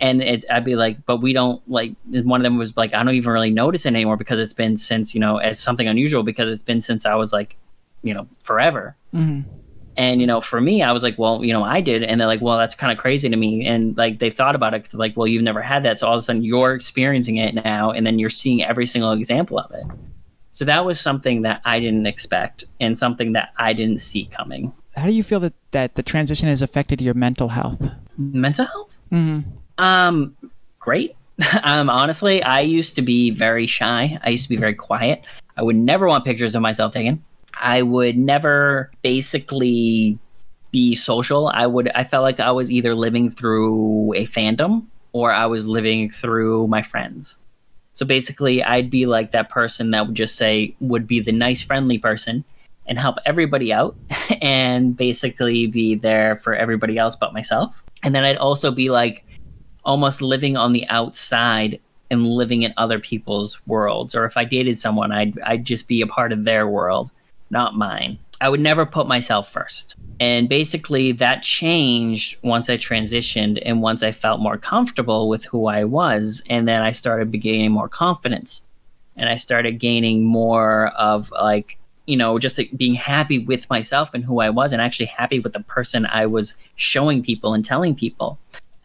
And 0.00 0.22
I'd 0.50 0.64
be 0.64 0.74
like, 0.74 1.06
but 1.06 1.22
we 1.22 1.32
don't 1.32 1.66
like. 1.70 1.94
One 2.10 2.40
of 2.40 2.42
them 2.42 2.58
was 2.58 2.76
like, 2.76 2.92
I 2.92 3.02
don't 3.02 3.14
even 3.14 3.32
really 3.32 3.50
notice 3.50 3.86
it 3.86 3.90
anymore 3.90 4.16
because 4.16 4.40
it's 4.40 4.52
been 4.52 4.76
since 4.76 5.14
you 5.14 5.20
know 5.20 5.36
as 5.36 5.60
something 5.60 5.86
unusual 5.86 6.24
because 6.24 6.50
it's 6.50 6.64
been 6.64 6.80
since 6.80 7.06
I 7.06 7.14
was 7.14 7.32
like, 7.32 7.56
you 8.02 8.12
know, 8.12 8.26
forever. 8.42 8.96
Mm-hmm. 9.14 9.48
And 9.96 10.20
you 10.20 10.26
know, 10.26 10.40
for 10.40 10.60
me, 10.60 10.82
I 10.82 10.92
was 10.92 11.02
like, 11.02 11.18
well, 11.18 11.44
you 11.44 11.52
know, 11.52 11.62
I 11.62 11.80
did, 11.80 12.02
and 12.02 12.20
they're 12.20 12.28
like, 12.28 12.40
well, 12.40 12.58
that's 12.58 12.74
kind 12.74 12.90
of 12.90 12.98
crazy 12.98 13.28
to 13.28 13.36
me. 13.36 13.66
And 13.66 13.96
like 13.96 14.18
they 14.18 14.30
thought 14.30 14.54
about 14.54 14.74
it, 14.74 14.92
like, 14.94 15.16
well, 15.16 15.26
you've 15.26 15.42
never 15.42 15.62
had 15.62 15.84
that, 15.84 15.98
so 15.98 16.06
all 16.06 16.14
of 16.14 16.18
a 16.18 16.22
sudden 16.22 16.44
you're 16.44 16.74
experiencing 16.74 17.36
it 17.36 17.54
now, 17.54 17.90
and 17.90 18.06
then 18.06 18.18
you're 18.18 18.30
seeing 18.30 18.62
every 18.62 18.86
single 18.86 19.12
example 19.12 19.58
of 19.58 19.70
it. 19.72 19.84
So 20.52 20.64
that 20.64 20.84
was 20.84 21.00
something 21.00 21.42
that 21.42 21.60
I 21.64 21.80
didn't 21.80 22.06
expect, 22.06 22.64
and 22.80 22.96
something 22.98 23.32
that 23.32 23.50
I 23.56 23.72
didn't 23.72 23.98
see 23.98 24.26
coming. 24.26 24.72
How 24.96 25.06
do 25.06 25.12
you 25.12 25.22
feel 25.22 25.40
that 25.40 25.54
that 25.72 25.94
the 25.94 26.02
transition 26.02 26.48
has 26.48 26.62
affected 26.62 27.00
your 27.00 27.14
mental 27.14 27.48
health? 27.48 27.80
Mental 28.16 28.64
health. 28.64 28.98
Mm-hmm. 29.12 29.50
Um, 29.78 30.36
great. 30.78 31.16
um, 31.64 31.90
honestly, 31.90 32.42
I 32.42 32.60
used 32.60 32.94
to 32.96 33.02
be 33.02 33.30
very 33.30 33.66
shy. 33.66 34.18
I 34.22 34.30
used 34.30 34.44
to 34.44 34.48
be 34.48 34.56
very 34.56 34.74
quiet. 34.74 35.22
I 35.56 35.62
would 35.62 35.76
never 35.76 36.06
want 36.06 36.24
pictures 36.24 36.54
of 36.54 36.62
myself 36.62 36.92
taken. 36.92 37.24
I 37.60 37.82
would 37.82 38.16
never 38.16 38.90
basically 39.02 40.18
be 40.72 40.94
social. 40.94 41.48
I 41.48 41.66
would 41.66 41.90
I 41.94 42.04
felt 42.04 42.22
like 42.22 42.40
I 42.40 42.52
was 42.52 42.70
either 42.70 42.94
living 42.94 43.30
through 43.30 44.12
a 44.14 44.26
fandom 44.26 44.86
or 45.12 45.32
I 45.32 45.46
was 45.46 45.66
living 45.66 46.10
through 46.10 46.66
my 46.66 46.82
friends. 46.82 47.38
So 47.92 48.04
basically 48.04 48.62
I'd 48.62 48.90
be 48.90 49.06
like 49.06 49.30
that 49.30 49.50
person 49.50 49.92
that 49.92 50.06
would 50.06 50.16
just 50.16 50.36
say 50.36 50.74
would 50.80 51.06
be 51.06 51.20
the 51.20 51.32
nice 51.32 51.62
friendly 51.62 51.98
person 51.98 52.44
and 52.86 52.98
help 52.98 53.16
everybody 53.24 53.72
out 53.72 53.96
and 54.42 54.96
basically 54.96 55.66
be 55.66 55.94
there 55.94 56.36
for 56.36 56.54
everybody 56.54 56.98
else 56.98 57.16
but 57.16 57.32
myself. 57.32 57.82
And 58.02 58.14
then 58.14 58.24
I'd 58.24 58.36
also 58.36 58.70
be 58.70 58.90
like 58.90 59.24
almost 59.84 60.20
living 60.20 60.56
on 60.56 60.72
the 60.72 60.86
outside 60.88 61.80
and 62.10 62.26
living 62.26 62.62
in 62.62 62.72
other 62.76 62.98
people's 62.98 63.64
worlds. 63.66 64.14
Or 64.14 64.24
if 64.24 64.36
I 64.36 64.44
dated 64.44 64.78
someone, 64.78 65.12
I'd 65.12 65.38
I'd 65.40 65.64
just 65.64 65.88
be 65.88 66.00
a 66.00 66.06
part 66.06 66.32
of 66.32 66.44
their 66.44 66.66
world, 66.68 67.10
not 67.54 67.74
mine. 67.74 68.18
I 68.40 68.50
would 68.50 68.60
never 68.60 68.84
put 68.84 69.06
myself 69.06 69.50
first. 69.50 69.96
And 70.20 70.48
basically 70.48 71.12
that 71.12 71.42
changed 71.42 72.36
once 72.42 72.68
I 72.68 72.76
transitioned 72.76 73.62
and 73.64 73.80
once 73.80 74.02
I 74.02 74.12
felt 74.12 74.40
more 74.40 74.58
comfortable 74.58 75.30
with 75.30 75.46
who 75.46 75.66
I 75.66 75.84
was. 75.84 76.42
And 76.50 76.68
then 76.68 76.82
I 76.82 76.90
started 76.90 77.30
gaining 77.40 77.72
more 77.72 77.88
confidence. 77.88 78.60
And 79.16 79.28
I 79.28 79.36
started 79.36 79.78
gaining 79.78 80.24
more 80.24 80.88
of 80.88 81.30
like, 81.30 81.78
you 82.06 82.16
know, 82.16 82.38
just 82.38 82.58
like 82.58 82.70
being 82.76 82.94
happy 82.94 83.38
with 83.38 83.70
myself 83.70 84.10
and 84.12 84.24
who 84.24 84.40
I 84.40 84.50
was 84.50 84.72
and 84.72 84.82
actually 84.82 85.06
happy 85.06 85.38
with 85.40 85.54
the 85.54 85.60
person 85.60 86.04
I 86.06 86.26
was 86.26 86.54
showing 86.74 87.22
people 87.22 87.54
and 87.54 87.64
telling 87.64 87.94
people 87.94 88.38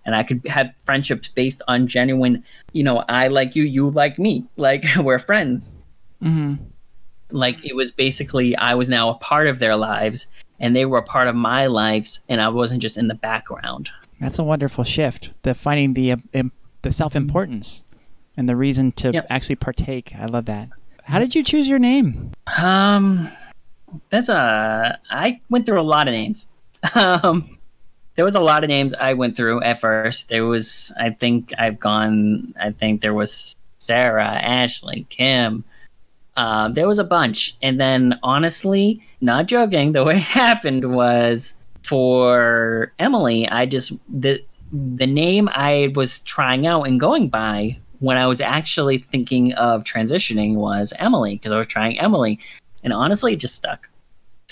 and 0.06 0.16
I 0.16 0.24
could 0.24 0.42
have 0.48 0.72
friendships 0.80 1.28
based 1.28 1.62
on 1.68 1.86
genuine, 1.86 2.44
you 2.72 2.84
know, 2.84 3.04
I 3.10 3.28
like 3.28 3.56
you, 3.56 3.64
you 3.64 3.90
like 3.92 4.18
me, 4.18 4.46
like 4.58 4.84
we're 4.98 5.20
friends. 5.20 5.76
Mm-hmm. 6.24 6.64
Like 7.32 7.64
it 7.64 7.76
was 7.76 7.92
basically, 7.92 8.56
I 8.56 8.74
was 8.76 8.90
now 8.90 9.10
a 9.10 9.16
part 9.16 9.48
of 9.48 9.60
their 9.60 9.76
lives 9.76 10.28
and 10.60 10.76
they 10.76 10.86
were 10.86 10.98
a 10.98 11.04
part 11.04 11.28
of 11.28 11.36
my 11.36 11.68
lives 11.68 12.22
and 12.30 12.42
I 12.42 12.50
wasn't 12.50 12.82
just 12.82 12.98
in 12.98 13.08
the 13.08 13.16
background. 13.16 13.90
That's 14.20 14.40
a 14.40 14.44
wonderful 14.44 14.84
shift. 14.84 15.32
The 15.44 15.54
finding 15.54 15.94
the 15.94 16.16
um, 16.34 16.52
the 16.82 16.92
self 16.92 17.16
importance 17.16 17.84
and 18.36 18.48
the 18.50 18.56
reason 18.56 18.92
to 18.94 19.12
Yep. 19.12 19.28
actually 19.30 19.56
partake. 19.56 20.14
I 20.18 20.26
love 20.26 20.46
that. 20.46 20.70
How 21.04 21.20
did 21.20 21.36
you 21.36 21.44
choose 21.44 21.68
your 21.68 21.80
name? 21.80 22.32
Um, 22.62 23.30
that's 24.10 24.30
a, 24.30 25.00
I 25.10 25.40
went 25.50 25.66
through 25.66 25.80
a 25.82 25.84
lot 25.84 26.08
of 26.08 26.14
names. 26.14 26.48
Um, 26.96 27.58
there 28.16 28.26
was 28.26 28.36
a 28.36 28.40
lot 28.42 28.64
of 28.66 28.70
names 28.70 28.94
I 28.94 29.14
went 29.14 29.36
through 29.36 29.62
at 29.64 29.80
first. 29.80 30.28
There 30.30 30.46
was, 30.46 30.94
I 31.00 31.10
think 31.10 31.54
I've 31.58 31.80
gone, 31.80 32.54
I 32.60 32.72
think 32.72 33.00
there 33.02 33.14
was 33.14 33.56
Sarah, 33.78 34.26
Ashley, 34.28 35.06
Kim. 35.10 35.64
Um, 36.36 36.74
there 36.74 36.88
was 36.88 37.00
a 37.00 37.04
bunch. 37.04 37.58
And 37.62 37.80
then 37.80 38.18
honestly, 38.24 39.02
not 39.22 39.48
joking, 39.48 39.92
the 39.92 40.04
way 40.04 40.16
it 40.16 40.20
happened 40.22 40.94
was 40.94 41.56
for 41.84 42.94
Emily, 43.00 43.48
I 43.48 43.66
just, 43.66 43.94
the, 44.10 44.44
the 44.72 45.08
name 45.08 45.50
I 45.52 45.92
was 45.96 46.20
trying 46.20 46.68
out 46.68 46.84
and 46.84 47.00
going 47.00 47.30
by 47.30 47.78
when 48.00 48.18
I 48.18 48.28
was 48.28 48.42
actually 48.42 48.98
thinking 48.98 49.54
of 49.54 49.84
transitioning 49.84 50.56
was 50.56 50.94
Emily 50.98 51.36
because 51.36 51.52
I 51.52 51.58
was 51.58 51.68
trying 51.68 52.00
Emily. 52.00 52.40
And 52.84 52.94
honestly, 52.94 53.34
it 53.34 53.38
just 53.38 53.56
stuck. 53.56 53.90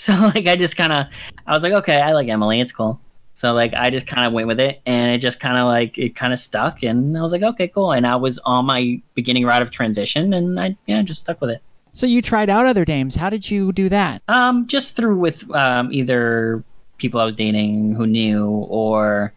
So 0.00 0.12
like 0.12 0.46
I 0.46 0.54
just 0.54 0.76
kind 0.76 0.92
of 0.92 1.06
I 1.44 1.52
was 1.52 1.64
like, 1.64 1.72
okay, 1.72 2.00
I 2.00 2.12
like 2.12 2.28
Emily. 2.28 2.60
It's 2.60 2.70
cool. 2.70 3.00
So 3.34 3.52
like 3.52 3.74
I 3.74 3.90
just 3.90 4.06
kind 4.06 4.24
of 4.24 4.32
went 4.32 4.46
with 4.46 4.60
it, 4.60 4.80
and 4.86 5.10
it 5.10 5.18
just 5.18 5.40
kind 5.40 5.58
of 5.58 5.66
like 5.66 5.98
it 5.98 6.14
kind 6.14 6.32
of 6.32 6.38
stuck, 6.38 6.84
and 6.84 7.18
I 7.18 7.20
was 7.20 7.32
like, 7.32 7.42
okay, 7.42 7.66
cool. 7.66 7.90
And 7.90 8.06
I 8.06 8.14
was 8.14 8.38
on 8.40 8.66
my 8.66 9.02
beginning 9.14 9.44
route 9.44 9.60
of 9.60 9.70
transition, 9.70 10.34
and 10.34 10.58
I 10.58 10.76
yeah 10.86 11.02
just 11.02 11.20
stuck 11.22 11.40
with 11.40 11.50
it. 11.50 11.62
So 11.98 12.06
you 12.06 12.22
tried 12.22 12.48
out 12.48 12.64
other 12.64 12.84
names. 12.86 13.16
How 13.16 13.28
did 13.28 13.50
you 13.50 13.72
do 13.72 13.88
that? 13.88 14.22
Um, 14.28 14.68
just 14.68 14.94
through 14.94 15.18
with 15.18 15.50
um, 15.50 15.92
either 15.92 16.62
people 16.96 17.18
I 17.18 17.24
was 17.24 17.34
dating 17.34 17.96
who 17.96 18.06
knew, 18.06 18.46
or 18.46 19.32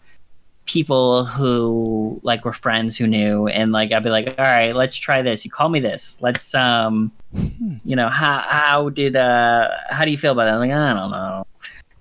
people 0.68 1.26
who 1.26 2.20
like 2.22 2.46
were 2.46 2.54
friends 2.54 2.96
who 2.96 3.08
knew, 3.08 3.48
and 3.48 3.72
like 3.72 3.92
I'd 3.92 4.04
be 4.04 4.12
like, 4.12 4.36
all 4.38 4.46
right, 4.46 4.76
let's 4.76 4.96
try 4.96 5.24
this. 5.24 5.44
You 5.44 5.50
call 5.50 5.70
me 5.70 5.80
this. 5.80 6.20
Let's 6.22 6.54
um, 6.54 7.12
you 7.34 7.96
know, 7.96 8.10
how 8.10 8.46
how 8.48 8.90
did 8.90 9.16
uh, 9.16 9.70
how 9.90 10.06
do 10.06 10.12
you 10.12 10.18
feel 10.20 10.34
about 10.34 10.48
it? 10.48 10.52
I'm 10.52 10.60
like, 10.60 10.70
I 10.70 10.94
don't 10.94 11.10
know. 11.10 11.48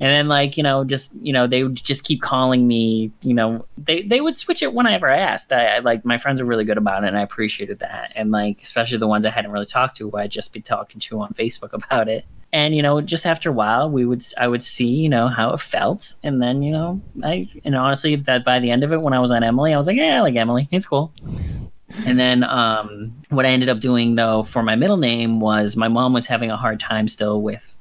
And 0.01 0.09
then 0.09 0.29
like 0.29 0.57
you 0.57 0.63
know, 0.63 0.83
just 0.83 1.13
you 1.21 1.33
know, 1.33 1.47
they 1.47 1.63
would 1.63 1.77
just 1.77 2.05
keep 2.05 2.23
calling 2.23 2.67
me. 2.67 3.13
You 3.21 3.35
know, 3.35 3.67
they 3.77 4.03
they 4.03 4.23
would 4.23 4.37
switch 4.37 4.63
it 4.63 4.73
whenever 4.73 5.13
I 5.13 5.19
asked. 5.19 5.53
I, 5.53 5.77
I 5.77 5.79
like 5.81 6.05
my 6.07 6.17
friends 6.17 6.41
were 6.41 6.47
really 6.47 6.65
good 6.65 6.79
about 6.79 7.05
it, 7.05 7.09
and 7.09 7.19
I 7.19 7.23
appreciated 7.23 7.81
that. 7.81 8.13
And 8.17 8.31
like 8.31 8.63
especially 8.63 8.97
the 8.97 9.07
ones 9.07 9.27
I 9.27 9.31
hadn't 9.31 9.51
really 9.51 9.67
talked 9.67 9.99
to, 9.99 10.11
who 10.11 10.17
I'd 10.17 10.31
just 10.31 10.55
be 10.55 10.63
talking 10.63 11.01
to 11.01 11.21
on 11.21 11.35
Facebook 11.35 11.73
about 11.85 12.09
it. 12.09 12.25
And 12.53 12.75
you 12.75 12.83
know, 12.83 13.03
just 13.03 13.27
after 13.27 13.51
a 13.51 13.53
while, 13.53 13.91
we 13.91 14.07
would 14.07 14.25
I 14.39 14.49
would 14.49 14.65
see 14.65 14.89
you 14.89 15.09
know 15.11 15.29
how 15.29 15.53
it 15.53 15.61
felt, 15.61 16.15
and 16.23 16.41
then 16.41 16.63
you 16.63 16.73
know, 16.73 17.01
I 17.23 17.49
and 17.65 17.77
honestly, 17.77 18.17
that 18.17 18.45
by 18.45 18.59
the 18.59 18.71
end 18.71 18.83
of 18.83 18.95
it, 18.95 19.03
when 19.03 19.13
I 19.13 19.21
was 19.21 19.31
on 19.31 19.45
Emily, 19.45 19.75
I 19.75 19.77
was 19.77 19.87
like, 19.87 19.99
yeah, 19.99 20.17
I 20.17 20.21
like 20.21 20.35
Emily, 20.35 20.67
it's 20.73 20.87
cool. 20.87 21.13
And 22.07 22.19
then 22.19 22.45
um, 22.45 23.13
what 23.29 23.47
I 23.47 23.51
ended 23.51 23.69
up 23.69 23.81
doing 23.81 24.15
though 24.15 24.45
for 24.45 24.63
my 24.63 24.77
middle 24.77 24.97
name 24.97 25.41
was 25.41 25.77
my 25.77 25.89
mom 25.89 26.13
was 26.13 26.27
having 26.27 26.51
a 26.51 26.57
hard 26.57 26.81
time 26.81 27.09
still 27.09 27.43
with 27.43 27.77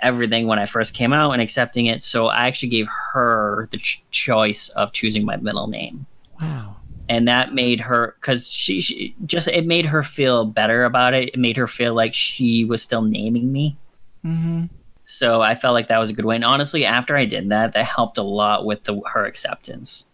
everything 0.00 0.46
when 0.46 0.58
I 0.58 0.66
first 0.66 0.94
came 0.94 1.12
out 1.12 1.32
and 1.32 1.42
accepting 1.42 1.86
it. 1.86 2.02
So 2.02 2.28
I 2.28 2.46
actually 2.46 2.68
gave 2.68 2.88
her 3.12 3.68
the 3.70 3.78
ch- 3.78 4.02
choice 4.10 4.68
of 4.70 4.92
choosing 4.92 5.24
my 5.24 5.36
middle 5.36 5.66
name. 5.66 6.06
Wow. 6.40 6.76
And 7.08 7.26
that 7.26 7.54
made 7.54 7.80
her, 7.80 8.16
because 8.20 8.48
she, 8.48 8.80
she 8.80 9.14
just, 9.24 9.48
it 9.48 9.66
made 9.66 9.86
her 9.86 10.02
feel 10.02 10.44
better 10.44 10.84
about 10.84 11.14
it. 11.14 11.30
It 11.30 11.38
made 11.38 11.56
her 11.56 11.66
feel 11.66 11.94
like 11.94 12.14
she 12.14 12.64
was 12.64 12.82
still 12.82 13.02
naming 13.02 13.50
me. 13.50 13.76
Mm-hmm. 14.24 14.64
So 15.06 15.40
I 15.40 15.54
felt 15.54 15.72
like 15.72 15.86
that 15.86 15.98
was 15.98 16.10
a 16.10 16.12
good 16.12 16.26
way. 16.26 16.34
And 16.34 16.44
honestly, 16.44 16.84
after 16.84 17.16
I 17.16 17.24
did 17.24 17.48
that, 17.48 17.72
that 17.72 17.84
helped 17.84 18.18
a 18.18 18.22
lot 18.22 18.66
with 18.66 18.84
the, 18.84 19.00
her 19.06 19.24
acceptance. 19.24 20.04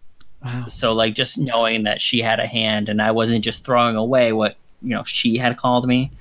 Wow. 0.45 0.67
So 0.67 0.93
like 0.93 1.15
just 1.15 1.39
knowing 1.39 1.83
that 1.85 2.01
she 2.01 2.21
had 2.21 2.39
a 2.39 2.47
hand 2.47 2.89
and 2.89 3.03
I 3.03 3.11
wasn't 3.11 3.43
just 3.43 3.65
throwing 3.65 3.97
away 3.97 4.33
what 4.33 4.57
you 4.83 4.91
know 4.91 5.03
she 5.03 5.39
had 5.39 5.57
called 5.57 5.89
me, 5.89 6.13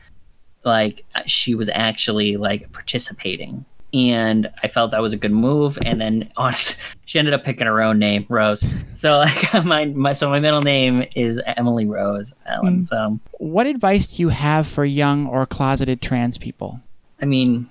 like 0.63 1.05
she 1.25 1.55
was 1.55 1.69
actually 1.69 2.37
like 2.37 2.71
participating, 2.71 3.65
and 3.93 4.49
I 4.63 4.67
felt 4.67 4.91
that 4.91 5.01
was 5.01 5.13
a 5.13 5.17
good 5.17 5.31
move. 5.31 5.77
And 5.81 6.01
then 6.01 6.31
honest, 6.37 6.77
she 7.05 7.19
ended 7.19 7.33
up 7.33 7.43
picking 7.43 7.67
her 7.67 7.81
own 7.81 7.99
name, 7.99 8.25
Rose. 8.29 8.65
So 8.95 9.17
like 9.17 9.53
my 9.65 9.85
my 9.85 10.13
so 10.13 10.29
my 10.29 10.39
middle 10.39 10.61
name 10.61 11.05
is 11.15 11.41
Emily 11.57 11.85
Rose 11.85 12.33
Allen. 12.45 12.81
Mm. 12.81 12.85
So 12.85 13.19
What 13.39 13.67
advice 13.67 14.07
do 14.15 14.23
you 14.23 14.29
have 14.29 14.67
for 14.67 14.85
young 14.85 15.27
or 15.27 15.45
closeted 15.45 16.01
trans 16.01 16.37
people? 16.37 16.79
I 17.21 17.25
mean, 17.25 17.69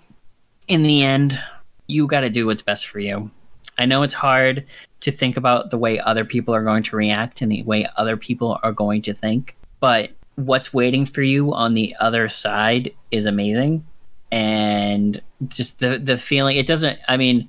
in 0.68 0.84
the 0.84 1.02
end, 1.02 1.40
you 1.86 2.06
got 2.06 2.20
to 2.20 2.30
do 2.30 2.46
what's 2.46 2.62
best 2.62 2.88
for 2.88 3.00
you. 3.00 3.30
I 3.78 3.86
know 3.86 4.02
it's 4.02 4.14
hard 4.14 4.66
to 5.00 5.10
think 5.10 5.36
about 5.36 5.70
the 5.70 5.78
way 5.78 5.98
other 5.98 6.24
people 6.24 6.54
are 6.54 6.62
going 6.62 6.82
to 6.84 6.96
react 6.96 7.42
and 7.42 7.50
the 7.50 7.62
way 7.64 7.88
other 7.96 8.16
people 8.16 8.58
are 8.62 8.72
going 8.72 9.02
to 9.02 9.14
think, 9.14 9.56
but 9.80 10.10
what's 10.36 10.72
waiting 10.72 11.06
for 11.06 11.22
you 11.22 11.52
on 11.52 11.74
the 11.74 11.94
other 12.00 12.28
side 12.28 12.92
is 13.10 13.26
amazing. 13.26 13.86
And 14.30 15.20
just 15.48 15.78
the 15.80 15.98
the 15.98 16.16
feeling 16.16 16.56
it 16.56 16.66
doesn't 16.66 16.98
I 17.08 17.16
mean, 17.16 17.48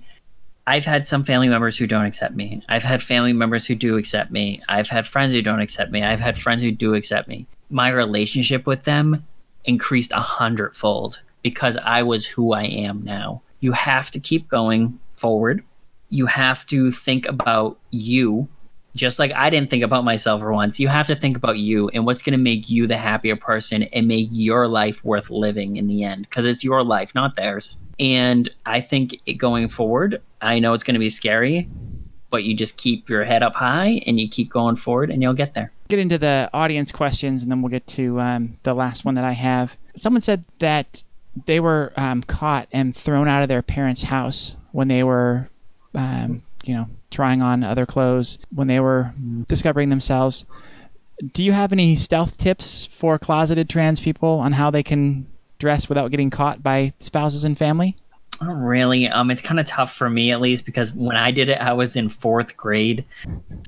I've 0.67 0.85
had 0.85 1.07
some 1.07 1.23
family 1.23 1.49
members 1.49 1.77
who 1.77 1.87
don't 1.87 2.05
accept 2.05 2.35
me. 2.35 2.61
I've 2.69 2.83
had 2.83 3.03
family 3.03 3.33
members 3.33 3.65
who 3.65 3.75
do 3.75 3.97
accept 3.97 4.31
me. 4.31 4.61
I've 4.69 4.89
had 4.89 5.07
friends 5.07 5.33
who 5.33 5.41
don't 5.41 5.61
accept 5.61 5.91
me. 5.91 6.03
I've 6.03 6.19
had 6.19 6.37
friends 6.37 6.61
who 6.61 6.71
do 6.71 6.93
accept 6.93 7.27
me. 7.27 7.47
My 7.69 7.89
relationship 7.89 8.65
with 8.65 8.83
them 8.83 9.25
increased 9.65 10.11
a 10.11 10.19
hundredfold 10.19 11.21
because 11.41 11.77
I 11.83 12.03
was 12.03 12.25
who 12.25 12.53
I 12.53 12.63
am 12.63 13.03
now. 13.03 13.41
You 13.59 13.71
have 13.73 14.11
to 14.11 14.19
keep 14.19 14.47
going 14.47 14.99
forward. 15.17 15.63
You 16.09 16.25
have 16.25 16.65
to 16.67 16.91
think 16.91 17.25
about 17.27 17.77
you, 17.91 18.47
just 18.95 19.19
like 19.19 19.31
I 19.35 19.49
didn't 19.49 19.69
think 19.69 19.83
about 19.83 20.03
myself 20.03 20.41
for 20.41 20.53
once. 20.53 20.79
You 20.79 20.87
have 20.87 21.07
to 21.07 21.15
think 21.15 21.35
about 21.35 21.57
you 21.57 21.89
and 21.89 22.05
what's 22.05 22.21
going 22.21 22.33
to 22.33 22.43
make 22.43 22.69
you 22.69 22.87
the 22.87 22.97
happier 22.97 23.35
person 23.35 23.83
and 23.83 24.07
make 24.07 24.29
your 24.31 24.67
life 24.67 25.03
worth 25.03 25.29
living 25.29 25.77
in 25.77 25.87
the 25.87 26.03
end 26.03 26.27
because 26.29 26.45
it's 26.45 26.63
your 26.63 26.83
life, 26.83 27.13
not 27.15 27.35
theirs. 27.35 27.77
And 27.99 28.49
I 28.65 28.81
think 28.81 29.19
going 29.37 29.69
forward, 29.69 30.21
I 30.41 30.59
know 30.59 30.73
it's 30.73 30.83
going 30.83 30.95
to 30.95 30.99
be 30.99 31.09
scary, 31.09 31.69
but 32.29 32.43
you 32.43 32.55
just 32.55 32.77
keep 32.77 33.09
your 33.09 33.23
head 33.23 33.43
up 33.43 33.53
high 33.53 34.01
and 34.07 34.19
you 34.19 34.27
keep 34.27 34.49
going 34.49 34.75
forward 34.75 35.09
and 35.09 35.21
you'll 35.21 35.33
get 35.33 35.53
there. 35.53 35.71
Get 35.87 35.99
into 35.99 36.17
the 36.17 36.49
audience 36.53 36.91
questions 36.91 37.43
and 37.43 37.51
then 37.51 37.61
we'll 37.61 37.69
get 37.69 37.85
to 37.87 38.19
um, 38.19 38.57
the 38.63 38.73
last 38.73 39.05
one 39.05 39.15
that 39.15 39.23
I 39.23 39.33
have. 39.33 39.77
Someone 39.95 40.21
said 40.21 40.43
that 40.59 41.03
they 41.45 41.59
were 41.59 41.93
um, 41.97 42.23
caught 42.23 42.67
and 42.71 42.95
thrown 42.95 43.27
out 43.27 43.43
of 43.43 43.49
their 43.49 43.61
parents' 43.61 44.03
house 44.03 44.55
when 44.71 44.87
they 44.87 45.03
were, 45.03 45.49
um, 45.93 46.43
you 46.63 46.73
know, 46.73 46.87
trying 47.11 47.41
on 47.41 47.63
other 47.63 47.85
clothes, 47.85 48.39
when 48.53 48.67
they 48.67 48.79
were 48.79 49.13
discovering 49.47 49.89
themselves. 49.89 50.45
Do 51.31 51.43
you 51.43 51.51
have 51.51 51.71
any 51.71 51.95
stealth 51.95 52.37
tips 52.37 52.85
for 52.85 53.19
closeted 53.19 53.69
trans 53.69 53.99
people 53.99 54.39
on 54.39 54.53
how 54.53 54.71
they 54.71 54.83
can 54.83 55.27
dress 55.59 55.87
without 55.87 56.11
getting 56.11 56.29
caught 56.29 56.63
by 56.63 56.93
spouses 56.99 57.43
and 57.43 57.57
family? 57.57 57.95
Not 58.41 58.57
really. 58.57 59.07
Um, 59.07 59.31
it's 59.31 59.41
kind 59.41 59.59
of 59.59 59.65
tough 59.65 59.93
for 59.93 60.09
me 60.09 60.31
at 60.31 60.41
least 60.41 60.65
because 60.65 60.93
when 60.93 61.15
I 61.15 61.31
did 61.31 61.49
it, 61.49 61.59
I 61.61 61.71
was 61.73 61.95
in 61.95 62.09
fourth 62.09 62.57
grade. 62.57 63.05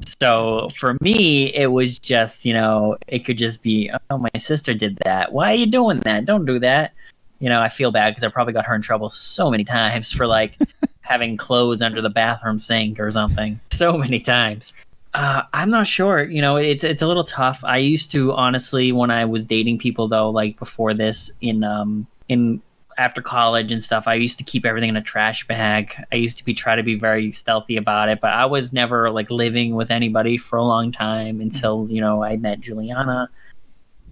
So 0.05 0.69
for 0.77 0.97
me, 1.01 1.53
it 1.53 1.67
was 1.67 1.99
just 1.99 2.45
you 2.45 2.53
know, 2.53 2.97
it 3.07 3.19
could 3.19 3.37
just 3.37 3.63
be, 3.63 3.91
oh, 4.09 4.17
my 4.17 4.29
sister 4.37 4.73
did 4.73 4.97
that. 5.05 5.31
Why 5.31 5.51
are 5.51 5.55
you 5.55 5.67
doing 5.67 5.99
that? 5.99 6.25
Don't 6.25 6.45
do 6.45 6.59
that. 6.59 6.93
You 7.39 7.49
know, 7.49 7.61
I 7.61 7.67
feel 7.67 7.91
bad 7.91 8.09
because 8.09 8.23
I 8.23 8.29
probably 8.29 8.53
got 8.53 8.65
her 8.65 8.75
in 8.75 8.81
trouble 8.81 9.09
so 9.09 9.51
many 9.51 9.63
times 9.63 10.11
for 10.11 10.25
like 10.25 10.57
having 11.05 11.37
clothes 11.37 11.81
under 11.81 12.01
the 12.01 12.09
bathroom 12.09 12.59
sink 12.59 12.99
or 12.99 13.11
something. 13.11 13.59
So 13.71 13.97
many 13.97 14.21
times. 14.21 14.73
Uh, 15.13 15.43
I'm 15.53 15.69
not 15.69 15.85
sure. 15.85 16.23
You 16.23 16.41
know, 16.41 16.55
it's 16.55 16.83
it's 16.83 17.01
a 17.01 17.07
little 17.07 17.25
tough. 17.25 17.61
I 17.63 17.77
used 17.77 18.09
to 18.13 18.31
honestly, 18.33 18.93
when 18.93 19.11
I 19.11 19.25
was 19.25 19.45
dating 19.45 19.79
people 19.79 20.07
though, 20.07 20.29
like 20.29 20.57
before 20.57 20.93
this, 20.93 21.29
in 21.41 21.63
um 21.63 22.07
in 22.29 22.61
after 22.97 23.21
college 23.21 23.73
and 23.73 23.83
stuff, 23.83 24.07
I 24.07 24.13
used 24.13 24.37
to 24.37 24.45
keep 24.45 24.65
everything 24.65 24.89
in 24.89 24.95
a 24.95 25.01
trash 25.01 25.45
bag. 25.45 25.93
I 26.11 26.15
used 26.15 26.37
to 26.37 26.45
be 26.45 26.53
try 26.53 26.75
to 26.75 26.83
be 26.83 26.95
very 26.95 27.33
stealthy 27.33 27.75
about 27.75 28.07
it, 28.07 28.21
but 28.21 28.31
I 28.31 28.45
was 28.45 28.71
never 28.71 29.11
like 29.11 29.29
living 29.29 29.75
with 29.75 29.91
anybody 29.91 30.37
for 30.37 30.57
a 30.57 30.63
long 30.63 30.91
time 30.91 31.41
until 31.41 31.87
you 31.89 31.99
know 31.99 32.23
I 32.23 32.37
met 32.37 32.61
Juliana, 32.61 33.29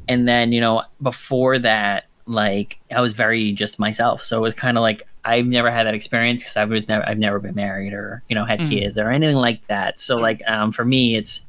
and 0.09 0.27
then 0.27 0.51
you 0.51 0.59
know 0.59 0.83
before 1.01 1.57
that, 1.59 2.07
like 2.25 2.79
I 2.93 2.99
was 2.99 3.13
very 3.13 3.53
just 3.53 3.79
myself. 3.79 4.21
So 4.21 4.37
it 4.37 4.41
was 4.41 4.53
kind 4.53 4.77
of 4.77 4.81
like 4.81 5.03
I've 5.25 5.45
never 5.45 5.71
had 5.71 5.87
that 5.87 5.93
experience 5.93 6.41
because 6.43 6.57
I 6.57 6.65
was 6.65 6.87
never 6.87 7.07
I've 7.07 7.17
never 7.17 7.39
been 7.39 7.55
married 7.55 7.93
or 7.93 8.23
you 8.29 8.35
know 8.35 8.45
had 8.45 8.59
Mhm. 8.59 8.69
kids 8.69 8.97
or 8.97 9.09
anything 9.11 9.35
like 9.37 9.65
that. 9.67 9.99
So 9.99 10.17
like 10.17 10.41
um 10.47 10.71
for 10.71 10.83
me, 10.85 11.15
it's 11.15 11.41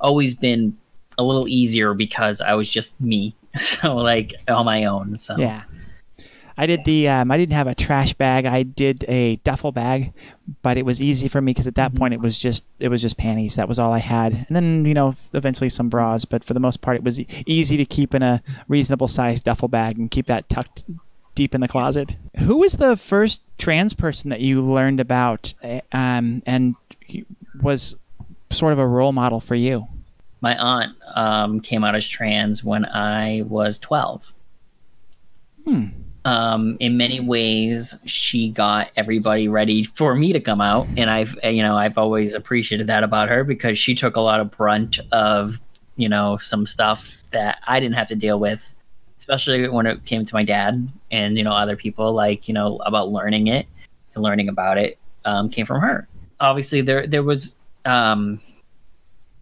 always 0.00 0.34
been 0.34 0.76
a 1.16 1.22
little 1.24 1.48
easier 1.48 1.94
because 1.94 2.40
I 2.40 2.54
was 2.54 2.68
just 2.68 3.00
me. 3.00 3.34
So 3.56 3.94
like 3.96 4.34
on 4.48 4.64
my 4.66 4.84
own. 4.84 5.16
So 5.16 5.36
Yeah. 5.38 5.62
I 6.56 6.66
did 6.66 6.84
the. 6.84 7.08
Um, 7.08 7.32
I 7.32 7.36
didn't 7.36 7.54
have 7.54 7.66
a 7.66 7.74
trash 7.74 8.12
bag. 8.14 8.46
I 8.46 8.62
did 8.62 9.04
a 9.08 9.36
duffel 9.42 9.72
bag, 9.72 10.12
but 10.62 10.76
it 10.76 10.84
was 10.86 11.02
easy 11.02 11.26
for 11.26 11.40
me 11.40 11.50
because 11.50 11.66
at 11.66 11.74
that 11.74 11.92
Mhm. 11.92 11.98
point 11.98 12.14
it 12.14 12.20
was 12.20 12.38
just 12.38 12.62
it 12.78 12.88
was 12.90 13.02
just 13.02 13.16
panties. 13.16 13.56
That 13.56 13.68
was 13.68 13.80
all 13.80 13.92
I 13.92 13.98
had, 13.98 14.32
and 14.46 14.54
then 14.54 14.84
you 14.84 14.94
know 14.94 15.16
eventually 15.32 15.68
some 15.68 15.88
bras. 15.88 16.24
But 16.24 16.44
for 16.44 16.54
the 16.54 16.60
most 16.60 16.80
part, 16.80 16.96
it 16.96 17.02
was 17.02 17.18
easy 17.44 17.76
to 17.76 17.84
keep 17.84 18.14
in 18.14 18.22
a 18.22 18.40
reasonable 18.68 19.08
sized 19.08 19.42
duffel 19.42 19.66
bag 19.66 19.98
and 19.98 20.08
keep 20.12 20.26
that 20.26 20.48
tucked 20.48 20.84
deep 21.34 21.54
in 21.54 21.60
the 21.60 21.68
closet. 21.68 22.16
Who 22.38 22.58
was 22.58 22.74
the 22.74 22.96
first 22.96 23.42
trans 23.58 23.94
person 23.94 24.30
that 24.30 24.40
you 24.40 24.62
learned 24.62 25.00
about, 25.00 25.54
eh, 25.62 25.80
um, 25.92 26.42
and 26.46 26.74
was 27.60 27.96
sort 28.50 28.72
of 28.72 28.78
a 28.78 28.86
role 28.86 29.12
model 29.12 29.40
for 29.40 29.54
you? 29.54 29.86
my 30.44 30.56
aunt 30.58 30.94
um, 31.14 31.58
came 31.58 31.82
out 31.84 31.94
as 31.94 32.06
trans 32.06 32.62
when 32.62 32.84
I 32.84 33.40
was 33.48 33.78
12. 33.78 34.34
Hmm. 35.64 35.86
Um, 36.26 36.76
in 36.80 36.98
many 36.98 37.18
ways, 37.18 37.96
she 38.04 38.50
got 38.50 38.90
everybody 38.94 39.48
ready 39.48 39.84
for 39.84 40.14
me 40.14 40.34
to 40.34 40.40
come 40.40 40.60
out, 40.60 40.86
and 40.98 41.10
I've 41.10 41.34
you 41.42 41.62
know 41.62 41.76
I've 41.76 41.96
always 41.96 42.34
appreciated 42.34 42.86
that 42.88 43.02
about 43.02 43.30
her 43.30 43.42
because 43.42 43.78
she 43.78 43.94
took 43.94 44.16
a 44.16 44.20
lot 44.20 44.40
of 44.40 44.50
brunt 44.50 45.00
of 45.12 45.60
you 45.96 46.08
know 46.08 46.36
some 46.38 46.66
stuff 46.66 47.22
that 47.30 47.58
I 47.66 47.80
didn't 47.80 47.96
have 47.96 48.08
to 48.08 48.14
deal 48.14 48.38
with, 48.38 48.74
especially 49.24 49.66
when 49.70 49.86
it 49.86 50.04
came 50.04 50.22
to 50.22 50.34
my 50.34 50.44
dad 50.44 50.86
and 51.10 51.38
you 51.38 51.42
know 51.42 51.52
other 51.52 51.76
people 51.76 52.12
like 52.12 52.46
you 52.46 52.52
know 52.52 52.76
about 52.84 53.08
learning 53.08 53.46
it 53.46 53.66
and 54.14 54.22
learning 54.22 54.50
about 54.50 54.76
it 54.76 54.98
um, 55.24 55.48
came 55.48 55.64
from 55.64 55.80
her. 55.80 56.06
Obviously, 56.40 56.82
there 56.82 57.06
there 57.06 57.22
was 57.22 57.56
um, 57.86 58.38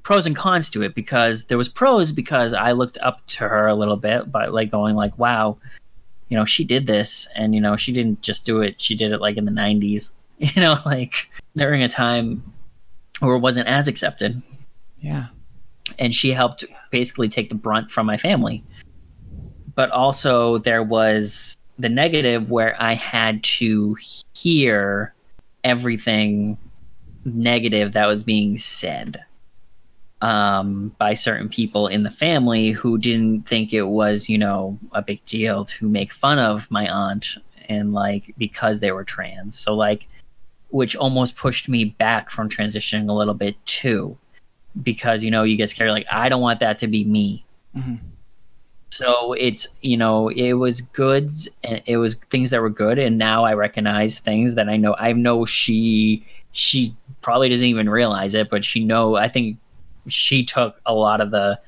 pros 0.04 0.24
and 0.24 0.36
cons 0.36 0.70
to 0.70 0.82
it 0.82 0.94
because 0.94 1.44
there 1.46 1.58
was 1.58 1.68
pros 1.68 2.12
because 2.12 2.54
I 2.54 2.70
looked 2.72 2.96
up 2.98 3.26
to 3.28 3.48
her 3.48 3.66
a 3.66 3.74
little 3.74 3.96
bit, 3.96 4.30
but 4.30 4.52
like 4.54 4.70
going 4.70 4.94
like, 4.94 5.18
wow, 5.18 5.58
you 6.28 6.36
know, 6.36 6.44
she 6.44 6.62
did 6.62 6.86
this, 6.86 7.26
and 7.34 7.52
you 7.52 7.60
know, 7.60 7.74
she 7.76 7.92
didn't 7.92 8.22
just 8.22 8.46
do 8.46 8.60
it; 8.62 8.80
she 8.80 8.94
did 8.94 9.10
it 9.10 9.20
like 9.20 9.36
in 9.36 9.46
the 9.46 9.50
'90s, 9.50 10.10
you 10.38 10.62
know, 10.62 10.76
like 10.86 11.28
during 11.56 11.82
a 11.82 11.88
time 11.88 12.44
where 13.18 13.34
it 13.34 13.40
wasn't 13.40 13.66
as 13.66 13.88
accepted, 13.88 14.40
Yeah. 15.00 15.26
and 15.98 16.14
she 16.14 16.30
helped 16.30 16.64
basically 16.92 17.28
take 17.28 17.48
the 17.48 17.54
brunt 17.56 17.90
from 17.90 18.06
my 18.06 18.16
family. 18.16 18.62
But 19.74 19.90
also, 19.90 20.58
there 20.58 20.82
was 20.82 21.56
the 21.78 21.88
negative 21.88 22.50
where 22.50 22.80
I 22.80 22.94
had 22.94 23.42
to 23.44 23.96
hear 24.34 25.14
everything 25.64 26.58
negative 27.24 27.92
that 27.92 28.06
was 28.06 28.22
being 28.22 28.56
said 28.56 29.24
um, 30.20 30.94
by 30.98 31.14
certain 31.14 31.48
people 31.48 31.88
in 31.88 32.04
the 32.04 32.10
family 32.10 32.70
who 32.70 32.98
didn't 32.98 33.48
think 33.48 33.72
it 33.72 33.82
was, 33.82 34.28
you 34.28 34.38
know, 34.38 34.78
a 34.92 35.02
big 35.02 35.24
deal 35.24 35.64
to 35.64 35.88
make 35.88 36.12
fun 36.12 36.38
of 36.38 36.70
my 36.70 36.88
aunt 36.88 37.36
and 37.68 37.92
like 37.92 38.34
because 38.38 38.80
they 38.80 38.92
were 38.92 39.04
trans. 39.04 39.58
So 39.58 39.74
like, 39.74 40.06
which 40.70 40.96
almost 40.96 41.36
pushed 41.36 41.68
me 41.68 41.84
back 41.84 42.30
from 42.30 42.48
transitioning 42.48 43.08
a 43.08 43.12
little 43.12 43.34
bit 43.34 43.56
too, 43.66 44.16
because 44.82 45.22
you 45.22 45.30
know 45.30 45.42
you 45.42 45.56
get 45.56 45.70
scared 45.70 45.90
like 45.90 46.06
I 46.10 46.28
don't 46.28 46.40
want 46.40 46.60
that 46.60 46.78
to 46.78 46.86
be 46.86 47.04
me. 47.04 47.44
Mhm. 47.76 47.98
So 48.92 49.32
it's 49.32 49.66
you 49.80 49.96
know 49.96 50.28
it 50.28 50.52
was 50.52 50.82
goods 50.82 51.48
and 51.64 51.80
it 51.86 51.96
was 51.96 52.16
things 52.28 52.50
that 52.50 52.60
were 52.60 52.68
good, 52.68 52.98
and 52.98 53.16
now 53.16 53.42
I 53.42 53.54
recognize 53.54 54.18
things 54.18 54.54
that 54.56 54.68
I 54.68 54.76
know. 54.76 54.94
I 54.98 55.14
know 55.14 55.46
she 55.46 56.26
she 56.52 56.94
probably 57.22 57.48
doesn't 57.48 57.66
even 57.66 57.88
realize 57.88 58.34
it, 58.34 58.50
but 58.50 58.66
she 58.66 58.84
know. 58.84 59.16
I 59.16 59.28
think 59.28 59.56
she 60.08 60.44
took 60.44 60.78
a 60.84 60.92
lot 60.92 61.22
of 61.22 61.30
the 61.30 61.58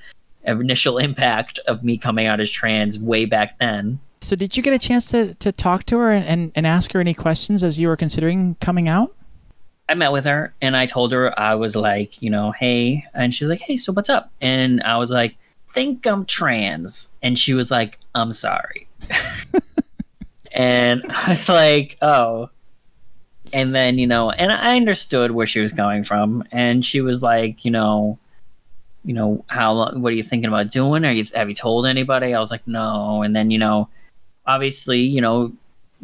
initial 0.44 0.98
impact 1.08 1.58
of 1.60 1.82
me 1.82 1.96
coming 1.96 2.26
out 2.26 2.40
as 2.40 2.50
trans 2.50 2.98
way 2.98 3.24
back 3.24 3.58
then. 3.58 4.00
So 4.20 4.36
did 4.36 4.54
you 4.54 4.62
get 4.62 4.74
a 4.74 4.78
chance 4.78 5.06
to, 5.06 5.34
to 5.36 5.50
talk 5.50 5.84
to 5.86 5.98
her 5.98 6.10
and, 6.10 6.26
and, 6.26 6.52
and 6.54 6.66
ask 6.66 6.92
her 6.92 7.00
any 7.00 7.14
questions 7.14 7.62
as 7.62 7.78
you 7.78 7.88
were 7.88 7.96
considering 7.96 8.56
coming 8.56 8.86
out? 8.86 9.14
I 9.88 9.94
met 9.94 10.12
with 10.12 10.26
her 10.26 10.54
and 10.60 10.76
I 10.76 10.86
told 10.86 11.12
her 11.12 11.38
I 11.38 11.54
was 11.54 11.74
like, 11.74 12.20
you 12.20 12.28
know, 12.28 12.52
hey, 12.52 13.04
and 13.14 13.34
she's 13.34 13.48
like, 13.48 13.60
hey, 13.60 13.76
so 13.78 13.92
what's 13.92 14.10
up? 14.10 14.30
And 14.40 14.82
I 14.82 14.96
was 14.98 15.10
like, 15.10 15.36
think 15.74 16.06
I'm 16.06 16.24
trans, 16.24 17.10
and 17.22 17.38
she 17.38 17.52
was 17.52 17.70
like, 17.70 17.98
I'm 18.14 18.32
sorry, 18.32 18.88
and 20.52 21.02
I 21.10 21.30
was 21.30 21.48
like, 21.48 21.98
oh. 22.00 22.50
And 23.52 23.74
then 23.74 23.98
you 23.98 24.06
know, 24.06 24.30
and 24.30 24.50
I 24.50 24.76
understood 24.76 25.30
where 25.32 25.46
she 25.46 25.60
was 25.60 25.72
going 25.72 26.04
from, 26.04 26.44
and 26.50 26.84
she 26.84 27.00
was 27.00 27.22
like, 27.22 27.64
you 27.64 27.70
know, 27.70 28.18
you 29.04 29.12
know, 29.12 29.44
how 29.48 29.72
long? 29.72 30.00
What 30.00 30.12
are 30.12 30.16
you 30.16 30.22
thinking 30.22 30.48
about 30.48 30.70
doing? 30.70 31.04
Are 31.04 31.12
you 31.12 31.26
have 31.34 31.48
you 31.48 31.54
told 31.54 31.86
anybody? 31.86 32.34
I 32.34 32.40
was 32.40 32.50
like, 32.50 32.66
no. 32.66 33.22
And 33.22 33.36
then 33.36 33.50
you 33.50 33.58
know, 33.58 33.88
obviously, 34.46 35.00
you 35.00 35.20
know, 35.20 35.52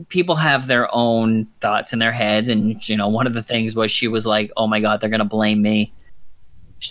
people 0.09 0.37
have 0.37 0.66
their 0.66 0.93
own 0.95 1.47
thoughts 1.61 1.93
in 1.93 1.99
their 1.99 2.12
heads 2.12 2.49
and 2.49 2.89
you 2.89 2.97
know 2.97 3.09
one 3.09 3.27
of 3.27 3.35
the 3.35 3.43
things 3.43 3.77
was 3.77 3.91
she 3.91 4.09
was 4.09 4.27
like 4.27 4.51
oh 4.57 4.66
my 4.66 4.81
god 4.81 5.01
they're 5.01 5.11
gonna 5.11 5.25
blame 5.25 5.61
me 5.61 5.93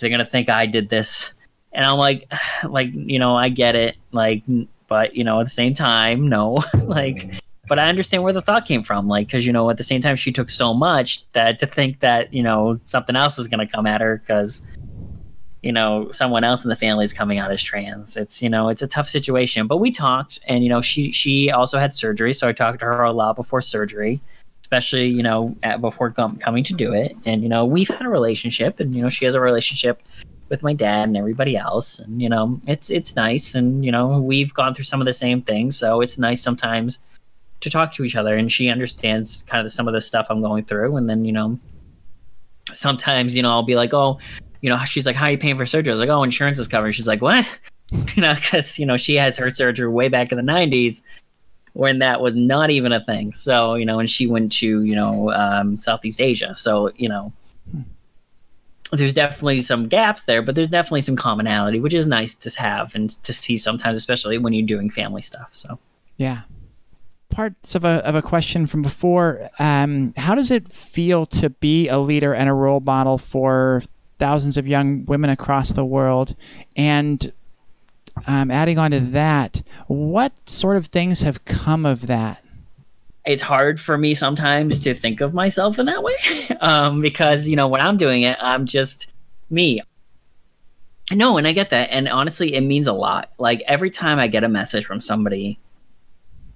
they're 0.00 0.10
gonna 0.10 0.24
think 0.24 0.48
i 0.48 0.64
did 0.64 0.88
this 0.88 1.32
and 1.72 1.84
i'm 1.84 1.98
like 1.98 2.30
like 2.68 2.88
you 2.92 3.18
know 3.18 3.36
i 3.36 3.48
get 3.48 3.74
it 3.74 3.96
like 4.12 4.42
but 4.88 5.14
you 5.14 5.24
know 5.24 5.40
at 5.40 5.44
the 5.44 5.50
same 5.50 5.74
time 5.74 6.28
no 6.28 6.62
like 6.84 7.34
but 7.68 7.78
i 7.78 7.88
understand 7.88 8.22
where 8.22 8.32
the 8.32 8.42
thought 8.42 8.66
came 8.66 8.82
from 8.82 9.06
like 9.06 9.26
because 9.26 9.46
you 9.46 9.52
know 9.52 9.70
at 9.70 9.76
the 9.76 9.84
same 9.84 10.00
time 10.00 10.16
she 10.16 10.32
took 10.32 10.50
so 10.50 10.74
much 10.74 11.30
that 11.32 11.58
to 11.58 11.66
think 11.66 12.00
that 12.00 12.32
you 12.32 12.42
know 12.42 12.78
something 12.82 13.16
else 13.16 13.38
is 13.38 13.48
gonna 13.48 13.66
come 13.66 13.86
at 13.86 14.00
her 14.00 14.18
because 14.18 14.66
you 15.62 15.72
know 15.72 16.10
someone 16.10 16.42
else 16.42 16.64
in 16.64 16.70
the 16.70 16.76
family 16.76 17.04
is 17.04 17.12
coming 17.12 17.38
out 17.38 17.50
as 17.50 17.62
trans 17.62 18.16
it's 18.16 18.42
you 18.42 18.48
know 18.48 18.68
it's 18.68 18.82
a 18.82 18.88
tough 18.88 19.08
situation 19.08 19.66
but 19.66 19.76
we 19.76 19.90
talked 19.90 20.40
and 20.46 20.64
you 20.64 20.70
know 20.70 20.80
she 20.80 21.12
she 21.12 21.50
also 21.50 21.78
had 21.78 21.92
surgery 21.92 22.32
so 22.32 22.48
i 22.48 22.52
talked 22.52 22.78
to 22.78 22.84
her 22.84 23.02
a 23.02 23.12
lot 23.12 23.36
before 23.36 23.60
surgery 23.60 24.20
especially 24.62 25.06
you 25.06 25.22
know 25.22 25.54
at, 25.62 25.80
before 25.80 26.10
com- 26.10 26.36
coming 26.38 26.64
to 26.64 26.72
do 26.72 26.92
it 26.92 27.14
and 27.26 27.42
you 27.42 27.48
know 27.48 27.64
we've 27.64 27.88
had 27.88 28.02
a 28.02 28.08
relationship 28.08 28.80
and 28.80 28.94
you 28.94 29.02
know 29.02 29.08
she 29.08 29.24
has 29.24 29.34
a 29.34 29.40
relationship 29.40 30.02
with 30.50 30.62
my 30.62 30.74
dad 30.74 31.04
and 31.08 31.16
everybody 31.16 31.56
else 31.56 31.98
and 32.00 32.20
you 32.20 32.28
know 32.28 32.60
it's 32.66 32.90
it's 32.90 33.16
nice 33.16 33.54
and 33.54 33.84
you 33.84 33.90
know 33.90 34.20
we've 34.20 34.52
gone 34.52 34.74
through 34.74 34.84
some 34.84 35.00
of 35.00 35.06
the 35.06 35.12
same 35.12 35.40
things 35.40 35.78
so 35.78 36.00
it's 36.00 36.18
nice 36.18 36.42
sometimes 36.42 36.98
to 37.60 37.70
talk 37.70 37.92
to 37.92 38.04
each 38.04 38.16
other 38.16 38.36
and 38.36 38.50
she 38.52 38.68
understands 38.68 39.42
kind 39.44 39.64
of 39.64 39.72
some 39.72 39.88
of 39.88 39.94
the 39.94 40.00
stuff 40.00 40.26
i'm 40.28 40.42
going 40.42 40.64
through 40.64 40.96
and 40.96 41.08
then 41.08 41.24
you 41.24 41.32
know 41.32 41.58
sometimes 42.72 43.36
you 43.36 43.42
know 43.42 43.50
i'll 43.50 43.62
be 43.62 43.76
like 43.76 43.94
oh 43.94 44.18
you 44.60 44.68
know, 44.70 44.78
she's 44.84 45.06
like, 45.06 45.16
"How 45.16 45.26
are 45.26 45.32
you 45.32 45.38
paying 45.38 45.56
for 45.56 45.66
surgery?" 45.66 45.90
I 45.90 45.94
was 45.94 46.00
like, 46.00 46.08
"Oh, 46.08 46.22
insurance 46.22 46.58
is 46.58 46.68
covered." 46.68 46.92
She's 46.92 47.06
like, 47.06 47.22
"What?" 47.22 47.58
You 48.14 48.22
know, 48.22 48.34
because 48.34 48.78
you 48.78 48.86
know 48.86 48.96
she 48.96 49.16
had 49.16 49.34
her 49.36 49.50
surgery 49.50 49.88
way 49.88 50.08
back 50.08 50.30
in 50.30 50.36
the 50.36 50.44
'90s 50.44 51.02
when 51.72 51.98
that 51.98 52.20
was 52.20 52.36
not 52.36 52.70
even 52.70 52.92
a 52.92 53.04
thing. 53.04 53.32
So 53.32 53.74
you 53.74 53.84
know, 53.84 53.98
and 53.98 54.08
she 54.08 54.28
went 54.28 54.52
to 54.52 54.82
you 54.82 54.94
know 54.94 55.32
um, 55.32 55.76
Southeast 55.76 56.20
Asia. 56.20 56.54
So 56.54 56.92
you 56.94 57.08
know, 57.08 57.32
there's 58.92 59.14
definitely 59.14 59.60
some 59.60 59.88
gaps 59.88 60.24
there, 60.24 60.42
but 60.42 60.54
there's 60.54 60.68
definitely 60.68 61.02
some 61.02 61.16
commonality, 61.16 61.80
which 61.80 61.94
is 61.94 62.06
nice 62.06 62.34
to 62.34 62.60
have 62.60 62.94
and 62.94 63.10
to 63.22 63.32
see 63.32 63.56
sometimes, 63.56 63.96
especially 63.96 64.38
when 64.38 64.52
you're 64.52 64.66
doing 64.66 64.90
family 64.90 65.22
stuff. 65.22 65.50
So, 65.52 65.78
yeah. 66.16 66.42
Parts 67.28 67.76
of 67.76 67.84
a, 67.84 68.04
of 68.04 68.16
a 68.16 68.22
question 68.22 68.66
from 68.66 68.82
before. 68.82 69.50
Um, 69.58 70.12
how 70.16 70.34
does 70.34 70.50
it 70.50 70.68
feel 70.68 71.26
to 71.26 71.50
be 71.50 71.88
a 71.88 71.98
leader 71.98 72.34
and 72.34 72.48
a 72.48 72.52
role 72.52 72.80
model 72.80 73.18
for 73.18 73.82
thousands 74.18 74.56
of 74.56 74.66
young 74.66 75.04
women 75.04 75.30
across 75.30 75.70
the 75.70 75.84
world? 75.84 76.34
And 76.74 77.32
um, 78.26 78.50
adding 78.50 78.78
on 78.78 78.90
to 78.90 79.00
that, 79.00 79.62
what 79.86 80.32
sort 80.46 80.76
of 80.76 80.86
things 80.86 81.20
have 81.20 81.44
come 81.44 81.86
of 81.86 82.08
that? 82.08 82.44
It's 83.26 83.42
hard 83.42 83.78
for 83.80 83.98
me 83.98 84.14
sometimes 84.14 84.78
to 84.80 84.94
think 84.94 85.20
of 85.20 85.34
myself 85.34 85.78
in 85.78 85.86
that 85.86 86.02
way 86.02 86.14
um, 86.60 87.00
because 87.00 87.46
you 87.46 87.56
know 87.56 87.68
when 87.68 87.80
i'm 87.80 87.96
doing 87.96 88.22
it 88.22 88.36
i'm 88.40 88.66
just 88.66 89.10
me. 89.50 89.82
No 91.12 91.36
and 91.36 91.46
i 91.46 91.52
get 91.52 91.70
that 91.70 91.90
and 91.90 92.08
honestly 92.08 92.54
it 92.54 92.60
means 92.62 92.86
a 92.86 92.92
lot. 92.92 93.32
Like 93.38 93.62
every 93.66 93.90
time 93.90 94.18
i 94.18 94.28
get 94.28 94.44
a 94.44 94.48
message 94.48 94.86
from 94.86 95.00
somebody 95.00 95.58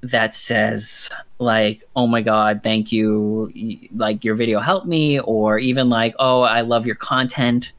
that 0.03 0.35
says 0.35 1.11
like 1.39 1.83
oh 1.97 2.07
my 2.07 2.21
god 2.21 2.61
thank 2.63 2.93
you 2.93 3.51
like 3.97 4.23
your 4.23 4.35
video 4.35 4.61
helped 4.61 4.87
me 4.87 5.19
or 5.21 5.59
even 5.59 5.89
like 5.89 6.15
oh 6.19 6.43
i 6.43 6.61
love 6.61 6.87
your 6.87 6.95
content. 6.95 7.73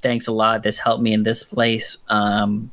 Thanks 0.00 0.28
a 0.28 0.32
lot. 0.32 0.62
This 0.62 0.78
helped 0.78 1.02
me 1.02 1.12
in 1.12 1.22
this 1.22 1.44
place 1.44 1.98
um, 2.08 2.70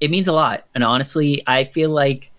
it 0.00 0.10
means 0.10 0.28
a 0.28 0.32
lot. 0.32 0.66
And 0.74 0.82
honestly 0.82 1.42
i 1.46 1.64
feel 1.64 1.90
like 1.90 2.31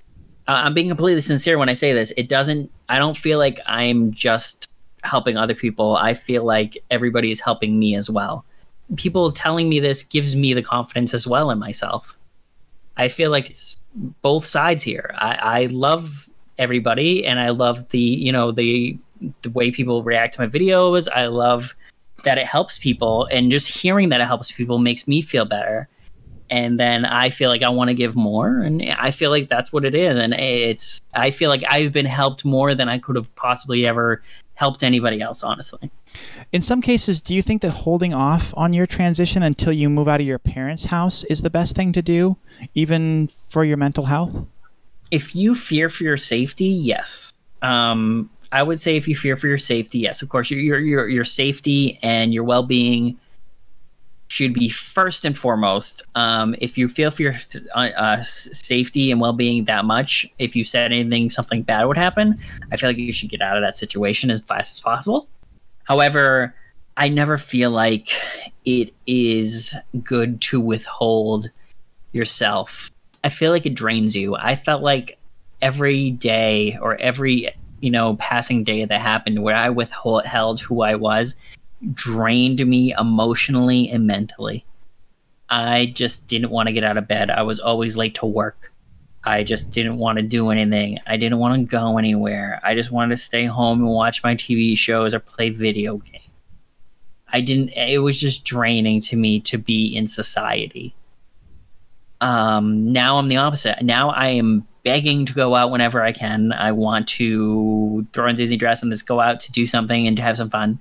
I'm 0.47 0.73
being 0.73 0.89
completely 0.89 1.21
sincere 1.21 1.57
when 1.57 1.69
I 1.69 1.73
say 1.73 1.93
this. 1.93 2.11
It 2.17 2.27
doesn't. 2.27 2.69
I 2.89 2.99
don't 2.99 3.17
feel 3.17 3.39
like 3.39 3.59
I'm 3.65 4.11
just 4.11 4.69
helping 5.03 5.37
other 5.37 5.55
people. 5.55 5.95
I 5.95 6.13
feel 6.13 6.43
like 6.43 6.77
everybody 6.91 7.31
is 7.31 7.39
helping 7.39 7.79
me 7.79 7.95
as 7.95 8.09
well. 8.09 8.45
People 8.97 9.31
telling 9.31 9.69
me 9.69 9.79
this 9.79 10.03
gives 10.03 10.35
me 10.35 10.53
the 10.53 10.61
confidence 10.61 11.13
as 11.13 11.25
well 11.25 11.49
in 11.49 11.59
myself. 11.59 12.17
I 12.97 13.07
feel 13.09 13.31
like 13.31 13.49
it's 13.49 13.77
both 14.21 14.45
sides 14.45 14.83
here. 14.83 15.13
I, 15.17 15.35
I 15.35 15.65
love 15.67 16.29
everybody, 16.59 17.25
and 17.25 17.39
I 17.39 17.49
love 17.49 17.89
the 17.89 17.99
you 17.99 18.31
know 18.31 18.51
the 18.51 18.97
the 19.41 19.49
way 19.51 19.71
people 19.71 20.03
react 20.03 20.35
to 20.35 20.41
my 20.41 20.47
videos. 20.47 21.07
I 21.13 21.27
love 21.27 21.75
that 22.25 22.37
it 22.37 22.45
helps 22.45 22.77
people, 22.77 23.27
and 23.31 23.49
just 23.49 23.67
hearing 23.67 24.09
that 24.09 24.19
it 24.19 24.25
helps 24.25 24.51
people 24.51 24.77
makes 24.77 25.07
me 25.07 25.21
feel 25.21 25.45
better 25.45 25.87
and 26.49 26.79
then 26.79 27.05
I 27.05 27.29
feel 27.29 27.49
like 27.49 27.63
I 27.63 27.69
want 27.69 27.89
to 27.89 27.93
give 27.93 28.15
more, 28.15 28.59
and 28.59 28.83
I 28.97 29.11
feel 29.11 29.29
like 29.29 29.49
that's 29.49 29.71
what 29.73 29.85
it 29.85 29.95
is. 29.95 30.17
And 30.17 30.33
it's 30.33 31.01
I 31.13 31.31
feel 31.31 31.49
like 31.49 31.63
I've 31.69 31.91
been 31.91 32.05
helped 32.05 32.45
more 32.45 32.75
than 32.75 32.89
I 32.89 32.99
could 32.99 33.15
have 33.15 33.33
possibly 33.35 33.85
ever 33.85 34.21
helped 34.55 34.83
anybody 34.83 35.21
else, 35.21 35.43
honestly. 35.43 35.91
In 36.51 36.61
some 36.61 36.81
cases, 36.81 37.19
do 37.19 37.33
you 37.33 37.41
think 37.41 37.61
that 37.63 37.71
holding 37.71 38.13
off 38.13 38.53
on 38.55 38.71
your 38.73 38.85
transition 38.85 39.41
until 39.41 39.73
you 39.73 39.89
move 39.89 40.07
out 40.07 40.21
of 40.21 40.27
your 40.27 40.39
parents' 40.39 40.85
house 40.85 41.23
is 41.23 41.41
the 41.41 41.49
best 41.49 41.75
thing 41.75 41.91
to 41.93 42.01
do, 42.01 42.37
even 42.75 43.27
for 43.27 43.63
your 43.63 43.77
mental 43.77 44.05
health? 44.05 44.45
If 45.09 45.35
you 45.35 45.55
fear 45.55 45.89
for 45.89 46.03
your 46.03 46.17
safety, 46.17 46.67
yes. 46.67 47.33
Um, 47.61 48.29
I 48.51 48.61
would 48.61 48.79
say 48.79 48.95
if 48.95 49.07
you 49.07 49.15
fear 49.15 49.35
for 49.35 49.47
your 49.47 49.57
safety, 49.57 49.99
yes. 49.99 50.21
Of 50.21 50.29
course, 50.29 50.51
your 50.51 50.59
your 50.59 50.79
your, 50.79 51.07
your 51.07 51.25
safety 51.25 51.99
and 52.03 52.33
your 52.33 52.43
well 52.43 52.63
being 52.63 53.17
should 54.33 54.51
be 54.51 54.67
first 54.67 55.25
and 55.25 55.37
foremost. 55.37 56.01
Um, 56.15 56.55
if 56.57 56.75
you 56.75 56.89
feel 56.89 57.11
for 57.11 57.21
your 57.21 57.35
uh, 57.75 57.89
uh 57.95 58.23
safety 58.23 59.11
and 59.11 59.21
well 59.21 59.31
being 59.31 59.65
that 59.65 59.85
much, 59.85 60.27
if 60.39 60.55
you 60.55 60.63
said 60.63 60.91
anything, 60.91 61.29
something 61.29 61.61
bad 61.61 61.85
would 61.85 61.97
happen, 61.97 62.39
I 62.71 62.77
feel 62.77 62.89
like 62.89 62.97
you 62.97 63.13
should 63.13 63.29
get 63.29 63.43
out 63.43 63.57
of 63.57 63.61
that 63.61 63.77
situation 63.77 64.31
as 64.31 64.41
fast 64.41 64.71
as 64.71 64.79
possible. 64.79 65.27
However, 65.83 66.55
I 66.97 67.09
never 67.09 67.37
feel 67.37 67.69
like 67.69 68.09
it 68.65 68.91
is 69.05 69.75
good 70.03 70.41
to 70.41 70.59
withhold 70.59 71.51
yourself. 72.11 72.89
I 73.23 73.29
feel 73.29 73.51
like 73.51 73.67
it 73.67 73.75
drains 73.75 74.15
you. 74.15 74.35
I 74.35 74.55
felt 74.55 74.81
like 74.81 75.19
every 75.61 76.09
day 76.09 76.79
or 76.81 76.95
every 76.95 77.53
you 77.81 77.91
know 77.91 78.15
passing 78.15 78.63
day 78.63 78.83
that 78.83 78.99
happened 78.99 79.43
where 79.43 79.55
I 79.55 79.69
withheld 79.69 80.59
who 80.59 80.81
I 80.81 80.95
was, 80.95 81.35
drained 81.93 82.65
me 82.65 82.93
emotionally 82.97 83.89
and 83.89 84.07
mentally. 84.07 84.65
I 85.49 85.87
just 85.87 86.27
didn't 86.27 86.49
want 86.49 86.67
to 86.67 86.73
get 86.73 86.83
out 86.83 86.97
of 86.97 87.07
bed. 87.07 87.29
I 87.29 87.43
was 87.43 87.59
always 87.59 87.97
late 87.97 88.15
to 88.15 88.25
work. 88.25 88.71
I 89.23 89.43
just 89.43 89.69
didn't 89.69 89.97
want 89.97 90.17
to 90.17 90.23
do 90.23 90.49
anything. 90.49 90.99
I 91.07 91.15
didn't 91.17 91.39
want 91.39 91.55
to 91.55 91.65
go 91.65 91.97
anywhere. 91.97 92.59
I 92.63 92.75
just 92.75 92.91
wanted 92.91 93.15
to 93.15 93.21
stay 93.21 93.45
home 93.45 93.79
and 93.79 93.89
watch 93.89 94.23
my 94.23 94.35
TV 94.35 94.77
shows 94.77 95.13
or 95.13 95.19
play 95.19 95.49
video 95.49 95.97
games. 95.97 96.19
I 97.31 97.41
didn't 97.41 97.69
it 97.69 97.99
was 97.99 98.19
just 98.19 98.43
draining 98.43 99.01
to 99.01 99.15
me 99.15 99.39
to 99.41 99.57
be 99.57 99.95
in 99.95 100.07
society. 100.07 100.93
Um 102.21 102.91
now 102.91 103.17
I'm 103.17 103.27
the 103.27 103.37
opposite. 103.37 103.81
Now 103.81 104.09
I 104.09 104.27
am 104.29 104.67
begging 104.83 105.25
to 105.25 105.33
go 105.33 105.55
out 105.55 105.71
whenever 105.71 106.01
I 106.03 106.11
can. 106.11 106.51
I 106.51 106.73
want 106.73 107.07
to 107.09 108.05
throw 108.13 108.27
on 108.27 108.35
Disney 108.35 108.57
dress 108.57 108.83
and 108.83 108.91
just 108.91 109.07
go 109.07 109.19
out 109.19 109.39
to 109.41 109.51
do 109.51 109.65
something 109.65 110.05
and 110.05 110.17
to 110.17 110.23
have 110.23 110.37
some 110.37 110.49
fun. 110.49 110.79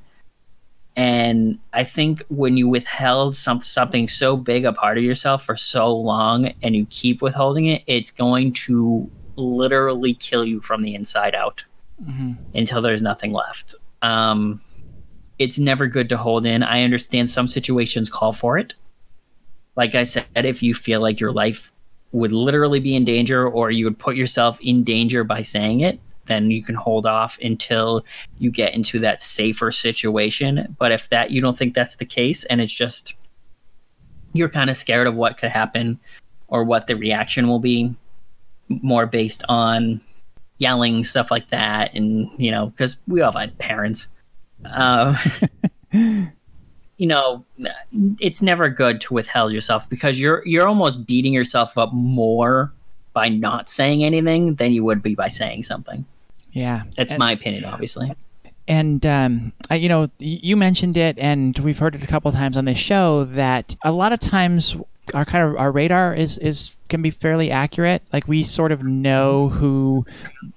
And 0.94 1.58
I 1.72 1.84
think 1.84 2.22
when 2.28 2.56
you 2.56 2.68
withheld 2.68 3.34
some 3.34 3.62
something 3.62 4.08
so 4.08 4.36
big 4.36 4.64
a 4.64 4.72
part 4.72 4.98
of 4.98 5.04
yourself 5.04 5.44
for 5.44 5.56
so 5.56 5.94
long 5.94 6.52
and 6.62 6.76
you 6.76 6.86
keep 6.90 7.22
withholding 7.22 7.66
it, 7.66 7.82
it's 7.86 8.10
going 8.10 8.52
to 8.52 9.10
literally 9.36 10.14
kill 10.14 10.44
you 10.44 10.60
from 10.60 10.82
the 10.82 10.94
inside 10.94 11.34
out 11.34 11.64
mm-hmm. 12.02 12.32
until 12.54 12.82
there's 12.82 13.02
nothing 13.02 13.32
left. 13.32 13.74
Um, 14.02 14.60
it's 15.38 15.58
never 15.58 15.86
good 15.86 16.08
to 16.10 16.16
hold 16.16 16.44
in. 16.44 16.62
I 16.62 16.82
understand 16.82 17.30
some 17.30 17.48
situations 17.48 18.10
call 18.10 18.32
for 18.32 18.58
it. 18.58 18.74
Like 19.76 19.94
I 19.94 20.02
said, 20.02 20.26
if 20.34 20.62
you 20.62 20.74
feel 20.74 21.00
like 21.00 21.20
your 21.20 21.32
life 21.32 21.72
would 22.12 22.32
literally 22.32 22.80
be 22.80 22.94
in 22.94 23.06
danger 23.06 23.48
or 23.48 23.70
you 23.70 23.86
would 23.86 23.98
put 23.98 24.16
yourself 24.16 24.58
in 24.60 24.84
danger 24.84 25.24
by 25.24 25.40
saying 25.40 25.80
it, 25.80 25.98
then 26.26 26.50
you 26.50 26.62
can 26.62 26.74
hold 26.74 27.06
off 27.06 27.38
until 27.42 28.04
you 28.38 28.50
get 28.50 28.74
into 28.74 28.98
that 29.00 29.20
safer 29.20 29.70
situation. 29.70 30.74
But 30.78 30.92
if 30.92 31.08
that 31.08 31.30
you 31.30 31.40
don't 31.40 31.58
think 31.58 31.74
that's 31.74 31.96
the 31.96 32.04
case 32.04 32.44
and 32.44 32.60
it's 32.60 32.72
just 32.72 33.14
you're 34.32 34.48
kind 34.48 34.70
of 34.70 34.76
scared 34.76 35.06
of 35.06 35.14
what 35.14 35.38
could 35.38 35.50
happen 35.50 35.98
or 36.48 36.64
what 36.64 36.86
the 36.86 36.96
reaction 36.96 37.48
will 37.48 37.58
be 37.58 37.94
more 38.68 39.06
based 39.06 39.42
on 39.48 40.00
yelling 40.58 41.02
stuff 41.02 41.30
like 41.30 41.48
that 41.50 41.92
and 41.94 42.30
you 42.38 42.50
know 42.50 42.66
because 42.66 42.96
we 43.08 43.20
all 43.20 43.32
had 43.32 43.56
parents 43.58 44.08
um, 44.66 45.16
you 45.92 47.06
know 47.06 47.44
it's 48.20 48.40
never 48.40 48.68
good 48.68 49.00
to 49.00 49.12
withhold 49.12 49.52
yourself 49.52 49.88
because 49.88 50.20
you're 50.20 50.46
you're 50.46 50.68
almost 50.68 51.04
beating 51.04 51.32
yourself 51.32 51.76
up 51.76 51.92
more 51.92 52.72
by 53.12 53.28
not 53.28 53.68
saying 53.68 54.04
anything 54.04 54.54
than 54.54 54.72
you 54.72 54.84
would 54.84 55.02
be 55.02 55.14
by 55.14 55.28
saying 55.28 55.62
something 55.62 56.04
yeah, 56.52 56.82
that's 56.96 57.14
and, 57.14 57.18
my 57.18 57.32
opinion, 57.32 57.64
obviously. 57.64 58.14
And 58.68 59.04
um, 59.06 59.52
you 59.70 59.88
know, 59.88 60.10
you 60.18 60.56
mentioned 60.56 60.96
it, 60.96 61.18
and 61.18 61.58
we've 61.58 61.78
heard 61.78 61.94
it 61.94 62.04
a 62.04 62.06
couple 62.06 62.30
times 62.30 62.56
on 62.56 62.66
this 62.66 62.78
show 62.78 63.24
that 63.24 63.74
a 63.82 63.90
lot 63.90 64.12
of 64.12 64.20
times 64.20 64.76
our 65.14 65.24
kind 65.24 65.44
of 65.44 65.56
our 65.56 65.72
radar 65.72 66.14
is 66.14 66.38
is 66.38 66.76
can 66.88 67.02
be 67.02 67.10
fairly 67.10 67.50
accurate. 67.50 68.02
Like 68.12 68.28
we 68.28 68.44
sort 68.44 68.70
of 68.70 68.84
know 68.84 69.48
who 69.48 70.06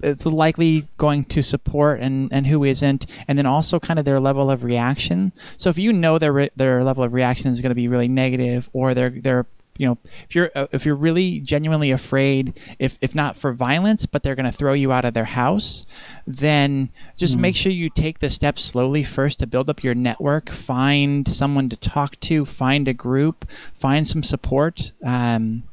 is 0.03 0.25
likely 0.25 0.87
going 0.97 1.23
to 1.25 1.41
support 1.41 2.01
and 2.01 2.31
and 2.31 2.45
who 2.45 2.63
isn't, 2.63 3.05
and 3.27 3.37
then 3.37 3.45
also 3.45 3.79
kind 3.79 3.97
of 3.97 4.05
their 4.05 4.19
level 4.19 4.51
of 4.51 4.63
reaction. 4.63 5.31
So 5.57 5.69
if 5.69 5.77
you 5.77 5.93
know 5.93 6.19
their 6.19 6.49
their 6.55 6.83
level 6.83 7.03
of 7.03 7.13
reaction 7.13 7.51
is 7.51 7.61
going 7.61 7.71
to 7.71 7.75
be 7.75 7.87
really 7.87 8.09
negative, 8.09 8.69
or 8.73 8.93
they're 8.93 9.09
they're 9.09 9.47
you 9.77 9.87
know 9.87 9.97
if 10.27 10.35
you're 10.35 10.51
uh, 10.55 10.67
if 10.71 10.85
you're 10.85 10.95
really 10.95 11.39
genuinely 11.39 11.91
afraid 11.91 12.53
if 12.79 12.97
if 13.01 13.13
not 13.13 13.37
for 13.37 13.51
violence 13.51 14.05
but 14.05 14.23
they're 14.23 14.35
going 14.35 14.45
to 14.45 14.51
throw 14.51 14.73
you 14.73 14.91
out 14.91 15.05
of 15.05 15.13
their 15.13 15.25
house 15.25 15.85
then 16.25 16.89
just 17.17 17.37
mm. 17.37 17.41
make 17.41 17.55
sure 17.55 17.71
you 17.71 17.89
take 17.89 18.19
the 18.19 18.29
steps 18.29 18.63
slowly 18.63 19.03
first 19.03 19.39
to 19.39 19.47
build 19.47 19.69
up 19.69 19.83
your 19.83 19.95
network 19.95 20.49
find 20.49 21.27
someone 21.27 21.69
to 21.69 21.75
talk 21.75 22.19
to 22.19 22.45
find 22.45 22.87
a 22.87 22.93
group 22.93 23.49
find 23.73 24.07
some 24.07 24.23
support 24.23 24.91
um, 25.03 25.63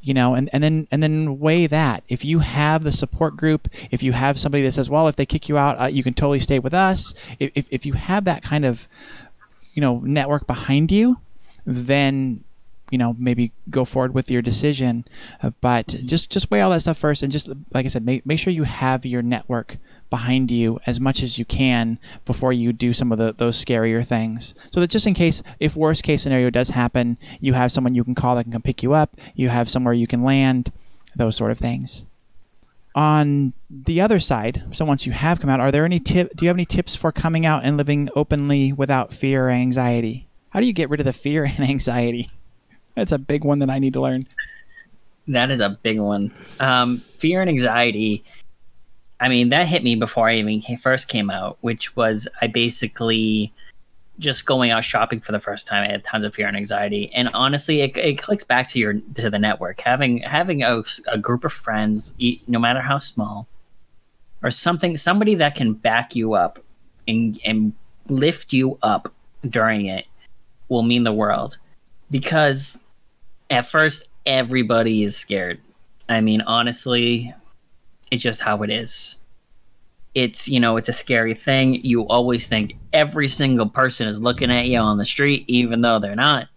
you 0.00 0.14
know 0.14 0.34
and, 0.34 0.48
and 0.52 0.62
then 0.62 0.88
and 0.90 1.02
then 1.02 1.38
weigh 1.38 1.66
that 1.66 2.02
if 2.08 2.24
you 2.24 2.38
have 2.38 2.84
the 2.84 2.92
support 2.92 3.36
group 3.36 3.68
if 3.90 4.02
you 4.02 4.12
have 4.12 4.38
somebody 4.38 4.62
that 4.64 4.72
says 4.72 4.88
well 4.88 5.08
if 5.08 5.16
they 5.16 5.26
kick 5.26 5.48
you 5.48 5.58
out 5.58 5.80
uh, 5.80 5.86
you 5.86 6.02
can 6.02 6.14
totally 6.14 6.40
stay 6.40 6.58
with 6.58 6.74
us 6.74 7.14
if, 7.38 7.50
if, 7.54 7.66
if 7.70 7.86
you 7.86 7.92
have 7.92 8.24
that 8.24 8.42
kind 8.42 8.64
of 8.64 8.88
you 9.74 9.80
know 9.80 10.00
network 10.00 10.46
behind 10.46 10.90
you 10.90 11.18
then 11.66 12.42
you 12.92 12.98
know 12.98 13.16
maybe 13.18 13.50
go 13.70 13.84
forward 13.84 14.14
with 14.14 14.30
your 14.30 14.42
decision 14.42 15.04
uh, 15.42 15.50
but 15.60 15.88
just 16.04 16.30
just 16.30 16.50
weigh 16.50 16.60
all 16.60 16.70
that 16.70 16.80
stuff 16.80 16.98
first 16.98 17.22
and 17.22 17.32
just 17.32 17.48
like 17.74 17.84
i 17.84 17.88
said 17.88 18.04
make, 18.04 18.24
make 18.24 18.38
sure 18.38 18.52
you 18.52 18.64
have 18.64 19.04
your 19.04 19.22
network 19.22 19.78
behind 20.12 20.50
you 20.50 20.78
as 20.84 21.00
much 21.00 21.22
as 21.22 21.38
you 21.38 21.44
can 21.46 21.98
before 22.26 22.52
you 22.52 22.70
do 22.70 22.92
some 22.92 23.10
of 23.12 23.16
the, 23.16 23.32
those 23.32 23.64
scarier 23.64 24.06
things. 24.06 24.54
So 24.70 24.78
that 24.78 24.90
just 24.90 25.06
in 25.06 25.14
case 25.14 25.42
if 25.58 25.74
worst 25.74 26.02
case 26.02 26.22
scenario 26.22 26.50
does 26.50 26.68
happen 26.68 27.16
you 27.40 27.54
have 27.54 27.72
someone 27.72 27.94
you 27.94 28.04
can 28.04 28.14
call 28.14 28.36
that 28.36 28.44
can 28.44 28.52
come 28.52 28.60
pick 28.60 28.82
you 28.82 28.92
up 28.92 29.16
you 29.34 29.48
have 29.48 29.70
somewhere 29.70 29.94
you 29.94 30.06
can 30.06 30.22
land 30.22 30.70
those 31.16 31.34
sort 31.34 31.50
of 31.50 31.58
things. 31.58 32.04
On 32.94 33.54
the 33.70 34.02
other 34.02 34.20
side 34.20 34.64
so 34.70 34.84
once 34.84 35.06
you 35.06 35.12
have 35.12 35.40
come 35.40 35.48
out 35.48 35.60
are 35.60 35.72
there 35.72 35.86
any 35.86 35.98
tip 35.98 36.36
do 36.36 36.44
you 36.44 36.50
have 36.50 36.56
any 36.56 36.66
tips 36.66 36.94
for 36.94 37.10
coming 37.10 37.46
out 37.46 37.64
and 37.64 37.78
living 37.78 38.10
openly 38.14 38.70
without 38.70 39.14
fear 39.14 39.46
or 39.46 39.50
anxiety? 39.50 40.28
How 40.50 40.60
do 40.60 40.66
you 40.66 40.74
get 40.74 40.90
rid 40.90 41.00
of 41.00 41.06
the 41.06 41.14
fear 41.14 41.44
and 41.56 41.66
anxiety? 41.66 42.28
That's 42.94 43.12
a 43.12 43.18
big 43.18 43.44
one 43.44 43.58
that 43.60 43.70
I 43.70 43.78
need 43.78 43.94
to 43.94 44.00
learn. 44.00 44.26
That 45.28 45.50
is 45.50 45.60
a 45.60 45.78
big 45.82 46.00
one. 46.00 46.32
Um, 46.60 47.02
fear 47.18 47.40
and 47.40 47.48
anxiety. 47.48 48.24
I 49.20 49.28
mean, 49.28 49.50
that 49.50 49.68
hit 49.68 49.84
me 49.84 49.94
before 49.94 50.28
I 50.28 50.36
even 50.36 50.62
first 50.78 51.08
came 51.08 51.30
out, 51.30 51.58
which 51.60 51.94
was 51.94 52.26
I 52.40 52.48
basically 52.48 53.52
just 54.18 54.46
going 54.46 54.70
out 54.70 54.84
shopping 54.84 55.20
for 55.20 55.32
the 55.32 55.40
first 55.40 55.66
time. 55.66 55.84
I 55.84 55.90
had 55.90 56.04
tons 56.04 56.24
of 56.24 56.34
fear 56.34 56.46
and 56.48 56.56
anxiety, 56.56 57.10
and 57.14 57.28
honestly, 57.28 57.80
it, 57.82 57.96
it 57.96 58.18
clicks 58.18 58.44
back 58.44 58.68
to 58.68 58.78
your 58.78 58.94
to 59.14 59.30
the 59.30 59.38
network. 59.38 59.80
Having 59.80 60.18
having 60.22 60.62
a, 60.62 60.82
a 61.06 61.18
group 61.18 61.44
of 61.44 61.52
friends, 61.52 62.12
no 62.48 62.58
matter 62.58 62.80
how 62.80 62.98
small, 62.98 63.46
or 64.42 64.50
something, 64.50 64.96
somebody 64.96 65.34
that 65.36 65.54
can 65.54 65.72
back 65.72 66.16
you 66.16 66.34
up 66.34 66.58
and 67.06 67.40
and 67.44 67.72
lift 68.08 68.52
you 68.52 68.76
up 68.82 69.08
during 69.48 69.86
it 69.86 70.06
will 70.68 70.82
mean 70.82 71.04
the 71.04 71.12
world. 71.12 71.58
Because 72.10 72.78
at 73.52 73.66
first, 73.66 74.08
everybody 74.24 75.04
is 75.04 75.16
scared. 75.16 75.60
I 76.08 76.20
mean, 76.20 76.40
honestly, 76.40 77.34
it's 78.10 78.22
just 78.22 78.40
how 78.40 78.62
it 78.62 78.70
is. 78.70 79.16
It's 80.14 80.48
you 80.48 80.60
know 80.60 80.76
it's 80.76 80.88
a 80.88 80.92
scary 80.92 81.34
thing. 81.34 81.74
You 81.74 82.06
always 82.08 82.46
think 82.46 82.76
every 82.92 83.28
single 83.28 83.68
person 83.68 84.08
is 84.08 84.20
looking 84.20 84.50
at 84.50 84.66
you 84.66 84.78
on 84.78 84.98
the 84.98 85.04
street 85.04 85.44
even 85.48 85.80
though 85.80 85.98
they're 85.98 86.16
not. 86.16 86.48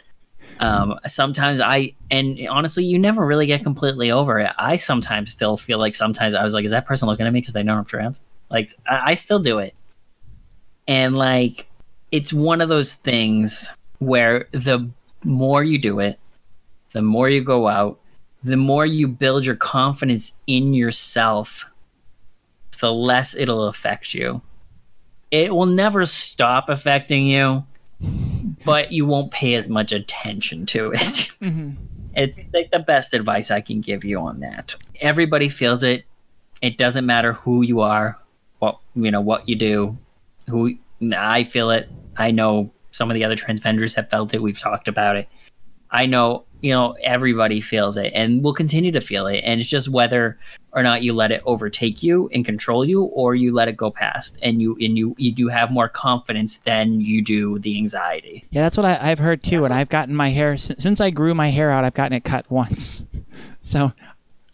Um, 0.57 0.97
sometimes 1.05 1.59
i 1.59 1.93
and 2.09 2.39
honestly 2.49 2.85
you 2.85 2.97
never 2.97 3.25
really 3.25 3.45
get 3.45 3.63
completely 3.63 4.09
over 4.11 4.39
it. 4.39 4.51
I 4.57 4.77
sometimes 4.77 5.31
still 5.31 5.57
feel 5.57 5.79
like 5.79 5.95
sometimes 5.95 6.33
i 6.33 6.41
was 6.43 6.53
like 6.53 6.63
is 6.63 6.71
that 6.71 6.85
person 6.85 7.09
looking 7.09 7.27
at 7.27 7.33
me 7.33 7.41
because 7.41 7.53
they 7.53 7.63
know 7.63 7.75
i'm 7.75 7.83
trans? 7.83 8.21
Like 8.49 8.71
I, 8.87 9.01
I 9.07 9.15
still 9.15 9.39
do 9.39 9.59
it. 9.59 9.73
And 10.87 11.17
like 11.17 11.67
it's 12.11 12.31
one 12.31 12.61
of 12.61 12.69
those 12.69 12.93
things 12.93 13.69
where 13.99 14.47
the 14.51 14.89
more 15.23 15.63
you 15.63 15.77
do 15.77 15.99
it 15.99 16.19
the 16.95 17.01
more 17.01 17.29
you 17.29 17.43
go 17.43 17.67
out 17.67 17.99
the 18.43 18.57
more 18.57 18.85
you 18.85 19.07
build 19.07 19.45
your 19.45 19.55
confidence 19.55 20.33
in 20.47 20.73
yourself 20.73 21.65
the 22.79 22.91
less 22.91 23.35
it'll 23.35 23.67
affect 23.67 24.13
you. 24.13 24.41
It 25.31 25.53
will 25.53 25.65
never 25.65 26.05
stop 26.05 26.69
affecting 26.69 27.27
you, 27.27 27.63
but 28.63 28.91
you 28.91 29.05
won't 29.05 29.31
pay 29.31 29.55
as 29.55 29.69
much 29.69 29.91
attention 29.91 30.65
to 30.67 30.91
it. 30.91 31.31
Mm-hmm. 31.41 31.71
It's 32.17 32.39
like 32.53 32.71
the 32.71 32.79
best 32.79 33.13
advice 33.13 33.51
I 33.51 33.59
can 33.59 33.81
give 33.81 34.05
you 34.05 34.19
on 34.19 34.39
that. 34.39 34.73
Everybody 35.01 35.49
feels 35.49 35.83
it. 35.83 36.05
It 36.61 36.77
doesn't 36.77 37.05
matter 37.05 37.33
who 37.33 37.61
you 37.61 37.81
are, 37.81 38.17
what 38.59 38.79
you 38.95 39.11
know, 39.11 39.19
what 39.19 39.49
you 39.49 39.57
do. 39.57 39.97
Who 40.49 40.75
I 41.13 41.43
feel 41.43 41.71
it. 41.71 41.89
I 42.15 42.31
know 42.31 42.71
some 42.91 43.11
of 43.11 43.15
the 43.15 43.25
other 43.25 43.35
Transvengers 43.35 43.95
have 43.95 44.09
felt 44.09 44.33
it. 44.33 44.41
We've 44.41 44.57
talked 44.57 44.87
about 44.87 45.17
it. 45.17 45.27
I 45.91 46.05
know, 46.05 46.44
you 46.65 46.73
know, 46.73 46.95
everybody 47.03 47.61
feels 47.61 47.95
it 47.95 48.11
and 48.15 48.43
will 48.43 48.53
continue 48.53 48.91
to 48.91 48.99
feel 48.99 49.27
it. 49.27 49.43
And 49.45 49.61
it's 49.61 49.69
just 49.69 49.87
whether 49.87 50.39
or 50.73 50.81
not 50.81 51.03
you 51.03 51.13
let 51.13 51.31
it 51.31 51.43
overtake 51.45 52.01
you 52.01 52.27
and 52.33 52.43
control 52.43 52.83
you 52.83 53.03
or 53.03 53.35
you 53.35 53.53
let 53.53 53.67
it 53.67 53.77
go 53.77 53.91
past 53.91 54.39
and 54.41 54.59
you 54.59 54.75
and 54.81 54.97
you 54.97 55.13
you 55.19 55.31
do 55.31 55.47
have 55.47 55.69
more 55.69 55.87
confidence 55.87 56.57
than 56.57 57.01
you 57.01 57.21
do 57.21 57.59
the 57.59 57.77
anxiety. 57.77 58.45
Yeah 58.49 58.63
that's 58.63 58.77
what 58.77 58.85
I, 58.85 58.95
have 58.95 59.19
heard 59.19 59.43
too 59.43 59.63
and 59.63 59.73
i've 59.73 59.89
gotten 59.89 60.15
my 60.15 60.29
hair 60.29 60.57
since 60.57 60.99
i 60.99 61.11
grew 61.11 61.35
my 61.35 61.49
hair 61.49 61.69
out 61.69 61.85
i've 61.85 61.93
gotten 61.93 62.13
it 62.13 62.23
cut 62.23 62.49
once. 62.49 63.05
So 63.61 63.91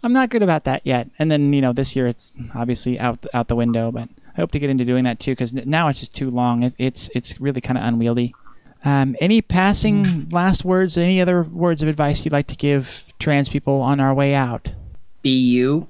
i'm 0.03 0.13
not 0.13 0.29
good 0.29 0.41
about 0.41 0.63
that 0.63 0.81
yet. 0.85 1.09
And 1.19 1.29
then 1.29 1.53
you 1.53 1.61
know 1.61 1.71
this 1.73 1.95
year 1.95 2.07
it's 2.07 2.33
obviously 2.55 2.99
out 2.99 3.25
out 3.33 3.47
the 3.47 3.55
window 3.55 3.91
but 3.91 4.09
i 4.35 4.41
hope 4.41 4.51
to 4.51 4.59
get 4.59 4.69
into 4.69 4.85
doing 4.85 5.03
that 5.03 5.19
too 5.19 5.31
because 5.31 5.53
now 5.53 5.87
it's 5.87 5.99
just 5.99 6.15
too 6.15 6.29
long. 6.29 6.63
It, 6.63 6.73
it's 6.77 7.09
it's 7.13 7.39
really 7.39 7.61
kind 7.61 7.77
of 7.77 7.83
unwieldy 7.83 8.33
um, 8.83 9.15
any 9.19 9.41
passing 9.41 10.29
last 10.29 10.65
words 10.65 10.97
any 10.97 11.21
other 11.21 11.43
words 11.43 11.81
of 11.81 11.87
advice 11.87 12.25
you'd 12.25 12.31
like 12.31 12.47
to 12.47 12.55
give 12.55 13.05
trans 13.19 13.49
people 13.49 13.81
on 13.81 13.99
our 13.99 14.13
way 14.13 14.33
out 14.33 14.71
be 15.21 15.37
you 15.37 15.87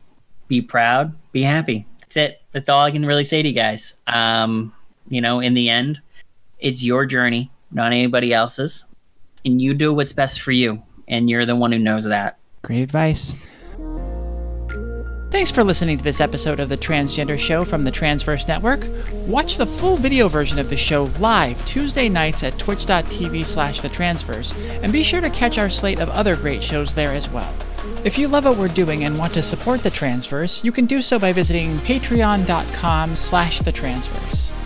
be 0.52 0.62
proud, 0.62 1.16
be 1.32 1.44
happy. 1.44 1.88
That's 2.02 2.18
it. 2.18 2.42
That's 2.52 2.68
all 2.68 2.84
I 2.84 2.92
can 2.92 3.06
really 3.06 3.24
say 3.24 3.42
to 3.42 3.48
you 3.48 3.56
guys. 3.56 3.94
Um, 4.06 4.74
you 5.08 5.22
know, 5.22 5.40
in 5.40 5.54
the 5.54 5.70
end, 5.70 6.02
it's 6.60 6.84
your 6.84 7.06
journey, 7.06 7.50
not 7.72 7.94
anybody 7.94 8.34
else's. 8.34 8.84
And 9.46 9.62
you 9.62 9.74
do 9.74 9.94
what's 9.94 10.12
best 10.12 10.42
for 10.42 10.52
you. 10.52 10.84
And 11.08 11.30
you're 11.30 11.46
the 11.46 11.56
one 11.56 11.72
who 11.72 11.80
knows 11.80 12.04
that. 12.04 12.38
Great 12.64 12.82
advice. 12.82 13.34
Thanks 15.32 15.50
for 15.50 15.64
listening 15.64 15.98
to 15.98 16.04
this 16.04 16.20
episode 16.20 16.60
of 16.60 16.68
the 16.68 16.76
Transgender 16.76 17.40
Show 17.40 17.64
from 17.64 17.86
the 17.86 17.92
Transvengers 17.92 18.50
Network. 18.50 18.86
Watch 19.26 19.56
the 19.56 19.66
full 19.66 19.96
video 19.96 20.28
version 20.28 20.60
of 20.60 20.70
the 20.70 20.76
show 20.76 21.06
live 21.20 21.66
Tuesday 21.66 22.10
nights 22.10 22.44
at 22.44 22.60
twitch.tv 22.60 23.46
slash 23.46 23.80
the 23.80 23.88
transvengers, 23.88 24.54
and 24.84 24.92
be 24.92 25.04
sure 25.04 25.22
to 25.22 25.30
catch 25.30 25.58
our 25.58 25.70
slate 25.70 26.02
of 26.02 26.10
other 26.10 26.36
great 26.36 26.62
shows 26.62 26.94
there 26.94 27.14
as 27.14 27.30
well. 27.30 27.52
If 28.04 28.18
you 28.18 28.28
love 28.28 28.44
what 28.44 28.58
we're 28.58 28.68
doing 28.68 29.06
and 29.06 29.18
want 29.18 29.34
to 29.36 29.42
support 29.42 29.84
the 29.84 29.90
Transvengers, 29.90 30.66
you 30.66 30.74
can 30.74 30.86
do 30.86 31.02
so 31.02 31.18
by 31.18 31.32
visiting 31.32 31.70
patreon.com 31.78 33.16
slash 33.16 33.60
the 33.60 33.72
transvengers. 33.72 34.61